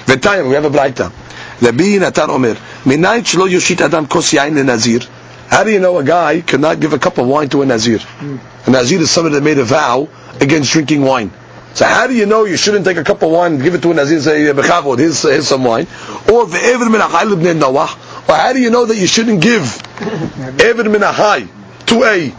V'tayim, 0.06 0.48
we 0.48 0.54
have 0.54 0.64
a 0.64 0.70
braita. 0.70 1.12
Rabbi 1.60 1.98
Natan 1.98 2.30
Omer, 2.30 2.54
Minayin 2.84 3.24
shelo 3.24 3.48
yoshit 3.50 3.80
adam 3.80 4.06
kos 4.06 4.32
yain 4.32 4.54
le-nazir. 4.54 5.06
How 5.48 5.64
do 5.64 5.70
you 5.72 5.80
know 5.80 5.98
a 5.98 6.04
guy 6.04 6.40
cannot 6.42 6.78
give 6.78 6.92
a 6.92 6.98
cup 6.98 7.18
of 7.18 7.26
wine 7.26 7.48
to 7.48 7.62
a 7.62 7.66
nazir? 7.66 7.98
A 8.66 8.70
nazir 8.70 9.00
is 9.00 9.10
somebody 9.10 9.34
that 9.34 9.42
made 9.42 9.58
a 9.58 9.64
vow 9.64 10.08
against 10.40 10.72
drinking 10.72 11.02
wine. 11.02 11.32
So 11.74 11.84
how 11.84 12.06
do 12.06 12.14
you 12.14 12.26
know 12.26 12.44
you 12.44 12.56
shouldn't 12.56 12.84
take 12.84 12.96
a 12.96 13.04
cup 13.04 13.22
of 13.22 13.30
wine 13.30 13.54
and 13.54 13.62
give 13.62 13.74
it 13.74 13.82
to 13.82 13.90
a 13.90 13.94
nazir 13.94 14.16
and 14.16 14.24
say, 14.24 14.40
Bechavod, 14.52 14.98
here's, 14.98 15.22
here's 15.22 15.48
some 15.48 15.64
wine? 15.64 15.86
Or 16.30 16.46
ve'ever 16.46 17.40
min 17.42 17.58
Noah. 17.58 17.88
Or 18.28 18.34
how 18.34 18.52
do 18.52 18.60
you 18.60 18.70
know 18.70 18.84
that 18.84 18.96
you 18.96 19.06
shouldn't 19.06 19.40
give 19.40 19.64
ever 20.60 20.84
min 20.84 21.00
ha'chai 21.00 21.48
to 21.86 22.04
a 22.04 22.34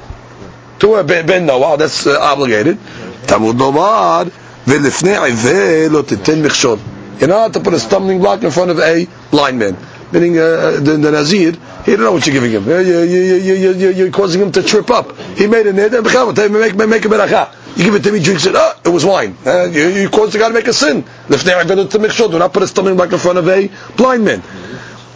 to 0.79 0.95
a 0.95 1.03
ben, 1.03 1.45
Noah? 1.45 1.77
That's 1.77 2.05
uh, 2.05 2.19
obligated. 2.19 2.77
Tamud 3.25 3.57
Nomar, 3.57 4.25
ve'lefnei 4.65 5.31
iveh 5.31 5.91
lo 5.91 6.03
titen 6.03 6.43
michshol. 6.43 6.79
You're 7.19 7.29
not 7.29 7.53
to 7.53 7.59
put 7.59 7.73
a 7.73 7.79
stumbling 7.79 8.19
block 8.19 8.43
in 8.43 8.51
front 8.51 8.71
of 8.71 8.79
a 8.79 9.07
blind 9.31 9.59
man. 9.59 9.77
Meaning 10.11 10.37
uh, 10.37 10.79
the, 10.79 10.97
the 10.97 11.11
Nazir, 11.11 11.51
he 11.85 11.91
don't 11.91 12.01
know 12.01 12.13
what 12.13 12.25
you're 12.25 12.33
giving 12.33 12.51
him. 12.51 12.65
You, 12.65 12.79
you, 12.79 12.99
you, 13.01 13.53
you, 13.53 13.73
you, 13.73 13.89
you're 13.89 14.11
causing 14.11 14.41
him 14.41 14.51
to 14.53 14.63
trip 14.63 14.89
up. 14.89 15.17
He 15.37 15.47
made 15.47 15.67
a 15.67 15.73
nid, 15.73 15.93
and 15.93 16.03
make, 16.05 16.75
make 16.75 17.05
a 17.05 17.07
beracha. 17.07 17.77
You 17.77 17.83
give 17.83 17.95
it 17.95 18.03
to 18.03 18.13
he 18.13 18.23
drinks 18.23 18.45
it, 18.45 18.55
oh, 18.55 18.79
it 18.83 18.89
was 18.89 19.05
wine. 19.05 19.37
Uh, 19.45 19.65
you, 19.65 19.89
you 19.89 20.09
cause 20.09 20.33
the 20.33 20.39
guy 20.39 20.47
to 20.47 20.53
make 20.53 20.67
a 20.67 20.73
sin. 20.73 21.05
Do 21.29 22.39
not 22.39 22.53
put 22.53 22.63
a 22.63 22.67
stumbling 22.67 22.95
block 22.95 23.11
in 23.13 23.19
front 23.19 23.37
of 23.37 23.47
a 23.47 23.69
blind 23.95 24.25
man. 24.25 24.41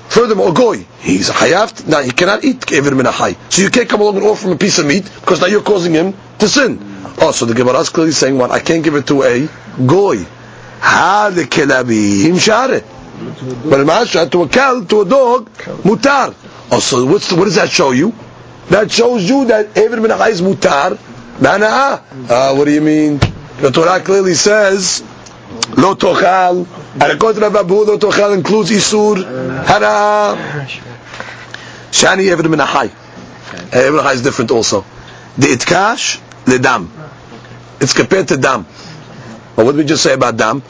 Furthermore, 0.09 0.49
a 0.49 0.53
goy, 0.53 0.85
he's 0.99 1.29
a 1.29 1.33
hayav, 1.33 1.87
now 1.87 2.01
he 2.01 2.11
cannot 2.11 2.43
eat 2.43 2.59
kever 2.59 2.95
min. 2.95 3.07
So 3.49 3.61
you 3.61 3.69
can't 3.69 3.89
come 3.89 4.01
along 4.01 4.17
and 4.17 4.25
offer 4.25 4.47
him 4.47 4.53
a 4.53 4.57
piece 4.57 4.77
of 4.77 4.85
meat, 4.85 5.03
because 5.03 5.41
now 5.41 5.47
you're 5.47 5.63
causing 5.63 5.93
him 5.93 6.13
to 6.39 6.47
sin. 6.47 6.79
Oh, 7.19 7.31
so 7.31 7.45
the 7.45 7.53
Gemara 7.53 7.79
is 7.79 7.89
clearly 7.89 8.11
saying 8.11 8.37
what? 8.37 8.51
I 8.51 8.59
can't 8.59 8.83
give 8.83 8.95
it 8.95 9.07
to 9.07 9.23
a 9.23 9.47
goy. 9.85 10.23
Ha 10.81 11.31
lekelabim 11.33 12.39
share. 12.39 12.83
But 13.69 13.79
a 13.79 13.85
masha 13.85 14.27
to 14.29 14.43
a 14.43 14.49
cow, 14.49 14.83
to 14.83 15.01
a 15.01 15.05
dog, 15.05 15.49
mutar. 15.83 16.35
Also, 16.71 17.05
what's 17.05 17.29
the, 17.29 17.35
what 17.35 17.45
does 17.45 17.55
that 17.55 17.69
show 17.69 17.91
you? 17.91 18.13
That 18.69 18.91
shows 18.91 19.27
you 19.27 19.45
that 19.45 19.77
Ever 19.77 20.01
min 20.01 20.11
is 20.11 20.41
mutar. 20.41 20.97
Nana'a. 21.39 22.29
Uh, 22.29 22.55
what 22.55 22.65
do 22.65 22.71
you 22.71 22.81
mean? 22.81 23.19
The 23.59 23.71
Torah 23.71 23.99
clearly 24.01 24.33
says, 24.33 25.03
lo 25.77 25.95
tochal. 25.95 26.67
And 26.93 27.03
according 27.03 27.41
to 27.41 27.47
Rabbi 27.47 27.59
Abu, 27.59 27.85
lo 27.85 27.97
tochal 27.97 28.33
includes 28.35 28.69
isur, 28.69 29.17
hara. 29.65 30.37
Shani 31.91 32.29
Ever 32.29 32.47
min 32.49 32.59
Ever 33.71 34.11
is 34.11 34.21
different 34.21 34.51
also. 34.51 34.85
The 35.37 35.47
itkash 35.47 36.19
ledam. 36.45 36.89
It's 37.79 37.93
compared 37.93 38.27
to 38.29 38.37
dam. 38.37 38.65
But 39.55 39.65
what 39.65 39.71
did 39.73 39.77
we 39.79 39.83
just 39.85 40.03
say 40.03 40.13
about 40.13 40.37
dam? 40.37 40.61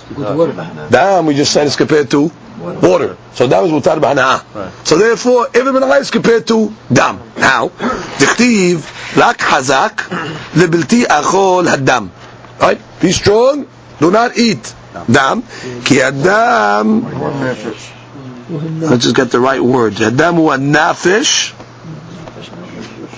Dam, 0.90 1.26
we 1.26 1.36
just 1.36 1.52
said 1.52 1.68
it's 1.68 1.76
compared 1.76 2.10
to 2.12 2.32
water. 2.60 3.18
So 3.34 3.48
dam 3.48 3.66
is 3.66 3.72
mutar 3.72 4.00
b'hana'ah. 4.00 4.86
So 4.88 4.98
therefore, 4.98 5.48
Ever 5.54 5.72
Minachai 5.72 6.02
is 6.02 6.12
compared 6.12 6.48
to 6.48 6.74
dam. 6.92 7.20
Now, 7.38 7.70
dichtiv, 7.70 9.16
lak 9.18 9.38
hazak, 9.38 9.96
lebilti 10.54 11.04
achol 11.04 11.68
haddam. 11.68 12.12
Right? 12.60 12.80
Be 13.02 13.12
strong, 13.12 13.68
do 14.00 14.12
not 14.12 14.38
eat. 14.38 14.74
Dam, 15.12 15.44
ki 15.86 16.02
adam, 16.02 17.04
let's 18.80 19.04
just 19.04 19.16
get 19.16 19.32
the 19.32 19.40
right 19.40 19.62
word. 19.62 20.00
Adam 20.02 20.38
wa 20.38 20.58
nafish. 20.58 21.54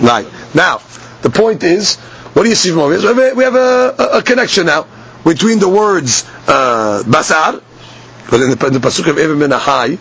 Right. 0.00 0.26
Now, 0.54 0.80
the 1.22 1.30
point 1.30 1.62
is, 1.62 1.96
what 2.34 2.42
do 2.44 2.48
you 2.48 2.54
see 2.54 2.70
from 2.70 2.80
over 2.80 2.98
here? 2.98 3.34
We 3.34 3.44
have 3.44 3.54
a, 3.54 3.94
a, 3.98 4.18
a 4.18 4.22
connection 4.22 4.66
now 4.66 4.86
between 5.24 5.58
the 5.58 5.68
words 5.68 6.24
uh, 6.46 7.02
basar, 7.06 7.62
but 8.30 8.40
in 8.40 8.50
the, 8.50 8.66
in 8.66 8.72
the 8.72 8.78
pasuk 8.78 9.08
of 9.08 9.18
Ibn 9.18 9.50
Ahai, 9.50 9.98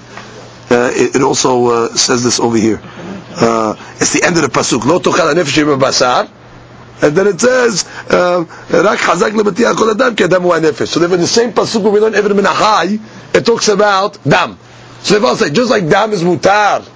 uh, 0.72 0.92
it, 0.94 1.16
it 1.18 1.22
also 1.22 1.66
uh, 1.68 1.90
says 1.96 2.24
this 2.24 2.40
over 2.40 2.58
here. 2.58 2.82
Uh, 3.38 3.76
it's 4.00 4.14
the 4.14 4.24
end 4.24 4.36
of 4.38 4.42
the 4.44 4.50
pasuk. 4.50 4.86
Lo 4.86 5.00
tochal 5.00 5.34
hanefesh 5.34 5.80
basar. 5.80 6.30
And 7.03 7.17
then 7.17 7.29
it 7.29 7.41
says, 7.41 7.85
um, 8.11 8.47
"Rak 8.71 8.99
hazak 8.99 9.31
lebati 9.33 9.75
kol 9.75 9.91
adam 9.91 10.15
ki 10.15 10.25
adam 10.25 10.45
wa 10.45 10.59
nefesh." 10.59 10.89
So 10.89 11.03
in 11.03 11.11
the 11.11 11.27
same 11.27 11.53
pasuk 11.53 11.83
where 11.83 11.93
we 11.93 12.01
learn 12.01 12.15
Ibn 12.15 12.45
Ahai, 12.45 13.01
it 13.35 13.47
talks 13.47 13.69
about 13.69 14.19
dam. 14.29 14.59
So 15.03 15.19
they 15.19 15.27
all 15.27 15.35
say, 15.37 15.51
just 15.51 15.71
like 15.71 15.89
dam 15.89 16.13
is 16.13 16.23
mutar, 16.23 16.87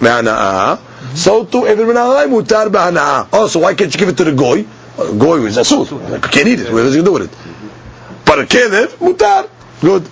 me'ana'ah, 0.00 0.78
so 1.16 1.44
too 1.44 1.66
Ibn 1.66 1.84
Ahai 1.86 2.28
mutar 2.28 2.68
b'hana'ah. 2.68 3.28
Oh, 3.32 3.48
so 3.48 3.58
why 3.58 3.74
can't 3.74 3.92
you 3.92 3.98
give 3.98 4.08
it 4.08 4.16
to 4.18 4.24
the 4.24 4.32
goy? 4.32 4.64
Well, 4.96 5.14
goy 5.18 5.44
is 5.46 5.56
asur. 5.56 5.88
Can't 6.30 6.46
eat 6.46 6.60
it. 6.60 6.72
What 6.72 6.84
is 6.84 6.94
he 6.94 7.02
going 7.02 7.04
to 7.04 7.10
do 7.10 7.12
with 7.12 7.32
it? 7.32 8.24
But 8.24 8.38
a 8.38 8.42
kenev, 8.44 8.88
mutar. 8.98 9.50
Good. 9.80 10.08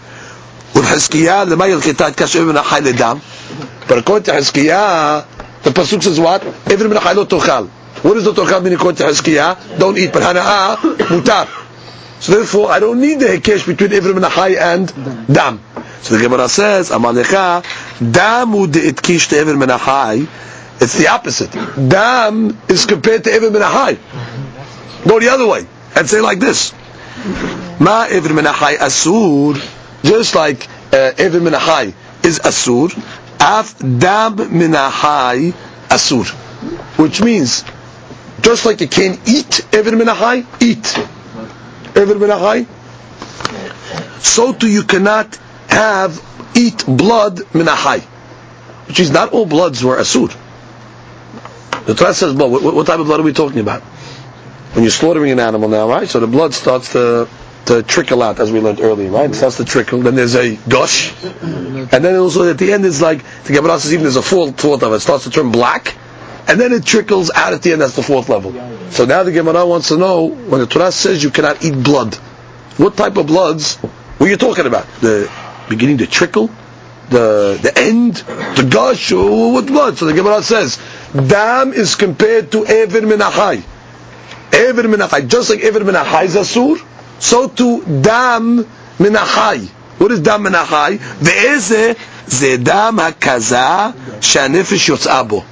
ובחזקיה, 0.74 1.44
למה 1.44 1.68
ילכתה 1.68 2.08
את 2.08 2.16
כאשר 2.16 2.42
אבן 2.42 2.56
החי 2.56 2.80
לדם? 2.82 3.18
But 3.88 3.98
according 3.98 4.24
to 4.24 4.32
Hezkiah, 4.32 5.24
the 5.62 5.70
pasuk 5.70 6.02
says 6.02 6.18
what? 6.18 6.42
Even 6.70 6.88
min 6.88 6.98
lo 7.14 7.24
tochal. 7.26 7.68
What 8.03 8.13
the 8.15 8.21
lo 8.21 8.33
tochal 8.33 8.63
mean 8.63 8.73
according 8.73 8.97
to 8.97 9.03
Hezkiah? 9.05 9.79
Don't 9.79 9.97
eat, 9.97 10.13
but 10.13 10.23
hana'ah, 10.23 10.75
mutar. 11.07 11.47
So 12.19 12.33
therefore, 12.33 12.71
I 12.71 12.79
don't 12.79 12.99
need 12.99 13.19
the 13.19 13.27
hekesh 13.27 13.65
between 13.67 13.91
Ivrim 13.91 14.23
and 14.23 14.55
and 14.95 15.27
Dam. 15.33 15.61
So 16.01 16.15
the 16.15 16.23
Gemara 16.23 16.49
says, 16.49 16.89
Amalecha, 16.89 17.63
Damu 17.99 18.71
de 18.71 18.79
itkish 18.91 19.29
to 19.29 19.35
Ivrim 19.35 19.61
and 19.61 20.27
It's 20.81 20.97
the 20.97 21.07
opposite. 21.09 21.51
Dam 21.89 22.57
is 22.67 22.85
compared 22.85 23.23
to 23.25 23.29
Ivrim 23.29 23.55
and 23.55 23.99
Go 25.07 25.19
the 25.19 25.29
other 25.29 25.47
way 25.47 25.65
and 25.95 26.09
say 26.09 26.21
like 26.21 26.39
this. 26.39 26.73
Ma 27.79 28.07
Ivrim 28.07 28.39
and 28.39 28.47
Asur, 28.47 29.55
just 30.03 30.33
like 30.35 30.67
uh, 30.93 31.11
Ivrim 31.17 31.47
and 31.47 31.93
is 32.25 32.39
Asur, 32.39 32.91
Af 33.39 33.77
Dam 33.79 34.37
Minahai 34.37 35.53
Asur. 35.89 36.27
Which 36.97 37.21
means, 37.21 37.63
just 38.41 38.65
like 38.65 38.81
you 38.81 38.87
can't 38.87 39.19
eat 39.27 39.65
Ivrim 39.71 40.01
Minahai, 40.01 40.45
eat 40.61 40.97
Ever 41.97 42.13
Minahai. 42.15 42.67
So 44.21 44.53
too 44.53 44.69
you 44.69 44.83
cannot 44.83 45.35
have, 45.67 46.23
eat 46.55 46.85
blood 46.85 47.37
Minahai. 47.53 48.01
Which 48.87 48.99
is 48.99 49.11
not 49.11 49.33
all 49.33 49.45
bloods 49.45 49.83
were 49.83 49.97
Asur. 49.97 50.35
The 51.85 51.95
Torah 51.95 52.13
says 52.13 52.35
blood. 52.35 52.51
What, 52.51 52.75
what, 52.75 52.85
type 52.85 52.99
of 52.99 53.07
blood 53.07 53.19
are 53.19 53.23
we 53.23 53.33
talking 53.33 53.59
about? 53.59 53.81
When 53.81 54.83
you're 54.83 54.91
slaughtering 54.91 55.31
an 55.31 55.39
animal 55.39 55.69
now, 55.69 55.89
right? 55.89 56.07
So 56.07 56.19
the 56.19 56.27
blood 56.27 56.53
starts 56.53 56.93
to 56.93 57.27
to 57.65 57.83
trickle 57.83 58.23
out, 58.23 58.39
as 58.39 58.49
we 58.49 58.61
learned 58.61 58.79
earlier, 58.79 59.09
right? 59.11 59.29
It 59.29 59.35
starts 59.35 59.57
to 59.57 59.65
trickle. 59.65 59.99
Then 59.99 60.15
there's 60.15 60.35
a 60.35 60.55
gush, 60.55 61.13
and 61.23 61.89
then 61.89 62.15
also 62.15 62.49
at 62.49 62.57
the 62.57 62.71
end 62.71 62.85
it's 62.85 63.01
like 63.01 63.23
the 63.43 63.53
Gemara 63.53 63.79
says 63.79 63.91
even 63.93 64.03
there's 64.03 64.15
a 64.15 64.21
fourth 64.21 64.59
fourth 64.59 64.83
of 64.83 64.93
it. 64.93 64.97
it 64.97 64.99
starts 65.01 65.25
to 65.25 65.29
turn 65.29 65.51
black, 65.51 65.95
and 66.47 66.59
then 66.59 66.71
it 66.71 66.85
trickles 66.85 67.29
out 67.29 67.53
at 67.53 67.61
the 67.61 67.73
end. 67.73 67.81
That's 67.81 67.95
the 67.95 68.03
fourth 68.03 68.29
level. 68.29 68.53
So 68.91 69.05
now 69.05 69.23
the 69.23 69.31
Gemara 69.31 69.65
wants 69.65 69.89
to 69.89 69.97
know 69.97 70.27
when 70.27 70.61
the 70.61 70.65
Torah 70.65 70.91
says 70.91 71.21
you 71.21 71.29
cannot 71.29 71.63
eat 71.63 71.73
blood, 71.83 72.15
what 72.77 72.95
type 72.95 73.17
of 73.17 73.27
bloods 73.27 73.77
were 74.17 74.27
you 74.27 74.37
talking 74.37 74.65
about? 74.65 74.87
The 75.01 75.29
beginning 75.67 75.97
to 75.97 76.07
trickle, 76.07 76.49
the 77.09 77.59
the 77.61 77.73
end, 77.77 78.15
the 78.15 78.67
gush, 78.69 79.11
or 79.11 79.51
what 79.53 79.67
blood? 79.67 79.97
So 79.97 80.05
the 80.05 80.13
Gemara 80.13 80.41
says 80.41 80.79
dam 81.13 81.73
is 81.73 81.95
compared 81.95 82.51
to 82.53 82.65
ever 82.65 83.01
minachai. 83.01 83.63
Ever 84.53 84.83
minachai, 84.83 85.27
just 85.27 85.49
like 85.49 85.59
ever 85.59 85.81
minachai 85.81 86.23
is 86.25 86.35
asur, 86.35 86.81
so 87.19 87.49
to 87.49 87.83
dam 88.01 88.63
minachai. 88.97 89.67
What 89.97 90.11
is 90.13 90.21
dam 90.21 90.45
minachai? 90.45 90.97
Ve'eze 90.97 91.97
ze 92.29 92.57
dam 92.57 92.97
hakaza 92.97 93.93
shanefesh 94.21 94.87
yotzabo 94.89 95.43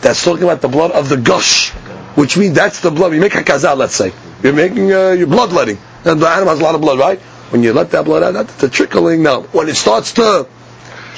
that's 0.00 0.22
talking 0.24 0.44
about 0.44 0.60
the 0.60 0.68
blood 0.68 0.92
of 0.92 1.08
the 1.08 1.16
gush, 1.16 1.70
which 2.14 2.36
means 2.36 2.54
that's 2.54 2.80
the 2.80 2.90
blood. 2.90 3.12
You 3.14 3.20
make 3.20 3.34
a 3.34 3.42
kazal, 3.42 3.76
let's 3.76 3.94
say. 3.94 4.12
You're 4.42 4.52
making 4.52 4.92
uh, 4.92 5.10
your 5.10 5.26
bloodletting. 5.26 5.78
And 6.04 6.20
the 6.20 6.28
animal 6.28 6.50
has 6.50 6.60
a 6.60 6.62
lot 6.62 6.74
of 6.74 6.80
blood, 6.80 6.98
right? 6.98 7.18
When 7.50 7.62
you 7.62 7.72
let 7.72 7.90
that 7.90 8.04
blood 8.04 8.22
out, 8.22 8.32
that's 8.32 8.54
the 8.56 8.68
trickling. 8.68 9.22
Now, 9.22 9.42
when 9.42 9.68
it 9.68 9.74
starts 9.74 10.12
to 10.14 10.46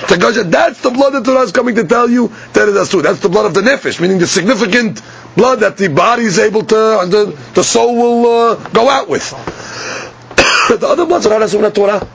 to 0.09 0.17
gush, 0.17 0.37
that's 0.47 0.81
the 0.81 0.91
blood 0.91 1.11
that 1.11 1.25
Torah 1.25 1.43
is 1.43 1.53
coming 1.53 1.75
to 1.75 1.85
tell 1.85 2.09
you 2.09 2.29
that 2.55 2.69
it 2.69 2.77
is 2.77 2.89
true. 2.89 3.03
That's 3.03 3.21
the 3.21 3.29
blood 3.29 3.47
of 3.47 3.55
the 3.55 3.61
nefesh, 3.61 4.01
meaning 4.01 4.19
the 4.19 4.27
significant 4.27 5.03
blood 5.37 5.61
that 5.61 5.77
the 5.77 5.89
body 5.89 6.23
is 6.23 6.39
able 6.39 6.63
to, 6.63 6.75
the, 6.75 7.39
the 7.55 7.63
soul 7.63 7.97
will 7.97 8.27
uh, 8.27 8.69
go 8.71 8.89
out 8.89 9.09
with. 9.09 9.29
the 10.71 10.87
other 10.87 11.05
bloods 11.05 11.27
are 11.27 11.39
not 11.39 11.75
Torah. 11.75 12.09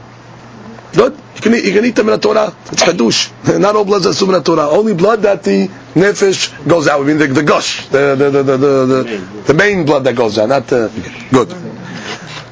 Good. 0.95 1.17
You 1.35 1.41
can 1.41 1.53
eat, 1.55 1.65
you 1.65 1.73
can 1.73 1.83
eat 1.85 1.95
them 1.95 2.07
in 2.07 2.13
the 2.13 2.17
Torah. 2.19 2.55
It's 2.71 2.83
hadush. 2.83 3.59
Not 3.59 3.75
all 3.75 3.83
bloods 3.83 4.05
are 4.05 4.25
in 4.25 4.31
the 4.31 4.41
Torah. 4.41 4.69
Only 4.69 4.93
blood 4.93 5.23
that 5.23 5.43
the 5.43 5.67
nefesh 5.93 6.67
goes 6.67 6.87
out. 6.87 7.01
I 7.01 7.03
mean 7.03 7.17
the, 7.17 7.27
the 7.27 7.43
gush, 7.43 7.85
the 7.87 8.15
the, 8.15 8.29
the 8.29 8.43
the, 8.43 8.57
the 8.57 9.43
the 9.47 9.53
main 9.53 9.85
blood 9.85 10.05
that 10.05 10.15
goes 10.15 10.37
out. 10.37 10.47
Not 10.49 10.67
the 10.67 10.89
good. 11.31 11.53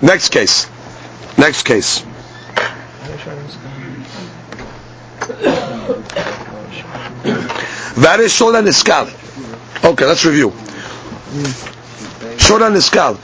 Next 0.01 0.29
case. 0.29 0.67
Next 1.37 1.63
case. 1.63 2.03
That 7.95 8.19
is 8.19 8.33
Shola 8.33 8.61
Niskal. 8.61 9.07
Okay, 9.85 10.05
let's 10.05 10.25
review. 10.25 10.49
Shola 12.37 12.69
Niskal. 12.73 13.17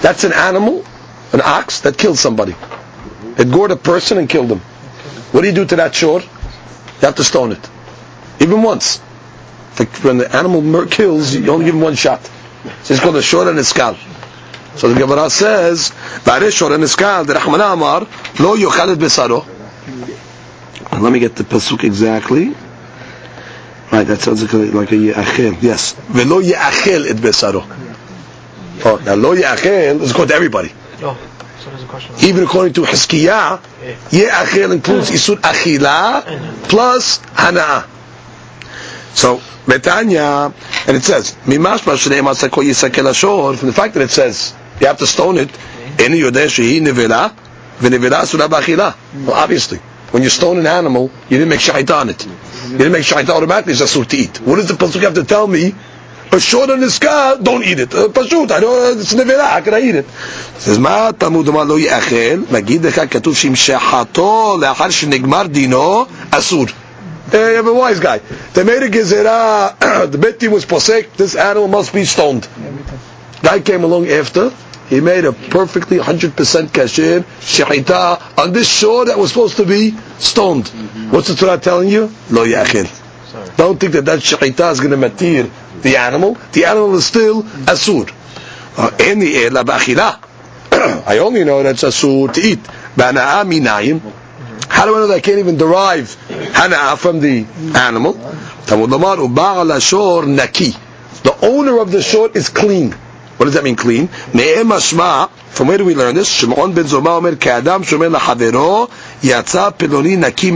That's 0.00 0.22
an 0.24 0.32
animal, 0.32 0.84
an 1.32 1.40
ox 1.40 1.80
that 1.80 1.98
killed 1.98 2.18
somebody. 2.18 2.54
It 3.38 3.50
gored 3.50 3.70
a 3.70 3.76
person 3.76 4.18
and 4.18 4.28
killed 4.28 4.50
him. 4.50 4.60
What 5.32 5.42
do 5.42 5.48
you 5.48 5.54
do 5.54 5.64
to 5.64 5.76
that 5.76 5.94
shore? 5.94 6.20
You 6.20 6.28
have 7.00 7.16
to 7.16 7.24
stone 7.24 7.52
it. 7.52 7.70
Even 8.40 8.62
once. 8.62 8.98
When 10.02 10.18
the 10.18 10.34
animal 10.34 10.86
kills, 10.86 11.34
you 11.34 11.50
only 11.50 11.64
give 11.64 11.74
him 11.74 11.80
one 11.80 11.94
shot. 11.94 12.22
So 12.82 12.94
it's 12.94 13.02
called 13.02 13.16
a 13.16 13.22
shor 13.22 13.48
and 13.48 13.58
a 13.58 13.64
skal. 13.64 13.96
So 14.76 14.92
the 14.92 14.98
Gemara 14.98 15.28
says, 15.30 15.90
"Ba'are 16.24 16.52
shor 16.52 16.72
and 16.72 16.84
a 16.84 16.88
skal." 16.88 17.24
The 17.24 17.34
Rahman 17.34 17.60
Amar, 17.60 18.06
"Lo 18.38 18.56
yochalet 18.56 18.96
besaro." 18.96 19.44
Let 21.00 21.12
me 21.12 21.18
get 21.18 21.36
the 21.36 21.44
pasuk 21.44 21.84
exactly. 21.84 22.54
Right, 23.90 24.06
that 24.06 24.20
sounds 24.20 24.42
like 24.42 24.52
a, 24.52 24.56
like 24.76 24.92
a 24.92 24.96
yachel. 24.96 25.56
Yes, 25.60 25.94
velo 26.08 26.40
yachel 26.40 27.08
et 27.08 27.16
besaro. 27.16 27.64
Oh, 28.84 28.96
now 29.04 29.14
lo 29.14 29.34
yachel 29.34 30.00
is 30.00 30.12
to 30.12 30.34
everybody. 30.34 30.72
Oh. 31.02 31.16
Even 32.22 32.44
according 32.44 32.74
to 32.74 32.82
Hizkiyah, 32.82 33.60
Ye'achel 34.10 34.72
includes 34.72 35.10
Isur 35.10 35.36
Achila 35.36 36.68
plus 36.68 37.18
Hana'ah. 37.18 37.88
So, 39.14 39.38
Betanya, 39.66 40.52
and 40.86 40.96
it 40.96 41.02
says, 41.02 41.32
Mimash 41.44 41.80
Bashreim 41.80 42.30
Asako 42.30 42.62
Yisakel 42.62 43.08
Ashor, 43.10 43.56
from 43.56 43.68
the 43.68 43.74
fact 43.74 43.94
that 43.94 44.02
it 44.02 44.10
says, 44.10 44.54
you 44.80 44.86
have 44.86 44.98
to 44.98 45.06
stone 45.06 45.38
it, 45.38 45.48
Eni 45.48 46.20
Yodeh 46.22 46.46
Shehi 46.46 46.80
Nevela, 46.80 47.34
Venevela 47.78 48.26
Surah 48.26 48.48
Bachila. 48.48 48.94
Well, 49.26 49.34
obviously, 49.34 49.78
when 50.10 50.22
you 50.22 50.28
stone 50.28 50.58
an 50.58 50.66
animal, 50.66 51.10
you 51.30 51.38
didn't 51.38 51.48
make 51.48 51.60
shahita 51.60 52.00
on 52.00 52.08
it. 52.10 52.26
You 52.26 52.78
didn't 52.78 52.92
make 52.92 53.04
shahita 53.04 53.30
automatically, 53.30 53.72
it's 53.72 53.82
asur 53.82 54.06
to 54.06 54.16
eat. 54.16 54.40
What 54.40 54.56
does 54.56 54.68
the 54.68 54.74
Pasuk 54.74 55.00
have 55.02 55.14
to 55.14 55.24
tell 55.24 55.46
me 55.46 55.74
short 56.39 56.69
on 56.69 56.79
the 56.79 56.89
scar, 56.89 57.37
don't 57.37 57.63
eat 57.63 57.79
it. 57.79 57.93
Uh, 57.93 58.09
פשוט, 58.09 58.51
I 58.51 58.59
don't, 58.59 58.99
it's 58.99 59.15
נבלה, 59.15 59.59
how 59.59 59.61
can 59.61 59.73
I 59.73 59.81
eat 59.81 59.95
it? 59.95 60.05
says, 60.59 60.77
מה 60.79 61.09
תלמוד 61.17 61.47
אמר 61.47 61.63
לא 61.63 61.79
יאכל? 61.79 62.41
מגיד 62.51 62.85
לך, 62.85 63.01
כתוב 63.11 63.35
שהמשכתו 63.35 64.57
לאחר 64.61 64.89
שנגמר 64.89 65.47
דינו, 65.47 66.05
אסור. 66.31 66.65
Uh, 67.29 67.35
you 67.35 67.55
have 67.55 67.67
a 67.67 67.73
wise 67.73 67.99
guy. 67.99 68.19
They 68.53 68.63
made 68.63 68.83
a 68.83 68.89
gezerah, 68.89 69.77
the 70.11 70.17
beti 70.17 70.47
was 70.49 70.65
posek, 70.65 71.13
this 71.17 71.35
animal 71.35 71.67
must 71.67 71.93
be 71.93 72.05
stoned. 72.05 72.47
Guy 73.43 73.59
came 73.59 73.83
along 73.83 74.07
after, 74.07 74.51
he 74.89 75.01
made 75.01 75.25
a 75.25 75.33
perfectly 75.33 75.97
100% 75.97 76.31
kasher, 76.69 77.23
shahita, 77.41 78.37
on 78.37 78.53
this 78.53 78.69
shore 78.69 79.05
that 79.05 79.17
was 79.17 79.31
supposed 79.31 79.57
to 79.57 79.65
be 79.65 79.93
stoned. 80.19 80.69
What's 81.11 81.27
the 81.27 81.35
Torah 81.35 81.57
telling 81.57 81.89
you? 81.89 82.09
Lo 82.29 82.45
yachil. 82.45 82.87
Don't 83.57 83.77
think 83.77 83.93
that 83.93 84.05
that 84.05 84.19
shahita 84.19 84.71
is 84.71 84.79
going 84.79 84.91
to 84.91 85.09
matir 85.09 85.51
the 85.80 85.96
animal, 85.96 86.36
the 86.52 86.64
animal 86.66 86.94
is 86.94 87.06
still 87.06 87.42
asur. 87.42 88.12
Uh, 88.76 88.90
in 89.00 89.18
the 89.18 89.36
air, 89.36 89.50
la 89.50 89.62
I 91.06 91.18
only 91.18 91.44
know 91.44 91.62
that 91.62 91.70
it's 91.74 91.82
asur 91.82 92.32
to 92.34 92.40
eat. 92.40 92.58
Bana'a 92.96 93.44
minayim. 93.44 94.00
How 94.68 94.86
do 94.86 94.94
I 94.96 95.00
know 95.00 95.06
that 95.08 95.14
I 95.14 95.20
can't 95.20 95.38
even 95.38 95.56
derive 95.56 96.16
hana'a 96.28 96.96
from 96.98 97.20
the 97.20 97.46
animal? 97.78 98.14
Naki. 100.26 100.70
The 101.22 101.38
owner 101.42 101.78
of 101.78 101.90
the 101.92 102.02
short 102.02 102.36
is 102.36 102.48
clean. 102.48 102.92
What 102.92 103.46
does 103.46 103.54
that 103.54 103.64
mean, 103.64 103.76
clean? 103.76 104.08
Me'em 104.34 104.68
ashma. 104.68 105.28
From 105.30 105.68
where 105.68 105.76
do 105.78 105.84
we 105.84 105.94
learn 105.94 106.14
this? 106.14 106.28
Shimon 106.28 106.74
ben 106.74 106.84
Zoma 106.84 107.18
omer 107.18 107.32
ke'adam 107.36 107.82
naki 110.18 110.48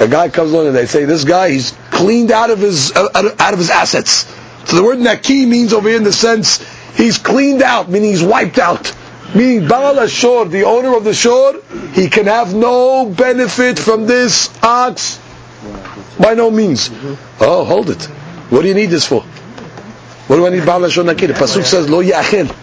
A 0.00 0.08
guy 0.08 0.28
comes 0.28 0.52
along 0.52 0.66
and 0.66 0.76
they 0.76 0.86
say, 0.86 1.04
this 1.04 1.24
guy, 1.24 1.50
he's 1.50 1.72
cleaned 1.98 2.30
out 2.30 2.50
of 2.50 2.60
his, 2.60 2.92
uh, 2.94 3.34
out 3.38 3.52
of 3.52 3.58
his 3.58 3.70
assets. 3.70 4.24
So 4.66 4.76
the 4.76 4.84
word 4.84 5.00
naki 5.00 5.46
means 5.46 5.72
over 5.72 5.88
here 5.88 5.98
in 5.98 6.04
the 6.04 6.12
sense, 6.12 6.64
he's 6.96 7.18
cleaned 7.18 7.62
out, 7.62 7.90
meaning 7.90 8.10
he's 8.10 8.22
wiped 8.22 8.58
out. 8.58 8.94
Meaning 9.34 9.68
Baal 9.68 9.98
Ashur, 10.00 10.44
the 10.44 10.62
owner 10.64 10.96
of 10.96 11.04
the 11.04 11.12
shore, 11.12 11.60
he 11.92 12.08
can 12.08 12.26
have 12.26 12.54
no 12.54 13.06
benefit 13.06 13.78
from 13.78 14.06
this 14.06 14.48
ox 14.62 15.18
by 16.18 16.34
no 16.34 16.50
means. 16.50 16.90
Oh, 17.40 17.64
hold 17.64 17.90
it. 17.90 18.02
What 18.50 18.62
do 18.62 18.68
you 18.68 18.74
need 18.74 18.86
this 18.86 19.06
for? 19.06 19.22
What 20.28 20.36
do 20.36 20.46
I 20.46 20.50
need 20.50 20.64
Baal 20.64 20.84
Ashur 20.84 21.02
Naki? 21.04 21.26
The 21.26 21.34
Pasuk 21.34 21.64
says, 21.64 21.90
Lo 21.90 22.02
Yachil. 22.02 22.54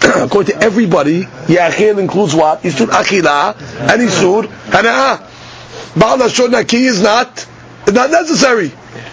According 0.26 0.58
to 0.58 0.62
everybody, 0.64 1.24
Yachil 1.24 1.98
includes 1.98 2.34
what? 2.34 2.62
Isur 2.62 2.86
Achila 2.86 3.58
and 3.92 4.02
Isur 4.02 4.44
Hana'ah. 4.44 5.98
Baal 5.98 6.22
Ashur 6.22 6.48
Naki 6.48 6.84
is 6.84 7.02
not, 7.02 7.46
not 7.91 8.09
necessary. 8.11 8.71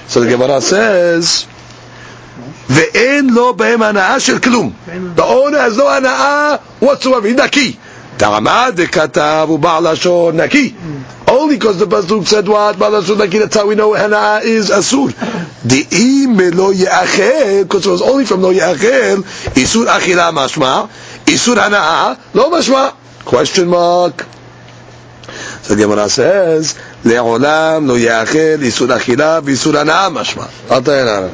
So 0.09 0.21
the 0.21 0.29
Gemara 0.29 0.61
says, 0.61 1.47
ואין 2.71 3.31
לו 3.31 3.55
בהם 3.55 3.83
הנאה 3.83 4.21
של 4.21 4.39
כלום. 4.39 4.73
The 5.17 5.23
owner 5.23 5.59
has 5.59 5.77
no 5.77 5.83
הנאה 5.89 6.55
whatsoever, 6.83 7.27
he's 7.27 7.43
נקי. 7.45 7.75
טעמה 8.17 8.67
דכתב 8.75 9.47
הוא 9.49 9.59
בעל 9.59 9.93
לשון 9.93 10.41
נקי. 10.41 10.73
Only 11.27 11.57
because 11.59 11.79
the 11.79 11.87
Pasuk 11.87 12.27
said 12.27 12.49
what? 12.49 12.77
בעל 12.79 12.99
לשון 12.99 13.21
נקי, 13.23 13.39
that's 13.41 13.57
how 13.57 13.67
we 13.67 13.75
know 13.75 13.97
הנאה 13.97 14.41
is 14.43 14.79
אסור. 14.79 15.09
דאם 15.67 16.37
לא 16.55 16.73
יאכל, 16.75 17.63
because 17.69 17.87
it 17.87 17.91
was 17.91 18.03
only 18.03 18.25
from 18.27 18.41
לא 18.41 18.53
יאכל, 18.53 19.21
איסור 19.57 19.85
אכילה 19.97 20.31
משמע, 20.31 20.83
איסור 21.27 21.61
הנאה, 21.61 22.13
לא 22.35 22.59
משמע. 22.59 22.89
Question 23.27 23.69
mark. 23.69 24.25
So 25.63 25.75
the 25.75 25.83
Gemara 25.83 26.09
says, 26.09 26.75
לעולם 27.05 27.87
לא 27.87 27.99
יאכל 27.99 28.63
איסור 28.63 28.97
אכילה 28.97 29.39
ואיסור 29.45 29.77
הנאה 29.77 30.09
משמע. 30.09 30.45
אל 30.71 30.81
תהנה. 30.81 31.27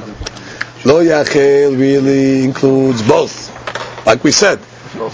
Lo 0.86 1.02
yachel 1.02 1.76
really 1.76 2.44
includes 2.44 3.02
both. 3.02 3.50
Like 4.06 4.22
we 4.22 4.30
said, 4.30 4.60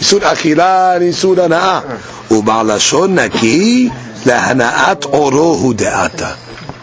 Isur 0.03 0.21
achila 0.21 0.97
and 0.97 1.05
Isur 1.05 1.37
hana'ah. 1.37 1.99
U'ba'lashon 2.29 3.15
naki 3.15 3.89
lehana'at 3.89 5.01
orohu 5.11 5.73
de'ata. 5.73 6.37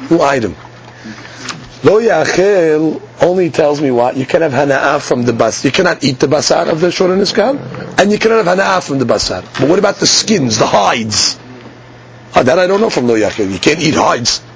New 0.10 0.20
item. 0.22 0.56
Lo 1.84 2.02
yachel 2.02 3.00
only 3.22 3.52
tells 3.52 3.80
me 3.80 3.92
what? 3.92 4.18
You 4.18 4.26
can 4.26 4.42
have 4.42 4.54
hana'ah 4.54 5.00
from 5.02 5.22
the 5.22 5.34
bas. 5.34 5.64
You 5.64 5.72
cannot 5.72 6.04
eat 6.04 6.20
the 6.20 6.26
basar 6.28 6.68
of 6.68 6.82
the 6.82 6.92
shor 6.92 7.14
and 7.14 7.22
and 8.00 8.12
you 8.12 8.18
cannot 8.18 8.44
have 8.44 8.58
hana'ah 8.58 8.82
from 8.82 8.98
the 8.98 9.06
basar. 9.06 9.44
But 9.60 9.70
what 9.70 9.78
about 9.78 9.98
the 9.98 10.08
skins, 10.08 10.58
the 10.58 10.66
hides? 10.66 11.38
Oh, 12.37 12.43
that 12.43 12.59
I 12.59 12.67
don't 12.67 12.81
know 12.81 12.91
from 12.91 13.07
lo 13.07 13.15
yachel. 13.15 13.51
You 13.51 13.59
can't 13.59 13.81
eat 13.81 13.95
hides. 13.95 14.43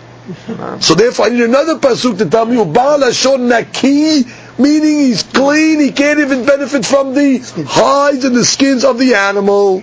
So 0.81 0.95
therefore, 0.95 1.27
I 1.27 1.29
need 1.31 1.43
another 1.45 1.77
pasuk 1.77 2.19
to 2.19 2.27
tell 2.29 2.45
me 2.45 2.57
Baal 2.63 2.99
Hashon 3.01 3.49
Naki, 3.49 4.25
meaning 4.59 4.99
he's 4.99 5.23
clean. 5.23 5.81
He 5.81 5.91
can't 5.91 6.21
even 6.21 6.45
benefit 6.45 6.85
from 6.85 7.15
the 7.15 7.39
hides 7.67 8.27
and 8.27 8.37
the 8.37 8.45
skins 8.45 8.85
of 8.85 8.99
the 8.99 9.15
animal. 9.15 9.83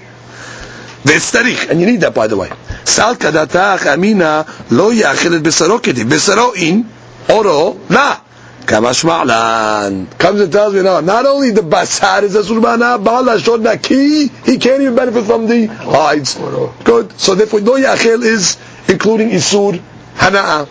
And 1.07 1.79
you 1.79 1.85
need 1.87 2.01
that, 2.01 2.13
by 2.13 2.27
the 2.27 2.37
way. 2.37 2.51
Sal 2.83 3.15
kadatach 3.15 3.91
amina 3.91 4.45
lo 4.69 4.91
ketiv 4.91 6.09
besaro 6.09 6.55
in 6.55 6.87
oro. 7.29 7.73
Kamash 7.73 8.24
Kamashma'lan. 8.65 10.17
Comes 10.17 10.41
and 10.41 10.51
tells 10.51 10.73
me 10.73 10.81
"No, 10.81 10.99
not 10.99 11.25
only 11.25 11.51
the 11.51 11.61
basar 11.61 12.23
is 12.23 12.35
a 12.35 12.43
surbana, 12.43 12.97
ba'ala 12.97 13.61
naki, 13.61 14.27
he 14.27 14.57
can't 14.57 14.81
even 14.81 14.95
benefit 14.95 15.25
from 15.25 15.47
the 15.47 15.67
hides. 15.67 16.35
Good. 16.83 17.19
So 17.19 17.35
therefore, 17.35 17.61
no 17.61 17.73
yachel 17.73 18.23
is 18.23 18.57
including 18.87 19.29
isur 19.29 19.79
hana'a. 20.15 20.67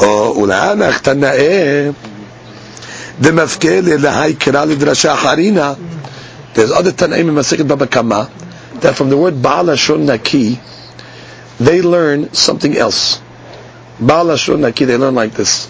Oh, 0.00 0.34
ula'an 0.38 0.90
achtana'eh. 0.90 1.94
The 3.20 3.30
mafkele 3.30 3.98
lahai 3.98 4.32
kira 4.32 4.66
lidrasha 4.66 5.14
harina. 5.14 5.78
There's 6.54 6.72
other 6.72 6.90
tanaim 6.90 7.28
in 7.28 7.34
Masechet 7.34 7.68
Baba 7.68 7.86
Kama, 7.86 8.28
that 8.80 8.96
from 8.96 9.08
the 9.10 9.16
word 9.16 9.34
ba'ala 9.34 10.04
naki, 10.04 10.58
they 11.60 11.82
learn 11.82 12.32
something 12.32 12.76
else. 12.76 13.20
Ba'ala 14.00 14.58
naki, 14.58 14.84
they 14.84 14.96
learn 14.96 15.14
like 15.14 15.32
this. 15.32 15.68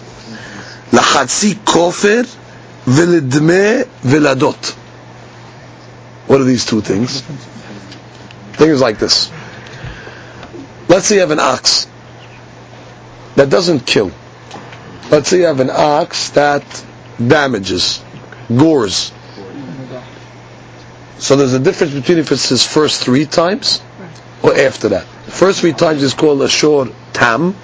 לחצי 0.92 1.54
כופר 1.64 2.20
ולדמי 2.88 3.76
ולדות. 4.04 4.72
What 6.28 6.40
are 6.40 6.44
these 6.44 6.64
two 6.64 6.80
things? 6.80 7.22
Things 8.54 8.80
like 8.80 8.98
this. 8.98 9.30
Let's 10.88 11.06
say 11.06 11.16
you 11.16 11.20
have 11.20 11.30
an 11.32 11.40
ox 11.40 11.86
that 13.36 13.50
doesn't 13.50 13.80
kill. 13.86 14.10
Let's 15.10 15.28
say 15.28 15.38
you 15.38 15.46
have 15.46 15.60
an 15.60 15.70
ox 15.70 16.30
that 16.30 16.64
damages, 17.24 18.02
gores. 18.54 19.12
So 21.18 21.36
there's 21.36 21.52
a 21.54 21.58
difference 21.58 21.94
between 21.94 22.18
if 22.18 22.32
it's 22.32 22.48
his 22.48 22.66
first 22.66 23.02
three 23.02 23.26
times 23.26 23.80
or 24.42 24.54
after 24.56 24.90
that. 24.90 25.06
The 25.26 25.30
first 25.30 25.60
three 25.60 25.72
times 25.72 26.02
is 26.02 26.14
called 26.14 26.42
a 26.42 26.48
shor 26.48 26.88
tam, 27.12 27.54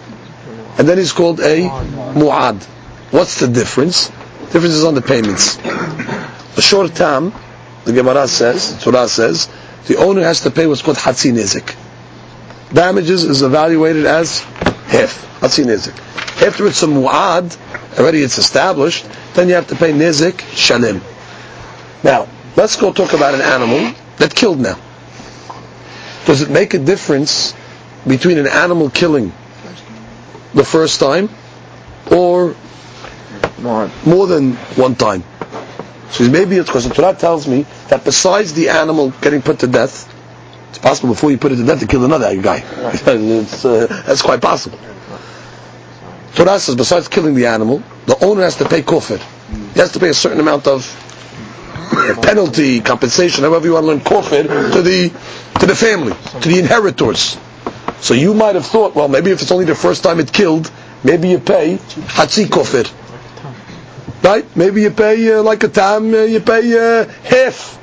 and 0.79 0.89
then 0.89 0.99
he's 0.99 1.13
called 1.13 1.41
a 1.41 1.69
mu'ad. 2.15 2.67
What's 3.12 3.40
the 3.40 3.48
difference? 3.48 4.08
The 4.08 4.46
difference 4.46 4.76
is 4.76 4.84
on 4.84 4.96
the 4.96 5.02
payments. 5.02 5.58
A 6.58 6.62
short 6.62 6.96
tam, 6.96 7.34
the 7.84 7.94
Gemara 7.94 8.28
says, 8.28 8.82
Torah 8.84 9.08
says, 9.08 9.50
the 9.88 9.98
owner 9.98 10.24
has 10.24 10.42
to 10.42 10.52
pay 10.52 10.68
what's 10.68 10.82
called 10.82 10.98
hatzi 10.98 11.32
Nizik. 11.32 11.76
Damages 12.74 13.24
is 13.24 13.42
evaluated 13.42 14.06
as 14.06 14.40
half. 14.40 15.40
Hatzi 15.40 15.64
nizik. 15.66 15.96
After 16.46 16.66
it's 16.68 16.82
a 16.84 16.88
mu'ad, 16.88 17.56
already 18.00 18.22
it's 18.22 18.38
established, 18.38 19.06
then 19.34 19.48
you 19.48 19.56
have 19.56 19.68
to 19.68 19.76
pay 19.76 19.94
nizik 19.94 20.34
shalim. 20.56 21.02
Now, 22.04 22.28
let's 22.56 22.76
go 22.76 22.92
talk 22.92 23.14
about 23.14 23.34
an 23.36 23.42
animal 23.42 23.94
that 24.18 24.34
killed 24.36 24.60
now. 24.60 24.80
Does 26.26 26.42
it 26.42 26.50
make 26.50 26.74
a 26.74 26.80
difference 26.80 27.54
between 28.08 28.38
an 28.40 28.48
animal 28.48 28.90
killing 28.90 29.32
the 30.54 30.64
first 30.64 31.00
time 31.00 31.30
or 32.12 32.56
more 33.60 34.28
than 34.28 34.54
one 34.76 34.96
time? 34.96 35.24
So 36.12 36.30
maybe 36.30 36.58
it's 36.58 36.70
because 36.70 36.88
the 36.88 36.94
Torah 36.94 37.14
tells 37.14 37.48
me 37.48 37.66
that 37.90 38.04
besides 38.06 38.54
the 38.54 38.70
animal 38.70 39.10
getting 39.22 39.42
put 39.42 39.60
to 39.60 39.68
death, 39.68 40.12
it's 40.70 40.78
possible 40.80 41.10
before 41.14 41.32
you 41.32 41.38
put 41.38 41.52
it 41.52 41.58
to 41.58 41.66
death 41.66 41.80
to 41.80 41.88
kill 41.88 42.06
another 42.06 42.36
guy. 42.42 42.62
uh, 42.78 43.86
that's 44.04 44.22
quite 44.22 44.42
possible. 44.42 44.80
Torah 46.36 46.60
says 46.60 46.76
besides 46.76 47.08
killing 47.08 47.34
the 47.34 47.48
animal, 47.48 47.82
the 48.06 48.24
owner 48.24 48.42
has 48.44 48.58
to 48.58 48.68
pay 48.68 48.82
kofir. 48.82 49.20
He 49.74 49.80
has 49.80 49.92
to 49.94 50.00
pay 50.00 50.10
a 50.10 50.14
certain 50.14 50.40
amount 50.40 50.68
of 50.68 50.84
penalty, 52.22 52.82
compensation, 52.82 53.44
however 53.44 53.68
you 53.68 53.74
want 53.74 53.84
to 53.84 53.88
learn 53.88 54.00
kofir 54.02 54.44
to 54.74 54.82
the 54.82 55.10
to 55.60 55.66
the 55.66 55.76
family, 55.76 56.14
to 56.42 56.50
the 56.50 56.60
inheritors. 56.60 57.38
So 58.02 58.14
you 58.14 58.34
might 58.34 58.56
have 58.56 58.66
thought, 58.66 58.94
well, 58.96 59.08
maybe 59.08 59.32
if 59.32 59.42
it's 59.42 59.52
only 59.52 59.66
the 59.66 59.76
first 59.76 60.04
time 60.04 60.20
it 60.20 60.32
killed, 60.32 60.70
maybe 61.04 61.30
you 61.30 61.40
pay 61.40 61.78
hatzi 61.78 62.46
kofir 62.46 62.92
right? 64.26 64.56
Maybe 64.58 64.82
you 64.82 64.92
pay 64.92 65.32
uh, 65.34 65.44
like 65.44 65.64
a 65.64 65.68
tam, 65.68 66.14
uh, 66.14 66.24
you 66.24 66.40
pay 66.40 66.64
uh, 66.74 67.06
half 67.24 67.78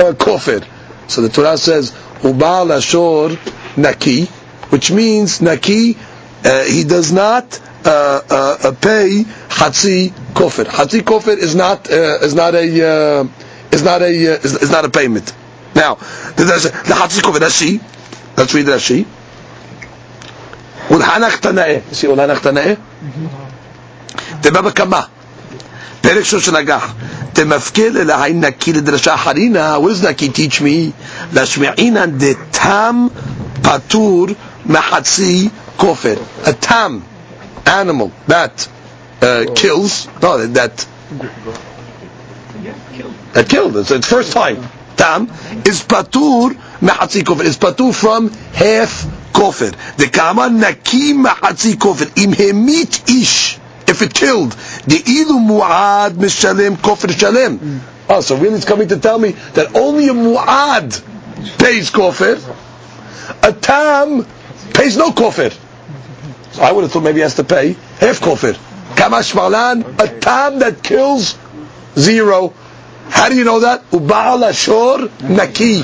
uh, 0.00 0.12
kofir. 0.14 0.66
So 1.08 1.20
the 1.20 1.28
Torah 1.28 1.58
says 1.58 1.90
ubal 2.22 2.74
Ashur 2.76 3.36
naki, 3.76 4.24
which 4.70 4.90
means 4.90 5.40
naki. 5.42 5.96
Uh, 6.42 6.64
he 6.64 6.84
does 6.84 7.12
not 7.12 7.60
uh, 7.84 8.20
uh, 8.30 8.72
pay 8.80 9.24
hatzi 9.50 10.10
kofir. 10.32 10.64
Hatzi 10.64 11.00
kofir 11.02 11.36
is 11.36 11.54
not 11.54 11.90
is 11.90 12.34
not 12.34 12.54
a 12.54 12.62
is 13.70 13.82
not 13.82 14.00
a 14.00 14.06
is, 14.06 14.54
is, 14.62 14.70
not 14.70 14.86
a 14.86 14.88
payment. 14.90 15.34
Now 15.74 15.96
the 15.96 16.44
hatzi 16.44 17.20
kofir 17.20 17.40
Rashi. 17.40 17.82
Let's 18.38 18.54
read 18.54 18.62
that 18.66 18.80
Rashi. 18.80 19.04
Ulhanach 20.88 21.38
Tanae. 21.42 21.82
See 21.94 22.06
Ulhanach 22.06 22.36
Tanae. 22.38 22.76
Mm-hmm. 22.76 24.40
The 24.42 24.50
Baba 24.52 24.72
Kama. 24.72 25.10
פרק 26.01 26.23
שור 26.23 26.39
של 26.39 26.55
אגח. 26.55 26.93
תמפקל 27.33 27.97
אלא 27.97 28.13
היי 28.21 28.33
נקי 28.33 28.73
לדרשה 28.73 29.17
חרינה, 29.17 29.77
what 29.77 30.03
does 30.03 30.07
נקי 30.09 30.29
teach 30.35 30.59
me? 30.61 30.91
להשמיעינן 31.33 32.11
דתם 32.17 33.07
פטור 33.61 34.25
מחצי 34.65 35.49
kofir, 35.77 36.17
a 36.45 36.53
tam 36.53 37.03
animal 37.65 38.11
that 38.27 38.67
uh, 39.21 39.45
kills, 39.55 40.07
no, 40.21 40.45
that 40.47 40.85
That 43.33 43.49
killed. 43.49 43.75
It's, 43.77 43.91
it's 43.91 44.07
first 44.07 44.31
time. 44.31 44.63
Tam 44.95 45.27
is 45.65 45.83
patur 45.83 46.51
mehatzi 46.79 47.21
kofir. 47.23 47.43
Is 47.43 47.57
patur 47.57 47.93
from 47.93 48.29
half 48.29 49.03
kofir. 49.33 49.75
The 49.97 50.07
kama 50.07 50.49
nakim 50.49 51.25
mehatzi 51.25 51.73
kofir. 51.75 52.07
Im 52.23 52.31
hemit 52.31 53.09
ish. 53.09 53.58
If 53.90 54.02
it 54.02 54.14
killed, 54.14 54.52
the 54.52 55.02
ilu 55.04 55.40
muad 55.40 56.12
mishalem 56.12 56.76
kofir 56.76 57.10
shalem. 57.10 57.80
Oh, 58.08 58.20
so 58.20 58.36
really 58.36 58.54
it's 58.54 58.64
coming 58.64 58.86
to 58.88 58.98
tell 58.98 59.18
me 59.18 59.30
that 59.54 59.74
only 59.74 60.06
a 60.08 60.12
muad 60.12 61.02
pays 61.58 61.90
kofir. 61.90 62.38
A 63.42 63.52
tam 63.52 64.24
pays 64.72 64.96
no 64.96 65.10
kofir. 65.10 65.52
So 66.52 66.62
I 66.62 66.70
would 66.70 66.82
have 66.82 66.92
thought 66.92 67.02
maybe 67.02 67.16
he 67.16 67.22
has 67.22 67.34
to 67.36 67.44
pay 67.44 67.72
half 67.98 68.20
kofir. 68.20 68.54
Kamash 68.94 69.34
malan, 69.34 69.82
a 69.98 70.06
tam 70.20 70.60
that 70.60 70.84
kills 70.84 71.36
zero. 71.98 72.54
How 73.08 73.28
do 73.28 73.34
you 73.36 73.42
know 73.42 73.60
that? 73.60 73.90
Uba'al 73.90 74.48
ashor 74.48 75.10
naki. 75.28 75.82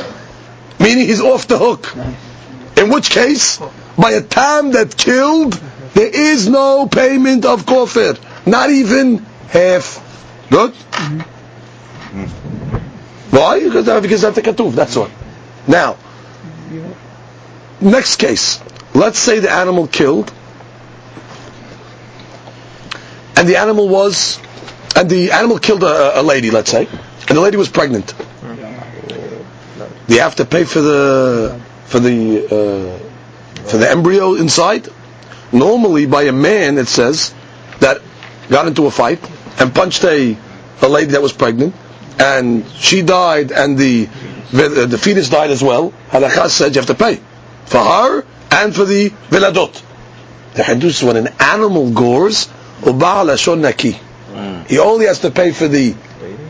Meaning 0.78 1.06
he's 1.06 1.20
off 1.20 1.48
the 1.48 1.58
hook. 1.58 1.92
In 2.78 2.88
which 2.90 3.10
case, 3.10 3.58
by 3.98 4.12
a 4.12 4.20
tam 4.20 4.72
that 4.72 4.96
killed, 4.96 5.60
there 5.96 6.10
is 6.12 6.46
no 6.46 6.86
payment 6.86 7.46
of 7.46 7.64
kofir. 7.64 8.18
Not 8.46 8.68
even 8.68 9.24
half. 9.48 10.02
Good? 10.50 10.74
Why? 13.30 13.60
Because, 13.64 14.02
because 14.02 14.20
that's 14.20 14.36
the 14.36 14.42
katuv, 14.42 14.74
that's 14.74 14.94
all. 14.98 15.08
Now, 15.66 15.96
next 17.80 18.16
case. 18.16 18.60
Let's 18.92 19.18
say 19.18 19.38
the 19.40 19.50
animal 19.50 19.86
killed, 19.86 20.30
and 23.34 23.48
the 23.48 23.56
animal 23.56 23.88
was, 23.88 24.38
and 24.94 25.08
the 25.08 25.32
animal 25.32 25.58
killed 25.58 25.82
a, 25.82 26.20
a 26.20 26.22
lady, 26.22 26.50
let's 26.50 26.70
say, 26.70 26.86
and 27.28 27.38
the 27.38 27.40
lady 27.40 27.56
was 27.56 27.70
pregnant. 27.70 28.12
Do 30.08 30.14
you 30.14 30.20
have 30.20 30.36
to 30.36 30.44
pay 30.44 30.64
for 30.64 30.82
the 30.82 31.58
for 31.86 32.00
the 32.00 32.44
uh, 32.44 33.64
for 33.66 33.78
the 33.78 33.90
embryo 33.90 34.34
inside? 34.34 34.88
Normally, 35.52 36.06
by 36.06 36.22
a 36.24 36.32
man, 36.32 36.78
it 36.78 36.88
says 36.88 37.34
that 37.80 38.00
got 38.50 38.66
into 38.66 38.86
a 38.86 38.90
fight 38.90 39.20
and 39.58 39.74
punched 39.74 40.04
a 40.04 40.36
a 40.82 40.88
lady 40.88 41.12
that 41.12 41.22
was 41.22 41.32
pregnant, 41.32 41.74
and 42.18 42.66
she 42.70 43.02
died, 43.02 43.50
and 43.52 43.78
the 43.78 44.08
the, 44.52 44.86
the 44.86 44.98
fetus 44.98 45.28
died 45.28 45.50
as 45.50 45.62
well. 45.62 45.92
Halakha 46.10 46.48
said 46.48 46.74
you 46.74 46.80
have 46.80 46.86
to 46.86 46.94
pay 46.94 47.20
for 47.64 47.78
her 47.78 48.24
and 48.50 48.74
for 48.74 48.84
the 48.84 49.10
viladot. 49.30 49.82
The 50.54 50.86
is 50.86 51.02
when 51.02 51.16
an 51.16 51.28
animal 51.38 51.90
gores, 51.90 52.48
naki. 52.84 53.92
Mm. 54.32 54.66
He 54.68 54.78
only 54.78 55.06
has 55.06 55.20
to 55.20 55.30
pay 55.30 55.52
for 55.52 55.68
the 55.68 55.94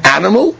animal 0.05 0.57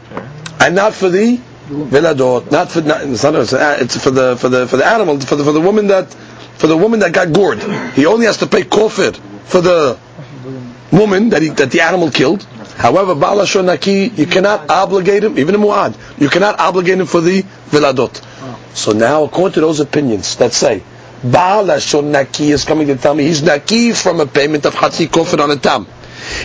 and 0.59 0.75
not 0.75 0.93
for 0.93 1.09
the 1.09 1.39
viladot. 1.69 2.51
Not 2.51 2.71
for 2.71 2.81
not, 2.81 3.01
it's, 3.03 3.23
not, 3.23 3.35
uh, 3.35 3.77
it's 3.79 4.01
for 4.03 4.11
the 4.11 4.35
for 4.37 4.49
the 4.49 4.67
for 4.67 4.77
the 4.77 4.85
animal 4.85 5.19
for 5.19 5.35
the 5.35 5.43
for 5.43 5.51
the 5.51 5.61
woman 5.61 5.87
that 5.87 6.13
for 6.57 6.67
the 6.67 6.77
woman 6.77 6.99
that 7.01 7.13
got 7.13 7.31
gored. 7.33 7.61
He 7.93 8.05
only 8.05 8.25
has 8.25 8.37
to 8.37 8.47
pay 8.47 8.63
kofir 8.63 9.15
for 9.45 9.61
the 9.61 9.97
woman 10.91 11.29
that 11.29 11.41
he, 11.41 11.49
that 11.49 11.71
the 11.71 11.81
animal 11.81 12.11
killed. 12.11 12.43
However, 12.77 13.15
Baal 13.15 13.43
Naki, 13.63 14.11
you 14.15 14.25
cannot 14.27 14.69
obligate 14.69 15.23
him, 15.23 15.37
even 15.39 15.55
a 15.55 15.57
Mu'ad, 15.57 15.95
you 16.19 16.29
cannot 16.29 16.59
obligate 16.59 16.99
him 16.99 17.07
for 17.07 17.21
the 17.21 17.41
Viladot. 17.69 18.23
So 18.75 18.91
now, 18.91 19.23
according 19.23 19.53
to 19.55 19.61
those 19.61 19.79
opinions 19.79 20.35
that 20.37 20.53
say, 20.53 20.83
Baal 21.23 21.65
Naki 21.65 22.51
is 22.51 22.65
coming 22.65 22.87
to 22.87 22.95
tell 22.95 23.15
me 23.15 23.23
he's 23.23 23.41
Naki 23.41 23.93
from 23.93 24.19
a 24.19 24.27
payment 24.27 24.65
of 24.65 24.75
Hatzi 24.75 25.07
Kofir 25.07 25.39
on 25.43 25.49
a 25.51 25.55
Tam. 25.55 25.87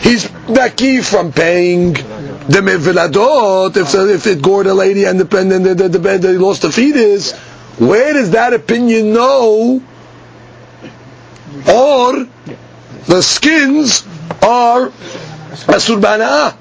He's 0.00 0.30
Naki 0.48 1.02
from 1.02 1.32
paying 1.32 1.92
the 1.92 2.60
Viladot 2.80 3.76
if, 3.76 3.94
if 3.94 4.26
it 4.26 4.42
gored 4.42 4.66
a 4.66 4.74
lady 4.74 5.04
and 5.04 5.20
the, 5.20 5.38
and 5.38 5.50
the, 5.50 5.58
the, 5.74 5.88
the, 5.88 5.98
the, 5.98 6.18
the 6.18 6.32
lost 6.38 6.62
the 6.62 6.72
fetus. 6.72 7.32
Where 7.78 8.12
does 8.12 8.30
that 8.30 8.52
opinion 8.54 9.12
know? 9.12 9.82
Or 11.68 12.26
the 13.06 13.22
skins 13.22 14.06
are 14.42 14.88
Asur 15.68 16.00
Bana'ah. 16.00 16.56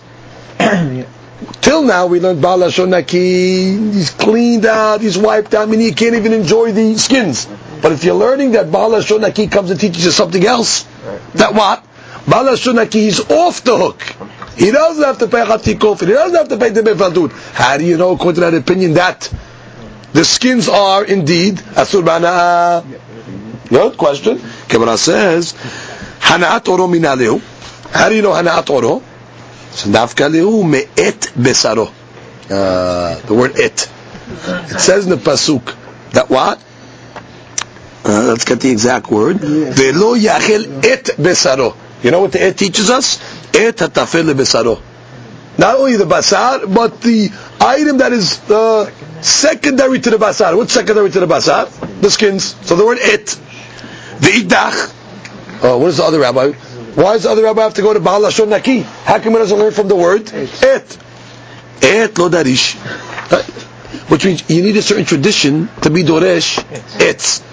Till 1.62 1.84
now 1.84 2.08
we 2.08 2.20
learned 2.20 2.42
Bala 2.42 2.68
Shonaki, 2.68 3.94
he's 3.94 4.12
cleaned 4.12 4.66
out, 4.66 5.02
he's 5.02 5.18
wiped 5.18 5.54
out, 5.54 5.68
I 5.68 5.72
mean 5.72 5.80
he 5.80 5.92
can't 5.92 6.16
even 6.16 6.34
enjoy 6.34 6.72
the 6.72 6.98
skins. 6.98 7.48
But 7.82 7.92
if 7.94 8.04
you're 8.04 8.16
learning 8.16 8.52
that 8.52 8.72
Bala 8.72 9.00
Shonaki 9.00 9.52
comes 9.52 9.72
and 9.72 9.80
teaches 9.80 10.06
you 10.06 10.12
something 10.12 10.46
else, 10.46 10.84
that 11.36 11.54
what? 11.54 11.84
Bala 12.28 12.52
Shonaki, 12.52 12.94
he's 12.94 13.20
off 13.30 13.64
the 13.64 13.78
hook. 13.78 14.02
He 14.56 14.70
doesn't 14.72 15.04
have 15.04 15.18
to 15.20 15.28
pay 15.28 15.44
Khati 15.44 15.76
Kofir, 15.76 16.08
he 16.08 16.14
doesn't 16.14 16.36
have 16.36 16.50
to 16.50 16.58
pay 16.58 16.70
the 16.70 16.82
Befadud. 16.82 17.32
How 17.54 17.78
do 17.78 17.86
you 17.86 17.98
know, 17.98 18.12
according 18.12 18.36
to 18.36 18.42
that 18.42 18.54
opinion, 18.54 18.94
that 18.94 19.34
the 20.14 20.24
skins 20.26 20.70
are 20.70 21.04
indeed 21.04 21.56
Asur 21.56 22.04
Bana'ah? 22.04 23.01
Good 23.72 23.98
question. 23.98 24.42
Gemara 24.68 24.98
says, 24.98 25.54
Hana'at 26.20 26.68
oro 26.68 26.88
minaleu. 26.88 27.40
How 27.92 28.10
do 28.10 28.16
you 28.16 28.22
know 28.22 28.32
Hana'at 28.32 28.70
oro? 28.70 29.02
So 29.72 29.90
dafka 29.90 30.30
lehu 30.30 30.68
me'et 30.70 31.22
besaro. 31.40 31.88
Uh, 32.50 33.16
the 33.22 33.34
word 33.34 33.58
it. 33.58 33.90
It 34.72 34.80
says 34.80 35.06
in 35.06 35.10
the 35.12 35.16
pasuk 35.16 35.74
that 36.12 36.30
what? 36.30 36.62
Uh, 38.04 38.24
let's 38.28 38.44
get 38.44 38.60
the 38.60 38.70
exact 38.72 39.10
word. 39.10 39.38
Velo 39.40 40.16
yachel 40.16 40.84
et 40.84 41.06
besaro. 41.18 41.74
You 42.04 42.12
know 42.12 42.20
what 42.22 42.34
the 42.34 42.42
et 42.44 42.58
teaches 42.58 42.90
us? 42.90 43.20
Et 43.56 43.74
hatafel 43.76 44.34
besaro. 44.34 44.82
Not 45.58 45.76
only 45.76 45.96
the 45.96 46.06
basar, 46.06 46.74
but 46.74 47.02
the 47.02 47.30
item 47.62 48.00
that 48.00 48.12
is 48.12 48.40
uh, 48.50 48.90
secondary 49.22 50.00
to 50.00 50.10
the 50.10 50.18
basar. 50.18 50.58
What's 50.58 50.74
secondary 50.74 51.10
to 51.12 51.20
the 51.22 51.26
basar? 51.28 51.70
The 52.02 52.10
skins. 52.12 52.56
So 52.68 52.76
the 52.76 52.86
word 52.86 52.98
et. 53.02 53.40
The 54.22 54.28
idach. 54.28 54.94
Oh, 55.64 55.76
uh, 55.76 55.78
what 55.78 55.88
is 55.90 55.98
the 55.98 56.04
other 56.04 56.20
rabbi? 56.20 56.52
Why 56.52 57.14
does 57.14 57.24
the 57.24 57.30
other 57.30 57.44
rabbi 57.44 57.62
have 57.62 57.76
to 57.76 57.82
go 57.82 57.94
to 57.94 58.00
Baal 58.00 58.22
Lashon 58.22 58.48
Naki? 58.50 58.80
How 58.82 59.20
come 59.20 59.34
he 59.34 59.40
doesn't 59.40 59.58
learn 59.58 59.72
from 59.72 59.88
the 59.88 59.96
word 59.96 60.32
et? 60.34 60.98
Et 61.82 62.18
lo 62.18 62.30
darish. 62.30 62.76
Uh, 63.32 63.42
which 64.10 64.26
means 64.26 64.50
you 64.50 64.62
need 64.64 64.76
a 64.78 64.82
certain 64.82 65.06
tradition 65.06 65.70
to 65.82 65.90
be 65.90 66.04
doresh 66.04 66.60
et. 67.00 67.44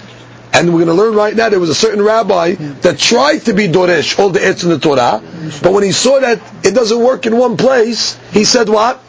And 0.51 0.69
we're 0.73 0.83
going 0.85 0.97
to 0.97 1.01
learn 1.03 1.13
right 1.15 1.35
now 1.35 1.49
there 1.49 1.59
was 1.59 1.69
a 1.69 1.75
certain 1.75 2.01
rabbi 2.03 2.55
that 2.55 2.97
tried 2.97 3.39
to 3.45 3.53
be 3.53 3.67
doresh 3.67 4.17
all 4.17 4.29
the 4.29 4.43
ets 4.43 4.63
in 4.63 4.69
the 4.69 4.79
Torah, 4.79 5.21
but 5.61 5.71
when 5.73 5.83
he 5.83 5.91
saw 5.91 6.19
that 6.19 6.41
it 6.65 6.73
doesn't 6.73 6.99
work 6.99 7.25
in 7.27 7.37
one 7.37 7.55
place, 7.55 8.17
he 8.31 8.43
said 8.43 8.67
what? 8.67 8.99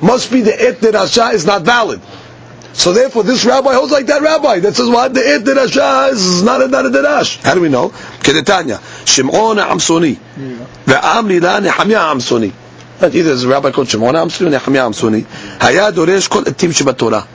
Must 0.00 0.30
be 0.30 0.42
the 0.42 0.54
et 0.54 0.76
derasha 0.76 1.32
is 1.34 1.44
not 1.44 1.62
valid. 1.62 2.00
So 2.73 2.93
therefore, 2.93 3.23
this 3.23 3.43
rabbi 3.43 3.73
holds 3.73 3.91
like 3.91 4.05
that 4.05 4.21
rabbi 4.21 4.59
that 4.59 4.75
says 4.75 4.89
what 4.89 5.13
the 5.13 5.19
et 5.19 5.41
derasha 5.41 6.11
is 6.11 6.41
not 6.41 6.61
a, 6.61 6.67
not 6.67 6.85
a 6.85 6.89
derash. 6.89 7.41
How 7.43 7.53
do 7.53 7.61
we 7.61 7.69
know? 7.69 7.89
Kedetanya, 7.89 8.79
Shimon 9.05 9.57
Amsoni, 9.57 10.15
ve'amri 10.85 11.41
la 11.41 11.59
Nehemiah 11.59 12.13
Amsoni. 12.13 12.53
Either 13.01 13.23
there's 13.23 13.43
a 13.43 13.49
rabbi 13.49 13.71
called 13.71 13.89
Shimon 13.89 14.15
Amsoni 14.15 14.47
or 14.47 14.49
Nehemiah 14.51 14.89
Amsoni. 14.89 15.25
Haya 15.61 15.91
doresh 15.91 16.29
kol 16.29 16.43
etim 16.43 16.69
shebat 16.69 16.97
Torah. 16.97 17.27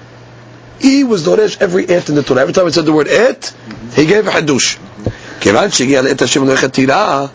He 0.80 1.04
was 1.04 1.26
doresh 1.26 1.60
every 1.60 1.86
et 1.86 2.08
in 2.08 2.14
the 2.14 2.22
Torah. 2.22 2.40
Every 2.40 2.54
time 2.54 2.66
it 2.66 2.72
said 2.72 2.86
the 2.86 2.92
word 2.92 3.08
et, 3.08 3.54
he 3.94 4.06
gave 4.06 4.26
a 4.26 4.30
hadush. 4.30 4.78
כיוון 5.40 5.70
שהגיע 5.70 6.02
לעת 6.02 6.22
השם 6.22 6.44
מלאכת 6.44 6.72
תיראה, 6.72 7.28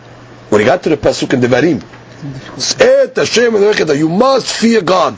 when 0.49 0.59
he 0.59 0.65
got 0.65 0.83
to 0.83 0.89
the 0.89 0.97
pasuk 0.97 1.33
in 1.33 1.39
Devarim, 1.39 1.81
et 2.79 3.15
Hashem 3.15 3.53
mלאכת 3.53 3.95
you 3.97 4.09
must 4.09 4.47
fear 4.47 4.81
God. 4.81 5.15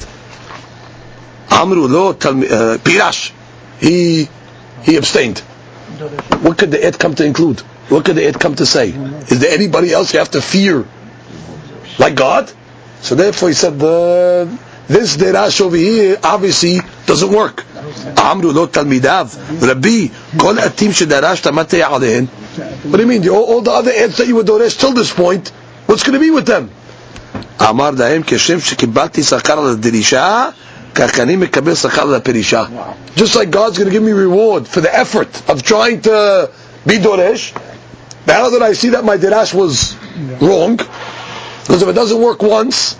Amru 1.49 1.87
lo 1.87 2.13
pirash. 2.13 3.31
He 3.79 4.27
he 4.83 4.97
abstained. 4.97 5.39
What 6.41 6.57
could 6.57 6.71
the 6.71 6.83
et 6.83 6.97
come 6.99 7.15
to 7.15 7.25
include? 7.25 7.59
What 7.89 8.05
could 8.05 8.15
the 8.15 8.25
et 8.25 8.39
come 8.39 8.55
to 8.55 8.65
say? 8.65 8.89
Is 8.89 9.39
there 9.39 9.53
anybody 9.53 9.93
else 9.93 10.13
you 10.13 10.19
have 10.19 10.31
to 10.31 10.41
fear 10.41 10.85
like 11.99 12.15
God? 12.15 12.51
So 13.01 13.15
therefore 13.15 13.49
he 13.49 13.55
said 13.55 13.79
the 13.79 14.57
this 14.87 15.15
derash 15.15 15.61
over 15.61 15.77
here 15.77 16.17
obviously 16.23 16.79
doesn't 17.05 17.31
work. 17.31 17.65
Amru 18.17 18.51
lo 18.51 18.67
talmidav. 18.67 19.61
Rabbi, 19.61 20.07
kol 20.37 20.55
atim 20.55 20.91
shedarash 20.91 21.41
tamatei 21.41 21.83
alehen. 21.83 22.27
What 22.89 22.97
do 22.97 23.01
you 23.01 23.07
mean? 23.07 23.27
All, 23.29 23.45
all 23.45 23.61
the 23.61 23.71
other 23.71 23.91
ets 23.91 24.17
that 24.17 24.27
you 24.27 24.35
were 24.35 24.43
doresh 24.43 24.79
till 24.79 24.93
this 24.93 25.13
point, 25.13 25.49
what's 25.85 26.03
going 26.03 26.13
to 26.13 26.19
be 26.19 26.31
with 26.31 26.45
them? 26.45 26.69
אמר 27.61 27.91
להם, 27.91 28.21
כשם 28.27 28.59
שקיבלתי 28.59 29.23
שכר 29.23 29.59
על 29.59 29.69
הדרישה, 29.69 30.49
Just 33.14 33.36
like 33.36 33.50
God's 33.50 33.78
going 33.78 33.88
to 33.88 33.92
give 33.92 34.02
me 34.02 34.12
reward 34.12 34.66
for 34.66 34.80
the 34.80 34.92
effort 34.94 35.48
of 35.48 35.62
trying 35.62 36.00
to 36.02 36.50
be 36.86 36.98
Doresh, 36.98 37.54
now 38.26 38.50
that 38.50 38.62
I 38.62 38.72
see 38.72 38.90
that 38.90 39.04
my 39.04 39.16
Dirash 39.16 39.54
was 39.54 39.96
wrong, 40.40 40.76
because 40.76 41.82
if 41.82 41.88
it 41.88 41.94
doesn't 41.94 42.20
work 42.20 42.42
once, 42.42 42.94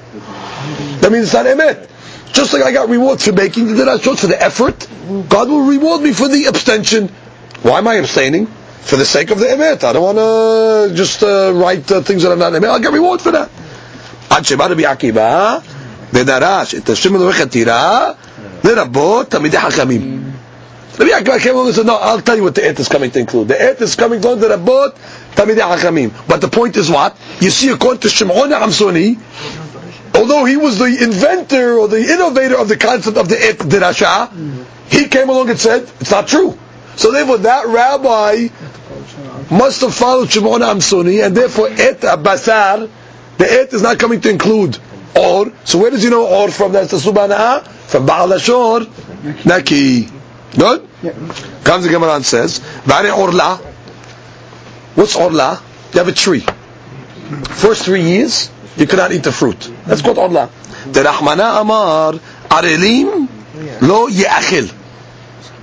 that 1.01 1.11
means 1.13 1.25
it's 1.25 1.35
not 1.35 1.47
Emet. 1.47 1.89
Just 2.33 2.53
like 2.53 2.63
I 2.63 2.73
got 2.73 2.89
reward 2.89 3.21
for 3.21 3.33
making 3.33 3.67
the 3.67 3.75
Dirash 3.83 4.17
for 4.19 4.27
the 4.27 4.41
effort, 4.41 4.87
God 5.29 5.49
will 5.49 5.67
reward 5.67 6.03
me 6.03 6.13
for 6.13 6.29
the 6.29 6.47
abstention. 6.47 7.09
Why 7.63 7.79
am 7.79 7.89
I 7.89 7.95
abstaining? 7.95 8.47
For 8.47 8.97
the 8.97 9.05
sake 9.05 9.31
of 9.31 9.39
the 9.39 9.47
Emet. 9.47 9.85
I 9.85 9.93
don't 9.93 10.03
want 10.03 10.19
to 10.19 10.97
just 10.97 11.23
uh, 11.23 11.53
write 11.55 11.91
uh, 11.91 12.01
things 12.01 12.23
that 12.23 12.31
are 12.31 12.37
not 12.37 12.53
Emet. 12.53 12.69
I'll 12.69 12.81
get 12.81 12.93
reward 12.93 13.21
for 13.21 13.33
that. 13.33 13.51
ודרש 16.13 16.75
את 16.75 16.91
השם 16.91 17.17
אלוהיך 17.17 17.43
תירא 17.43 18.11
לרבות 18.65 19.31
תלמידי 19.31 19.59
חכמים. 19.59 20.23
Rabbi 20.99 21.11
Akiva 21.11 21.39
came 21.41 21.55
along 21.55 21.67
and 21.69 21.77
said, 21.77 21.87
no, 21.87 21.95
I'll 21.95 22.21
tell 22.21 22.37
you 22.37 22.43
what 22.43 22.57
the 22.57 22.67
et 22.67 22.79
is 22.81 22.89
coming 22.89 23.13
to 23.13 23.21
include. 23.21 23.47
The 23.49 23.63
et 23.63 23.81
is 23.81 23.95
coming 23.95 24.21
to 24.21 24.33
include 24.33 24.51
the 24.51 24.57
rabot 24.57 24.97
tamidei 25.37 25.61
hachamim. 25.61 26.27
But 26.27 26.41
the 26.41 26.49
point 26.49 26.77
is 26.77 26.91
what? 26.91 27.17
You 27.41 27.51
see, 27.51 27.69
according 27.71 28.01
to 28.01 28.09
Shimon 28.09 28.51
Hamsoni, 28.51 29.17
although 30.17 30.45
he 30.45 30.57
was 30.57 30.79
the 30.81 30.87
inventor 30.87 31.79
or 31.79 31.87
the 31.87 32.01
innovator 32.01 32.59
of 32.59 32.69
the 32.69 32.77
concept 32.77 33.17
of 33.17 33.29
the 33.29 33.37
et 33.41 33.59
derasha, 33.59 34.33
he 34.91 35.07
came 35.07 35.29
along 35.29 35.51
and 35.51 35.59
said, 35.61 35.83
it's 36.01 36.11
not 36.11 36.27
true. 36.27 36.59
So 36.97 37.13
therefore 37.13 37.39
that 37.39 37.67
rabbi 37.69 38.49
must 39.51 39.83
have 39.83 39.95
followed 39.95 40.33
Shimon 40.33 40.63
Hamsoni, 40.63 41.25
and 41.25 41.37
therefore 41.37 41.69
et 41.71 42.01
abasar, 42.01 42.91
the 43.39 43.47
et 43.53 43.73
is 43.73 43.83
not 43.83 44.01
coming 44.01 44.21
to 44.23 44.31
include 44.31 44.79
or. 45.17 45.53
So 45.65 45.79
where 45.79 45.91
does 45.91 46.03
he 46.03 46.11
know 46.11 46.27
or 46.27 46.51
from? 46.51 46.73
That's 46.73 46.91
the 46.91 46.97
subhana 46.99 47.67
from 47.67 48.07
Baal 48.07 48.29
Ashor, 48.29 48.87
Naki. 49.45 50.09
Good? 50.57 50.89
Comes 51.65 51.85
the 51.85 51.91
Gemara 51.91 52.17
and 52.17 52.25
says, 52.25 52.59
Vare 52.85 53.13
Orla. 53.13 53.57
What's 54.95 55.17
Orla? 55.17 55.63
You 55.93 55.99
have 55.99 56.09
a 56.09 56.13
tree. 56.13 56.45
First 57.51 57.85
three 57.85 58.03
years, 58.03 58.51
you 58.77 58.87
cannot 58.87 59.13
eat 59.13 59.23
the 59.23 59.33
fruit. 59.33 59.71
That's 59.87 60.03
called 60.03 60.19
Orla. 60.19 60.51
The 60.93 61.03
Rahmana 61.03 61.61
Amar, 61.61 62.13
Arelim, 62.49 63.29
Lo 63.83 64.09
Ye'achil. 64.09 64.73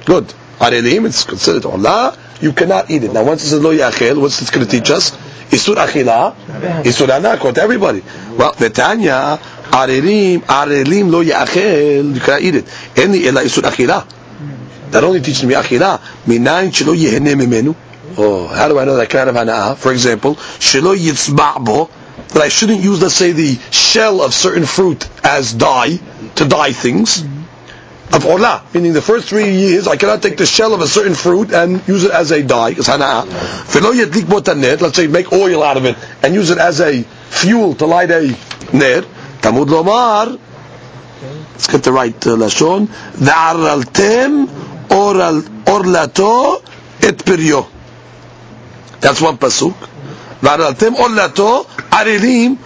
Good. 0.05 0.33
Arelim, 0.59 1.05
it's 1.05 1.23
considered 1.23 1.65
Orla. 1.65 2.17
You 2.45 2.53
cannot 2.53 2.91
eat 2.91 3.03
it. 3.03 3.11
Now 3.11 3.23
once 3.23 3.43
it 3.43 3.47
says 3.49 3.59
Lo 3.59 3.71
Ye'achil, 3.71 4.21
what's 4.21 4.39
this 4.39 4.51
going 4.51 4.67
to 4.67 4.71
teach 4.71 4.91
us? 4.91 5.09
Isur 5.49 5.77
Achila, 5.83 6.35
Isur 6.83 7.09
Anak, 7.09 7.41
to 7.41 7.59
everybody. 7.59 8.03
Well, 8.37 8.53
the 8.53 8.69
Tanya, 8.69 9.39
Arelim, 9.71 10.41
Arelim 10.41 11.09
Lo 11.09 11.21
Ye'achil, 11.21 12.13
you 12.13 12.21
cannot 12.21 12.41
eat 12.41 12.53
it. 12.53 12.65
Any 12.95 13.27
Ela 13.27 13.41
Isur 13.41 13.63
Achila. 13.63 14.05
That 14.91 15.03
only 15.03 15.21
teaches 15.21 15.43
me 15.43 15.55
achila. 15.55 15.99
Minayin 16.27 16.69
shelo 16.69 16.95
yehene 16.95 17.33
memenu. 17.33 17.75
Oh, 18.17 18.47
how 18.47 18.67
do 18.67 18.77
I 18.77 18.85
know 18.85 18.95
that 18.97 19.09
kind 19.09 19.27
of 19.27 19.35
hana'ah? 19.35 19.75
For 19.75 19.91
example, 19.91 20.35
shelo 20.35 20.95
yitzba' 20.95 21.89
that 22.29 22.43
I 22.43 22.49
shouldn't 22.49 22.81
use, 22.81 23.01
let's 23.01 23.15
say, 23.15 23.31
the 23.31 23.55
shell 23.71 24.21
of 24.21 24.33
certain 24.33 24.65
fruit 24.65 25.09
as 25.23 25.51
dye, 25.51 25.99
to 26.35 26.47
dye 26.47 26.73
things 26.73 27.23
of 28.15 28.25
orla, 28.25 28.63
meaning 28.73 28.93
the 28.93 29.01
first 29.01 29.27
three 29.27 29.51
years 29.51 29.87
I 29.87 29.97
cannot 29.97 30.21
take 30.21 30.37
the 30.37 30.45
shell 30.45 30.73
of 30.73 30.79
a 30.81 30.87
certain 30.87 31.15
fruit 31.15 31.51
and 31.51 31.85
use 31.87 32.05
it 32.05 32.11
as 32.11 32.31
a 32.31 32.41
dye. 32.41 32.69
It's 32.71 32.87
hana. 32.87 33.25
Let's 34.81 34.95
say 34.95 35.07
make 35.07 35.33
oil 35.33 35.61
out 35.61 35.75
of 35.77 35.85
it 35.85 35.97
and 36.23 36.33
use 36.33 36.49
it 36.49 36.57
as 36.57 36.79
a 36.79 37.03
fuel 37.03 37.75
to 37.75 37.85
light 37.85 38.11
a 38.11 38.21
ner. 38.73 39.01
Tamud 39.41 39.67
lomar. 39.67 40.39
Let's 41.51 41.67
get 41.67 41.83
the 41.83 41.91
right 41.91 42.15
uh, 42.27 42.37
lashon. 42.37 42.87
tem 43.93 44.47
oral 44.89 45.41
orlato 45.65 46.63
et 47.01 47.17
perio. 47.17 47.67
That's 49.01 49.21
one 49.21 49.37
pasuk. 49.37 49.75
Tem 50.77 50.93
orlato 50.95 51.65
arilim. 51.91 52.57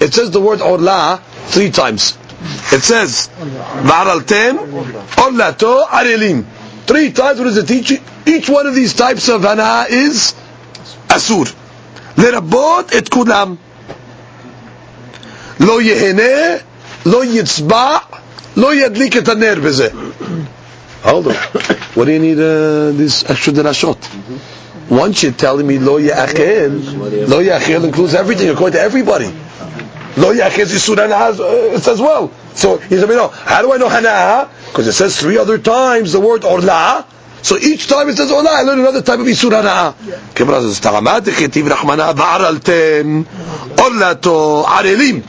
It 0.00 0.14
says 0.14 0.30
the 0.30 0.40
word 0.40 0.62
orla 0.62 1.20
three 1.48 1.70
times. 1.70 2.16
It 2.72 2.82
says, 2.82 3.28
"Varaltem 3.82 4.58
olato 5.16 5.86
arelim." 5.88 6.44
Three 6.86 7.10
times 7.12 7.38
what 7.38 7.48
is 7.48 7.56
it 7.56 7.66
teaching? 7.66 8.00
Each 8.26 8.48
one 8.48 8.66
of 8.66 8.74
these 8.74 8.94
types 8.94 9.28
of 9.28 9.42
hana 9.42 9.86
is 9.88 10.34
asur. 11.08 11.52
Lerabot 12.16 12.92
et 12.92 13.04
kulam. 13.10 13.58
Lo 15.58 15.80
yehene, 15.80 16.62
lo 17.06 17.22
yitzba, 17.24 18.02
lo 18.56 18.70
yadlik 18.72 19.16
et 19.16 19.28
aner 19.28 19.56
b'zeh. 19.56 19.90
Hold 21.02 21.28
on. 21.28 21.34
What 21.94 22.04
do 22.06 22.12
you 22.12 22.18
need 22.18 22.38
uh, 22.38 22.92
this 22.92 23.24
extra 23.28 23.52
derashot? 23.52 24.90
Once 24.90 25.22
you're 25.22 25.32
telling 25.32 25.66
me 25.66 25.78
lo 25.78 25.98
yachel, 25.98 27.28
lo 27.28 27.42
yachel 27.42 27.84
includes 27.84 28.14
everything 28.14 28.48
according 28.50 28.74
to 28.74 28.80
everybody. 28.80 29.26
Lo 30.16 30.32
ya'achel 30.32 30.62
is 30.62 30.82
sudan 30.82 31.12
uh, 31.12 31.28
as 31.76 32.00
well. 32.00 32.32
So 32.54 32.78
tell 32.78 33.06
me, 33.06 33.14
no, 33.14 33.28
how 33.28 33.60
do 33.62 33.72
I 33.72 33.76
know 33.76 33.88
hana? 33.88 34.48
Because 34.68 34.86
it 34.88 34.92
says 34.94 35.20
three 35.20 35.36
other 35.36 35.58
times 35.58 36.12
the 36.12 36.20
word 36.20 36.44
orla. 36.44 37.06
So 37.42 37.58
each 37.58 37.86
time 37.86 38.08
it 38.08 38.16
says 38.16 38.32
orla, 38.32 38.50
I 38.50 38.62
learn 38.62 38.80
another 38.80 39.02
type 39.02 39.20
of 39.20 39.26
isur 39.26 39.52
hana. 39.52 39.94
Kibra 40.34 40.62
says, 40.62 40.80
"Tagamat 40.80 41.22
chetiv 41.22 41.68
rachmana 41.68 42.14
va'araltem 42.14 43.24
orlato 43.76 44.64
arelim." 44.64 45.22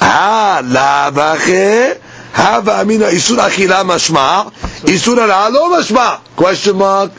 Ah, 0.00 0.62
la 0.64 1.10
vache. 1.10 2.00
Hava 2.32 2.78
amina 2.80 3.06
isur 3.06 3.38
achila 3.38 3.82
mashma, 3.82 4.52
isur 4.84 5.18
ara 5.18 5.50
lo 5.50 5.70
mashma. 5.76 6.20
Question 6.36 6.76
mark. 6.78 7.10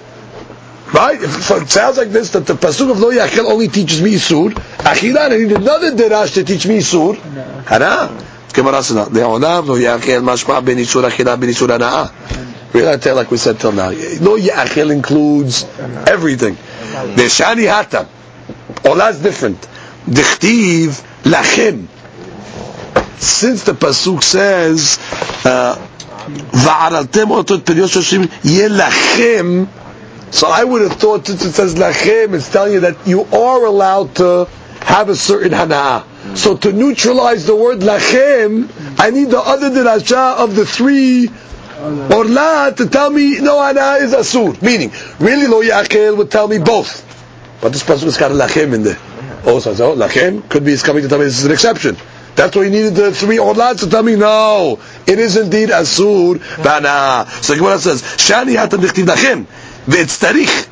Right? 0.94 1.22
If 1.22 1.52
it 1.52 1.70
sounds 1.70 1.98
like 1.98 2.10
this, 2.10 2.32
that 2.32 2.46
the 2.48 2.54
pasuk 2.54 2.92
of 2.92 3.00
lo 3.00 3.12
yachil 3.12 3.46
only 3.46 3.68
teaches 3.68 4.02
me 4.02 4.16
isur. 4.16 4.52
Achila, 4.52 5.32
I 5.32 5.38
need 5.38 5.52
another 5.52 5.92
derash 5.92 6.34
to 6.36 6.44
teach 6.44 6.66
me 6.68 6.80
isur. 6.80 7.16
Hana. 7.66 8.26
Gemara 8.54 8.82
says, 8.82 9.10
le'olam 9.10 9.68
lo 9.68 9.78
yachil 9.78 10.22
mashma 10.24 10.66
ben 10.66 10.78
isur 10.78 11.08
achila 11.10 11.40
ben 11.40 11.50
isur 11.50 11.70
ana. 11.70 12.12
Really, 12.74 12.88
I 12.92 12.98
tell 12.98 13.16
like 13.16 13.32
we 13.32 13.38
said 13.38 13.60
till 13.60 13.72
now. 13.72 13.90
Lo 13.90 14.38
yachil 14.38 14.92
includes 14.92 15.64
everything. 16.08 16.56
The 16.56 17.30
shani 17.30 17.68
hatam. 17.68 18.08
Is 18.86 19.22
different. 19.22 19.62
Dichtiv 20.08 21.04
lachem 21.24 21.88
since 23.20 23.64
the 23.64 23.74
pasuk 23.74 24.24
says 24.24 24.98
uh, 25.46 25.76
"Va'araltem 26.52 27.32
otot 27.36 27.66
perios 27.66 27.92
shoshim 27.92 28.26
yelachem," 28.44 29.68
so 30.32 30.48
I 30.48 30.64
would 30.64 30.82
have 30.84 30.94
thought 30.94 31.28
since 31.28 31.44
it 31.46 31.54
says 31.54 31.76
lachem, 31.76 32.34
it's 32.34 32.52
telling 32.52 32.74
you 32.74 32.80
that 32.82 33.08
you 33.08 33.24
are 33.24 33.66
allowed 33.66 34.16
to 34.16 34.48
have 34.82 35.10
a 35.10 35.16
certain 35.16 35.52
hana. 35.52 36.06
So 36.36 36.56
to 36.58 36.72
neutralize 36.72 37.46
the 37.46 37.56
word 37.56 37.80
lachem, 37.80 38.70
I 39.00 39.10
need 39.10 39.30
the 39.30 39.40
other 39.40 39.70
dirasha 39.70 40.38
of 40.38 40.56
the 40.56 40.66
three 40.66 41.30
orla 42.14 42.74
to 42.76 42.88
tell 42.88 43.10
me 43.10 43.40
no 43.40 43.62
hana 43.62 44.04
is 44.04 44.14
asur. 44.14 44.62
Meaning, 44.62 44.92
really 45.20 45.48
lo 45.48 45.62
yakel 45.64 46.18
would 46.18 46.32
tell 46.32 46.48
me 46.48 46.60
both. 46.60 47.06
But 47.62 47.74
this 47.74 47.84
pasuk 47.84 48.04
has 48.04 48.18
got 48.18 48.32
a 48.32 48.36
lachem 48.36 48.74
in 48.74 48.84
there. 48.84 49.00
Also, 49.46 49.74
so 49.74 49.92
oh, 49.92 49.96
lachem 49.96 50.48
could 50.50 50.64
be 50.66 50.74
it's 50.74 50.84
coming 50.84 51.04
to 51.04 51.10
tell 51.10 51.18
me 51.18 51.26
this 51.26 51.40
is 51.40 51.46
an 51.46 51.52
exception. 51.52 51.98
That's 52.36 52.56
why 52.56 52.66
he 52.66 52.70
needed 52.70 52.96
the 52.96 53.12
three 53.12 53.36
orlats 53.38 53.80
to 53.80 53.90
tell 53.90 54.02
me, 54.04 54.16
no, 54.16 54.80
it 55.06 55.20
is 55.20 55.36
indeed 55.36 55.70
asur 55.70 56.40
bana. 56.64 57.30
So 57.42 57.56
Gemara 57.56 57.80
says, 57.80 58.02
shani 58.02 58.56
hatam 58.56 58.80
dichtiv 58.80 59.06
lachem, 59.08 59.46
ve'etztarich. 59.88 60.68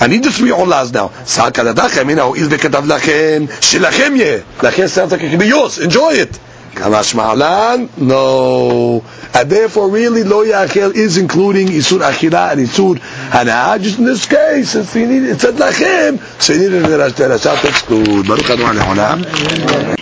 I 0.00 0.08
need 0.08 0.24
the 0.24 0.32
three 0.32 0.50
orlas 0.50 0.92
now. 0.92 1.08
Ladachem, 1.08 2.08
you 2.08 2.16
know, 2.16 2.34
il 2.34 2.48
vekadav 2.48 2.84
lachem, 2.86 3.46
shilachem 3.46 4.18
yeh. 4.18 4.42
Lachem 4.58 4.88
sounds 4.88 5.12
like 5.12 5.22
yours, 5.22 5.78
enjoy 5.78 6.14
it. 6.14 6.40
Kamash 6.72 7.14
ma'alan, 7.14 7.98
no. 7.98 9.04
And 9.34 9.50
therefore, 9.50 9.90
really, 9.90 10.24
lo 10.24 10.44
yachel 10.44 10.94
is 10.94 11.18
including 11.18 11.68
isur 11.68 12.00
achila 12.00 12.52
and 12.52 12.66
isur 12.66 12.98
hana. 12.98 13.78
Just 13.78 13.98
in 13.98 14.06
this 14.06 14.26
case, 14.26 14.70
since 14.70 14.94
you 14.96 15.06
need 15.06 15.22
it 15.22 15.40
said 15.40 15.54
lachem, 15.54 16.18
so 16.42 16.52
you 16.54 16.70
need 16.70 16.82
a 16.82 17.10
derashat 17.10 17.60
to 17.60 17.68
exclude. 17.68 18.26
Baruch 18.26 18.50
Adonai 18.50 19.96